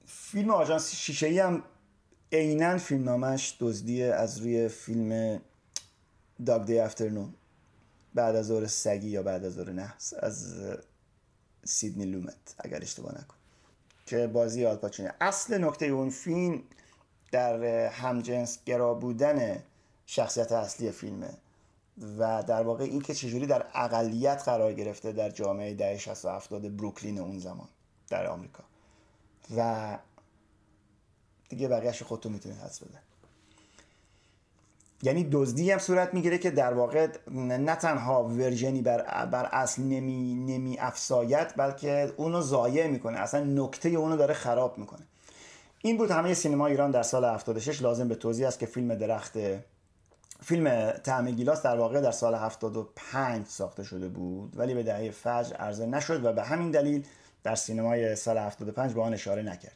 [0.05, 1.63] فیلم آژانس شیشه ای هم
[2.31, 5.41] عینا فیلم نامش دزدی از روی فیلم
[6.45, 7.33] داگ دی افترنون
[8.13, 10.55] بعد از ظهر سگی یا بعد از ظهر نحس از
[11.65, 13.35] سیدنی لومت اگر اشتباه نکن
[14.05, 16.63] که بازی آلپاچینی اصل نکته اون فیلم
[17.31, 19.63] در همجنس گرا بودن
[20.05, 21.37] شخصیت اصلی فیلمه
[22.17, 26.29] و در واقع این که چجوری در اقلیت قرار گرفته در جامعه دهه 60 و
[26.29, 27.67] 70 بروکلین اون زمان
[28.09, 28.63] در آمریکا.
[29.57, 29.97] و
[31.49, 32.99] دیگه بقیهش خودتون می‌تونید حدس بده
[35.03, 40.35] یعنی دزدی هم صورت می‌گیره که در واقع نه تنها ورژنی بر, بر اصل نمی,
[40.35, 43.19] نمی افساید بلکه اونو ضایع می‌کنه.
[43.19, 45.01] اصلا نکته اونو داره خراب می‌کنه.
[45.83, 49.37] این بود همه سینما ایران در سال 76 لازم به توضیح است که فیلم درخت
[50.43, 55.55] فیلم تعم گیلاس در واقع در سال 75 ساخته شده بود ولی به دهه فجر
[55.55, 57.07] عرضه نشد و به همین دلیل
[57.43, 59.75] در سینمای سال 75 به آن اشاره نکرد.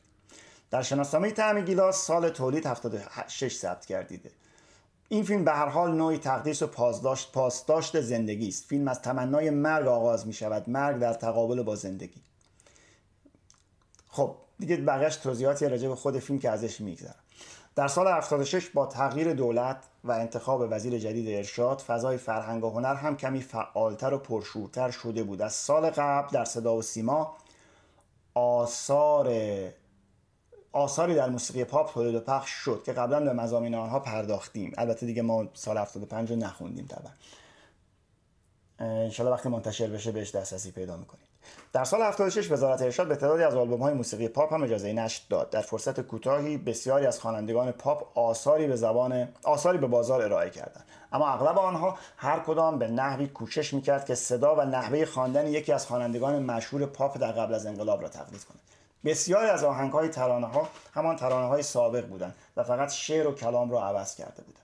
[0.71, 4.31] در شناسنامه تعم گیلاس سال تولید 76 ثبت گردیده
[5.09, 8.65] این فیلم به هر حال نوعی تقدیس و پاسداشت پاسداشت زندگی است.
[8.65, 10.69] فیلم از تمنای مرگ آغاز می شود.
[10.69, 12.21] مرگ در تقابل با زندگی.
[14.09, 17.15] خب دیگه بقیش توضیحاتی راجع به خود فیلم که ازش میگذرم.
[17.75, 22.95] در سال 76 با تغییر دولت و انتخاب وزیر جدید ارشاد فضای فرهنگ و هنر
[22.95, 25.41] هم کمی فعالتر و پرشورتر شده بود.
[25.41, 27.37] از سال قبل در صدا و سیما
[28.33, 29.27] آثار
[30.75, 34.73] آثاری در موسیقی پاپ تولید و پخش شد که قبلا به مزامین آنها پرداختیم.
[34.77, 37.11] البته دیگه ما سال 75 رو نخوندیم طبعا.
[38.79, 41.25] انشالله وقتی منتشر بشه بهش دسترسی پیدا می‌کنیم.
[41.73, 45.21] در سال 76 وزارت ارشاد به تعدادی از آلبوم های موسیقی پاپ هم اجازه نشر
[45.29, 45.49] داد.
[45.49, 50.85] در فرصت کوتاهی بسیاری از خوانندگان پاپ آثاری به زبان آثاری به بازار ارائه کردند.
[51.11, 55.71] اما اغلب آنها هر کدام به نحوی کوشش می‌کرد که صدا و نحوه خواندن یکی
[55.71, 58.74] از خوانندگان مشهور پاپ در قبل از انقلاب را تقلید کند
[59.05, 63.35] بسیاری از آهنگ های ترانه ها همان ترانه های سابق بودند و فقط شعر و
[63.35, 64.61] کلام را عوض کرده بودند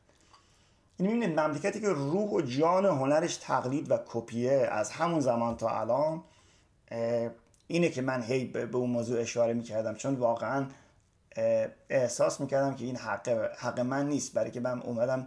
[0.97, 5.79] این می‌بینید مملکتی که روح و جان هنرش تقلید و کپیه از همون زمان تا
[5.79, 6.23] الان
[7.67, 9.95] اینه که من هی به اون موضوع اشاره می‌کردم.
[9.95, 10.65] چون واقعا
[11.89, 14.33] احساس می‌کردم که این حق, حق من نیست.
[14.33, 15.25] برای که من اومدم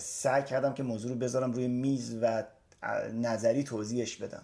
[0.00, 2.44] سعی کردم که موضوع رو بذارم روی میز و
[3.14, 4.42] نظری توضیحش بدم.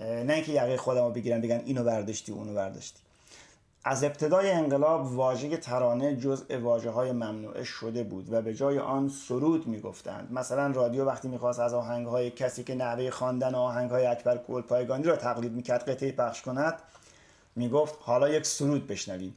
[0.00, 2.98] نه اینکه یقه خودم رو بگیرم بگن اینو برداشتی اونو برداشتی.
[3.84, 9.08] از ابتدای انقلاب واژه ترانه جزء واژه های ممنوعه شده بود و به جای آن
[9.08, 10.32] سرود می‌گفتند.
[10.32, 15.04] مثلا رادیو وقتی می‌خواست از آهنگ های کسی که نحوه خواندن آهنگ های اکبر پایگانی
[15.04, 16.74] را تقلید می‌کرد قطعه پخش کند
[17.56, 19.36] می‌گفت حالا یک سرود بشنویم.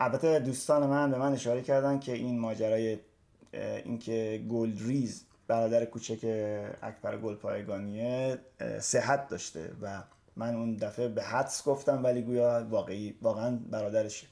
[0.00, 2.98] البته دوستان من به من اشاره کردن که این ماجرای
[3.84, 6.24] اینکه گلدریز برادر کوچک
[6.82, 8.38] اکبر گلپایگانیه
[8.80, 10.02] صحت داشته و
[10.36, 14.26] من اون دفعه به حدس گفتم ولی گویا واقعی واقعا برادرشه.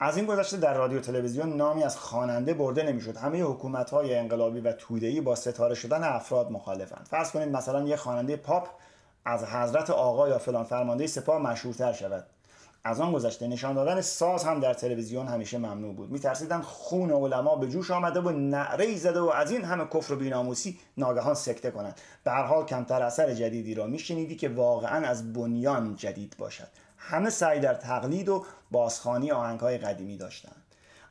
[0.00, 3.16] از این گذشته در رادیو تلویزیون نامی از خواننده برده نمی‌شد.
[3.16, 7.06] همه حکومت های انقلابی و توده‌ای با ستاره شدن افراد مخالفند.
[7.10, 8.68] فرض کنید مثلا یه خواننده پاپ
[9.24, 12.26] از حضرت آقا یا فلان فرمانده سپاه مشهورتر شود.
[12.84, 16.10] از آن گذشته نشان دادن ساز هم در تلویزیون همیشه ممنوع بود.
[16.10, 20.16] میترسیدن خون علما به جوش آمده و نعره زده و از این همه کفر و
[20.16, 22.00] بیناموسی ناگهان سکته کنند.
[22.24, 26.68] به هر حال کمتر اثر جدیدی را میشنیدی که واقعا از بنیان جدید باشد.
[26.96, 30.62] همه سعی در تقلید و بازخانی آهنگ های قدیمی داشتند.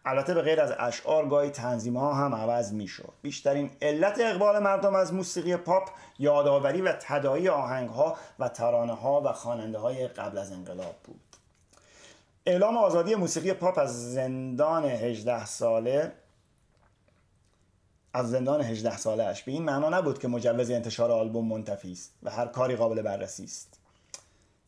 [0.05, 3.13] البته به غیر از اشعار گاهی تنظیم ها هم عوض می‌شد.
[3.21, 5.89] بیشترین علت اقبال مردم از موسیقی پاپ
[6.19, 11.30] یادآوری و تدایی آهنگ ها و ترانه ها و خواننده های قبل از انقلاب بود.
[12.45, 16.11] اعلام آزادی موسیقی پاپ از زندان 18 ساله
[18.13, 22.13] از زندان 18 ساله اش به این معنا نبود که مجوز انتشار آلبوم منتفی است
[22.23, 23.79] و هر کاری قابل بررسی است.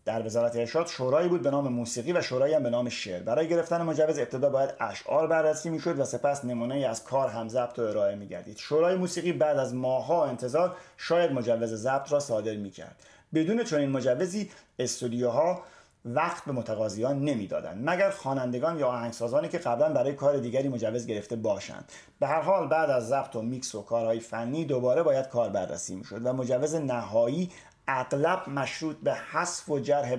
[0.05, 3.23] در وزارت ارشاد شورایی بود به نام موسیقی و شورایی هم به نام شعر.
[3.23, 7.79] برای گرفتن مجوز ابتدا باید اشعار بررسی می‌شد و سپس نمونه از کار هم ضبط
[7.79, 8.57] و ارائه میگردید.
[8.57, 12.95] شورای موسیقی بعد از ماهها انتظار شاید مجوز ضبط را صادر می‌کرد.
[13.33, 15.63] بدون چنین مجوزی استودیوها
[16.05, 21.35] وقت به متقاضیان نمی‌دادند مگر خوانندگان یا آهنگسازانی که قبلا برای کار دیگری مجوز گرفته
[21.35, 21.91] باشند.
[22.19, 25.95] به هر حال بعد از ضبط و میکس و کارهای فنی دوباره باید کار بررسی
[25.95, 27.51] می‌شد و مجوز نهایی
[27.87, 30.15] اغلب مشروط به حذف و جرح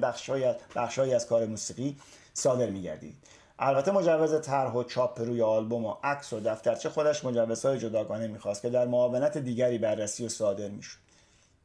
[0.74, 1.96] بخشهایی از کار موسیقی
[2.32, 3.16] صادر میگردید.
[3.58, 8.62] البته مجوز طرح و چاپ روی آلبوم و عکس و دفترچه خودش مجوزهای جداگانه می‌خواست
[8.62, 10.98] که در معاونت دیگری بررسی و صادر می‌شد.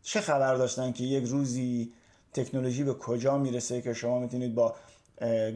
[0.04, 1.94] چه خبر داشتن که یک روزی
[2.34, 4.76] تکنولوژی به کجا می‌رسه که شما می‌تونید با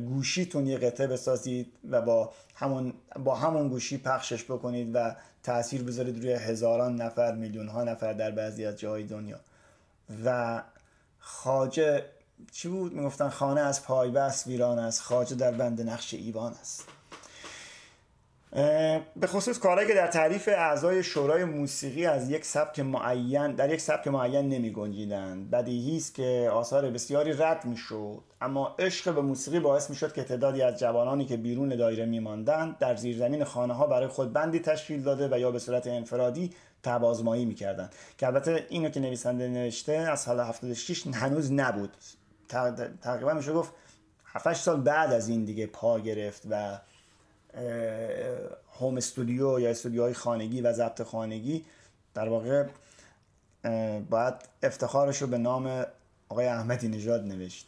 [0.08, 2.94] گوشیتون یه قطعه بسازید و با همون
[3.24, 8.32] با همون گوشی پخشش بکنید و تاثیر بذارید روی هزاران نفر میلیون ها نفر در
[8.32, 9.40] بعضی از جاهای دنیا.
[10.26, 10.62] و
[11.20, 12.06] خاجه
[12.52, 15.02] چی بود؟ می‌گفتن خانه از پای بس ویران است.
[15.02, 16.84] خاجه در بند نقش ایوان است.
[18.54, 23.82] به خصوص کارهایی که در تعریف اعضای شورای موسیقی از یک سبک معین در یک
[23.82, 29.60] سبک معین نمی گنجیدند بدیهی است که آثار بسیاری رد می‌شد اما عشق به موسیقی
[29.60, 34.08] باعث می‌شد که تعدادی از جوانانی که بیرون دایره میماندند در زیرزمین خانه ها برای
[34.08, 36.52] خود بندی تشکیل داده و یا به صورت انفرادی
[36.84, 37.96] تبازمایی می‌کردند.
[38.18, 41.98] که البته اینو که نویسنده نوشته از سال 76 هنوز نبود.
[43.02, 43.74] تقریبا میشه گفت
[44.26, 46.80] 7 سال بعد از این دیگه پا گرفت و
[48.80, 51.66] هوم استودیو یا استودیوهای خانگی و ضبط خانگی
[52.14, 52.66] در واقع
[54.10, 55.86] باید افتخارش رو به نام
[56.30, 57.68] آقای احمدی نژاد نوشت.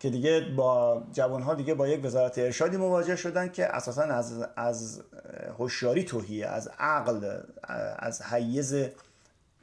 [0.00, 5.02] که دیگه با جوان دیگه با یک وزارت ارشادی مواجه شدن که اساسا از از
[5.58, 7.40] هوشیاری توهیه از عقل
[7.98, 8.74] از حیز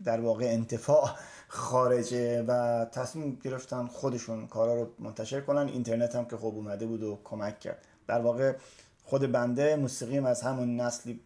[0.03, 1.09] در واقع انتفاع
[1.47, 5.67] خارجه و تصمیم گرفتن خودشون کارا رو منتشر کنن.
[5.67, 7.85] اینترنت هم که خوب اومده بود و کمک کرد.
[8.07, 8.53] در واقع
[9.07, 11.19] خود بنده موسیقیم از همون نسلی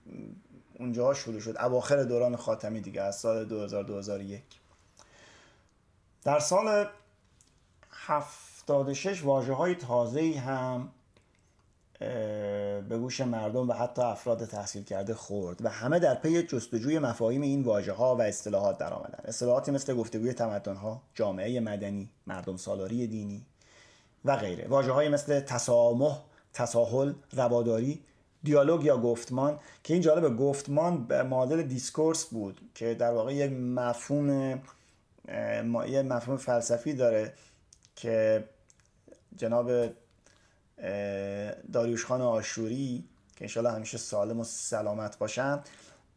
[0.79, 1.55] اونجا شروع شد.
[1.59, 4.43] اواخر دوران خاتمی دیگه از سال 2000 2001
[6.23, 6.85] در سال
[7.91, 10.89] 76 واجه های تازه هم
[12.89, 17.41] به گوش مردم و حتی افراد تحصیل کرده خورد و همه در پی جستجوی مفاهیم
[17.41, 19.19] این واژه ها و اصطلاحات در آمدن.
[19.25, 23.45] اصطلاحاتی مثل گفتگوی تمدن ها جامعه مدنی مردم سالاری دینی
[24.25, 24.67] و غیره.
[24.67, 28.01] واژه های مثل تسامح تساهل رواداری
[28.43, 33.51] دیالوگ یا گفتمان که این جالب گفتمان به معادل discourse بود که در واقع یک
[33.51, 34.61] مفهوم
[35.87, 37.33] یه مفهوم فلسفی داره
[37.95, 38.43] که
[39.35, 39.71] جناب
[41.73, 43.03] داریوش خان آشوری
[43.35, 45.59] که انشالله همیشه سالم و سلامت باشن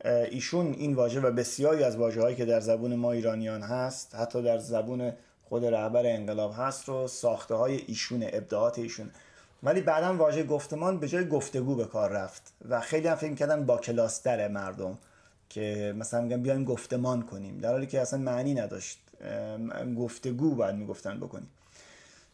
[0.04, 4.42] ایشون این واژه و بسیاری از واژه هایی که در زبون ما ایرانیان هست حتی
[4.42, 5.12] در زبون
[5.42, 9.10] خود رهبر انقلاب هست رو ساخته های ایشون ابداعات ایشون
[9.64, 13.66] ولی بعدا واژه گفتمان به جای گفتگو به کار رفت و خیلی هم فکر کردن
[13.66, 14.98] با کلاستر مردم
[15.48, 18.98] که مثلا میگن بیایم گفتمان کنیم در حالی که اصلا معنی نداشت.
[19.98, 21.50] گفتگو باید می‌گفتن بکنیم.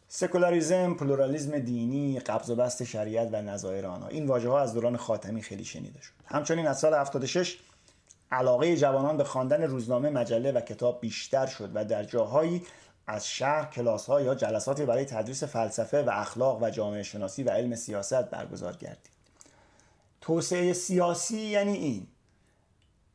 [0.07, 4.07] سکولاریزم، پلورالیزم دینی، قبض و بسط شریعت و نظایر آنها.
[4.07, 6.11] این واژه ها از دوران خاتمی خیلی شنیده شد.
[6.25, 7.57] همچنین از سال 76
[8.31, 12.63] علاقه جوانان به خواندن روزنامه مجله و کتاب بیشتر شد و در جاهایی
[13.11, 17.49] از شهر کلاس ها یا جلساتی برای تدریس فلسفه و اخلاق و جامعه شناسی و
[17.49, 19.11] علم سیاست برگزار گردید
[20.21, 22.07] توسعه سیاسی یعنی این.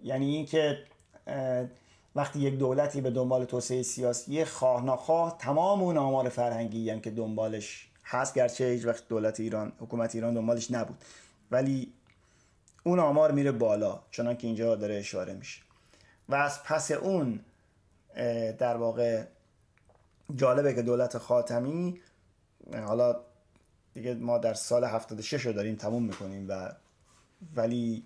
[0.02, 0.78] یعنی اینکه
[2.16, 7.10] وقتی یک دولتی به دنبال توسعه سیاسی خواه نخواه تمام اون آمار فرهنگی یعنی که
[7.10, 11.04] دنبالش هست گرچه هیچ وقت دولت ایران حکومت ایران دنبالش نبود.
[11.50, 11.92] ولی
[12.84, 15.62] اون آمار میره بالا چنان که اینجا داره اشاره میشه.
[16.28, 17.40] و از پس اون
[18.58, 19.24] در واقع
[20.34, 22.00] جالبه که دولت خاتمی
[22.86, 23.16] حالا
[23.94, 26.72] دیگه ما در سال 76 رو داریم تموم می‌کنیم و
[27.56, 28.04] ولی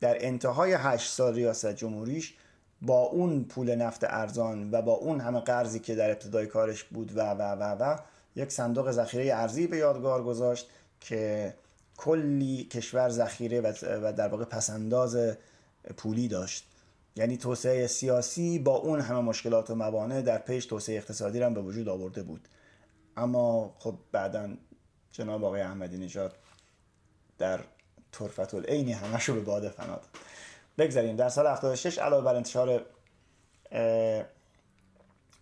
[0.00, 2.34] در انتهای 8 سال ریاست جمهوریش
[2.82, 7.16] با اون پول نفت ارزان و با اون همه قرضی که در ابتدای کارش بود
[7.16, 7.98] و و و و
[8.36, 10.70] یک صندوق ذخیره ارزی به یادگار گذاشت
[11.00, 11.54] که
[11.96, 15.36] کلی کشور ذخیره و در واقع پسنداز
[15.96, 16.69] پولی داشت.
[17.20, 21.60] یعنی توسعه سیاسی با اون همه مشکلات و موانع در پیش توسعه اقتصادی هم به
[21.60, 22.48] وجود آورده بود.
[23.16, 24.48] اما خب بعدا
[25.12, 26.34] جناب آقای احمدی نژاد
[27.38, 27.60] در
[28.12, 30.08] طرفت العینی همشو به باد فنا داد.
[30.78, 32.86] بگذاریم در سال 76 علاوه بر انتشار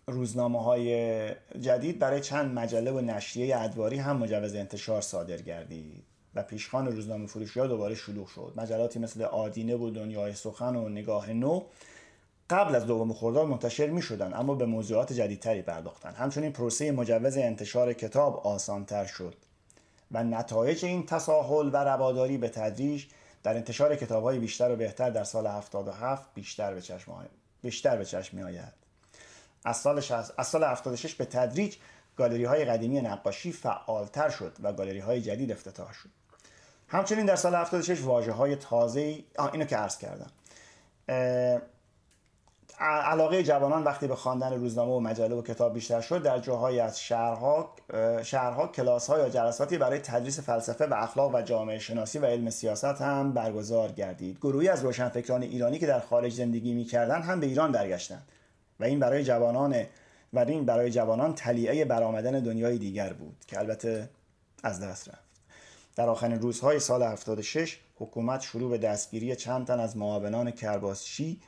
[0.07, 1.29] روزنامه های
[1.61, 6.08] جدید برای چند مجله و نشریه ادواری هم مجوز انتشار صادر گردید.
[6.41, 8.53] پیشخان روزنامه فروشی ها دوباره شلوغ شد.
[8.55, 11.61] مجلاتی مثل آدینه و دنیای سخن و نگاه نو
[12.49, 16.15] قبل از دوم خرداد منتشر می شدن اما به موضوعات جدیدتری پرداختند.
[16.15, 19.35] همچنین پروسه مجوز انتشار کتاب آسانتر شد
[20.11, 23.05] و نتایج این تساهل و رواداری به تدریج
[23.43, 27.29] در انتشار کتاب های بیشتر و بهتر در سال 77 بیشتر به چشم
[27.61, 28.73] بیشتر به چشم می آید
[29.65, 29.97] از سال,
[30.37, 31.75] از سال 76 به تدریج
[32.17, 36.09] گالری های قدیمی نقاشی فعالتر شد و گالری های جدید افتتاح شد.
[36.89, 40.31] همچنین در سال 76 واجه های تازه اینو که عرض کردم.
[42.79, 46.99] علاقه جوانان وقتی به خواندن روزنامه و مجله و کتاب بیشتر شد در جاهایی از
[46.99, 47.75] شهرها
[48.23, 52.49] شهرها کلاس ها یا جلساتی برای تدریس فلسفه و اخلاق و جامعه شناسی و علم
[52.49, 54.37] سیاست هم برگزار گردید.
[54.37, 58.27] گروهی از روشنفکران ایرانی که در خارج زندگی می‌کردند هم به ایران برگشتند
[58.79, 59.85] و این برای جوانان
[60.33, 64.09] و این برای جوانان تلیعه برآمدن دنیای دیگر بود که البته
[64.63, 65.28] از دست رفت.
[65.99, 71.39] در آخرین روزهای سال 76 حکومت شروع به دستگیری چند تن از معاونان کرباسچی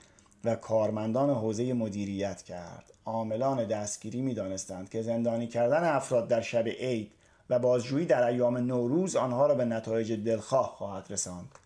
[0.44, 2.94] و کارمندان حوزه مدیریت کرد.
[3.06, 7.12] عاملان دستگیری می دانستند که زندانی کردن افراد در شب عید
[7.50, 11.60] و بازجویی در ایام نوروز آنها را به نتایج دلخواه خواهد رساند.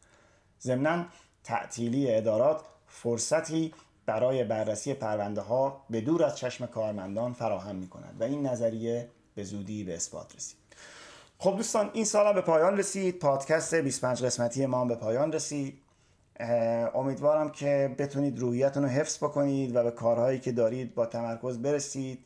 [0.61, 1.05] ضمنا
[1.43, 3.73] تعطیلی ادارات فرصتی
[4.05, 9.09] برای بررسی پرونده ها به دور از چشم کارمندان فراهم می کند و این نظریه
[9.35, 10.64] به زودی به اثبات رسید.
[11.45, 13.19] خب دوستان این سال به پایان رسید.
[13.19, 15.77] پادکست 25 قسمتی ما به پایان رسید.
[16.95, 22.19] امیدوارم که بتونید روحیتون رو حفظ بکنید و به کارهایی که دارید با تمرکز برسید.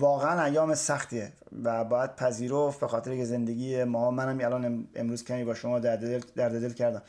[0.00, 1.32] واقعا ایام سختیه
[1.64, 6.00] و باید پذیرفت به خاطر که زندگی ما منم الان امروز کمی با شما درد
[6.00, 7.02] دل, درد دل کردم.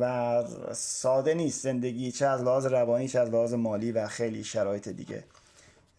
[0.00, 0.42] و
[0.72, 5.24] ساده نیست زندگی چه از لحاظ روانی چه از لحاظ مالی و خیلی شرایط دیگه.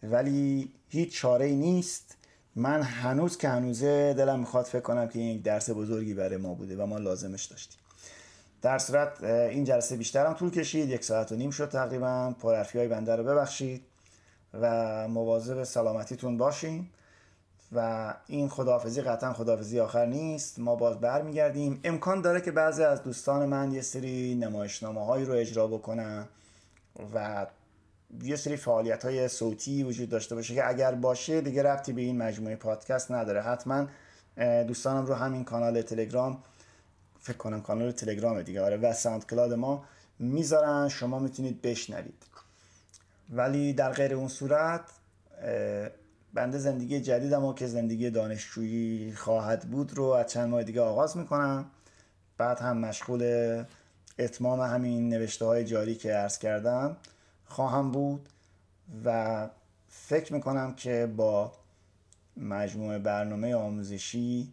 [0.02, 2.16] ولی هیچ چاره ای نیست.
[2.56, 6.76] من هنوز که هنوزه دلم می‌خواد فکر کنم که این درس بزرگی برای ما بوده
[6.76, 7.78] و ما لازمش داشتیم.
[8.62, 12.34] در صورت این جلسه بیشتر هم طول کشید یک ساعت و نیم شد تقریبا.
[12.40, 13.82] پرحرفی های بنده رو ببخشید
[14.60, 16.86] و مواظب سلامتیتون باشین
[17.72, 20.58] و این خداحافظی قطعا خداحافظی آخر نیست.
[20.58, 21.80] ما باز برمیگردیم.
[21.84, 26.28] امکان داره که بعضی از دوستان من یه سری نمایشنامه هایی رو اجرا بکنن
[27.14, 27.46] و
[28.22, 32.18] یه سری فعالیت های صوتی وجود داشته باشه که اگر باشه دیگه ربطی به این
[32.18, 33.42] مجموعه پادکست نداره.
[33.42, 33.86] حتما
[34.66, 36.42] دوستانم رو همین کانال تلگرام
[37.20, 39.84] فکر کنم کانال تلگرام دیگه آره و SoundCloud ما
[40.18, 42.22] می‌ذارن شما می‌تونید بشنوید.
[43.30, 44.80] ولی در غیر اون صورت
[46.34, 51.70] بنده زندگی جدیدم که زندگی دانشجویی خواهد بود رو از چند ماه دیگه آغاز می‌کنم.
[52.38, 53.64] بعد هم مشغول
[54.18, 56.96] اتمام همین نوشته های جاری که عرض کردم.
[57.52, 58.28] خواهم بود
[59.04, 59.48] و
[59.88, 61.52] فکر می‌کنم که با
[62.36, 64.52] مجموعه برنامه آموزشی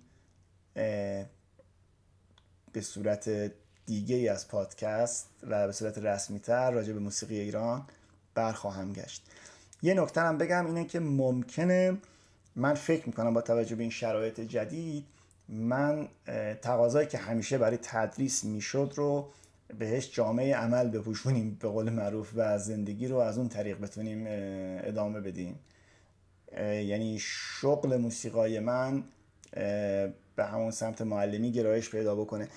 [2.74, 3.52] به صورت
[3.86, 7.86] دیگه ای از پادکست و به صورت رسمی تر راجع به موسیقی ایران
[8.36, 9.24] برخواهم گشت.
[9.82, 11.98] یه نکته هم بگم اینه که ممکنه
[12.56, 15.06] من فکر می‌کنم با توجه به این شرایط جدید
[15.50, 16.08] من
[16.62, 19.30] تقاضایی که همیشه برای تدریس می‌شد رو
[19.78, 24.26] بهش جامعه عمل بپوشونیم به قول معروف و زندگی رو از اون طریق بتونیم
[24.84, 25.60] ادامه بدیم.
[26.62, 29.04] یعنی شغل موسیقای من
[30.36, 32.48] به همون سمت معلمی گرایش پیدا بکنه.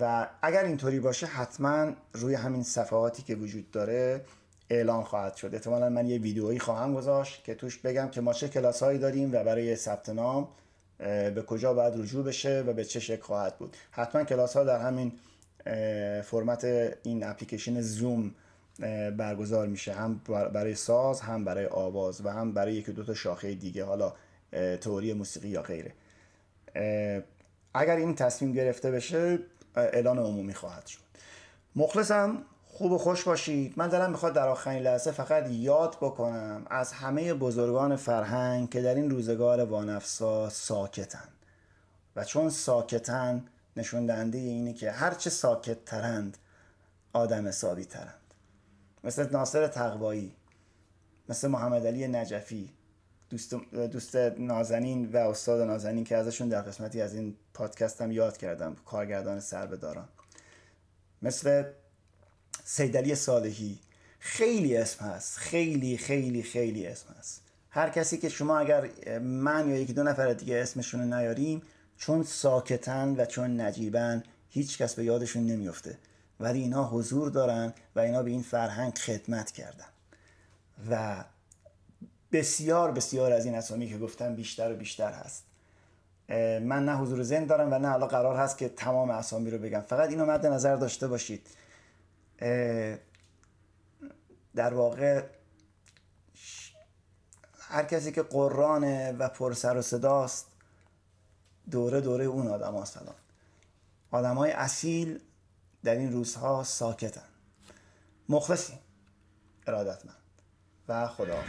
[0.00, 4.24] و اگر اینطوری باشه حتما روی همین صفحاتی که وجود داره
[4.70, 5.54] اعلان خواهد شد.
[5.54, 9.32] احتمالا من یه ویدیویی خواهم گذاشت که توش بگم که ما چه کلاس هایی داریم
[9.32, 10.48] و برای ثبت نام
[11.34, 13.76] به کجا باید رجوع بشه و به چه شکل خواهد بود.
[13.90, 15.12] حتما کلاس ها در همین
[16.24, 16.64] فرمت
[17.02, 18.34] این اپلیکیشن زوم
[19.16, 19.92] برگزار میشه.
[19.92, 20.20] هم
[20.52, 24.12] برای ساز هم برای آواز و هم برای یکی دو تا شاخه دیگه حالا
[24.80, 25.94] تئوری موسیقی یا غیره.
[27.74, 29.38] اگر این تصمیم گرفته بشه
[29.76, 31.00] اعلان عمومی خواهد شد.
[31.76, 33.74] مخلصم خوب و خوش باشید.
[33.76, 38.94] من دارم می‌خواد در آخرین لحظه فقط یاد بکنم از همه بزرگان فرهنگ که در
[38.94, 41.28] این روزگار وانفسا ساکتن.
[42.16, 43.44] و چون ساکتن
[43.80, 46.38] نشون دهنده اینه که هرچه ساکت ترند
[47.12, 48.34] آدم حسابی ترند
[49.04, 50.32] مثل ناصر تقوایی
[51.28, 52.70] مثل محمد علی نجفی
[53.30, 58.36] دوست, دوست نازنین و استاد نازنین که ازشون در قسمتی از این پادکست هم یاد
[58.36, 60.08] کردم کارگردان سربداران
[61.22, 61.64] مثل
[62.64, 63.78] سیدلی صالحی.
[64.18, 65.38] خیلی اسم هست.
[65.38, 67.42] خیلی خیلی خیلی اسم هست.
[67.70, 68.88] هر کسی که شما اگر
[69.18, 71.62] من یا یکی دو نفر دیگه اسمشون رو نیاریم
[72.00, 75.98] چون ساکتن و چون نجیبن هیچ کس به یادشون نمیفته
[76.40, 79.86] ولی اینا حضور دارن و اینا به این فرهنگ خدمت کردن.
[80.90, 81.24] و
[82.32, 85.44] بسیار بسیار از این اسامی که گفتم بیشتر و بیشتر هست.
[86.60, 89.80] من نه حضور زن دارم و نه حالا قرار هست که تمام اسامی رو بگم.
[89.80, 91.46] فقط اینو مد نظر داشته باشید.
[94.54, 95.22] در واقع
[97.58, 100.49] هر کسی که قرانه و پر سر و صداست
[101.70, 103.14] دوره دوره اون آدم ها سلام
[104.10, 105.20] آدم های اصیل
[105.84, 107.28] در این روزها ساکتن.
[108.28, 108.78] مخلصیم.
[109.66, 110.16] ارادتمند.
[110.88, 111.44] و خدا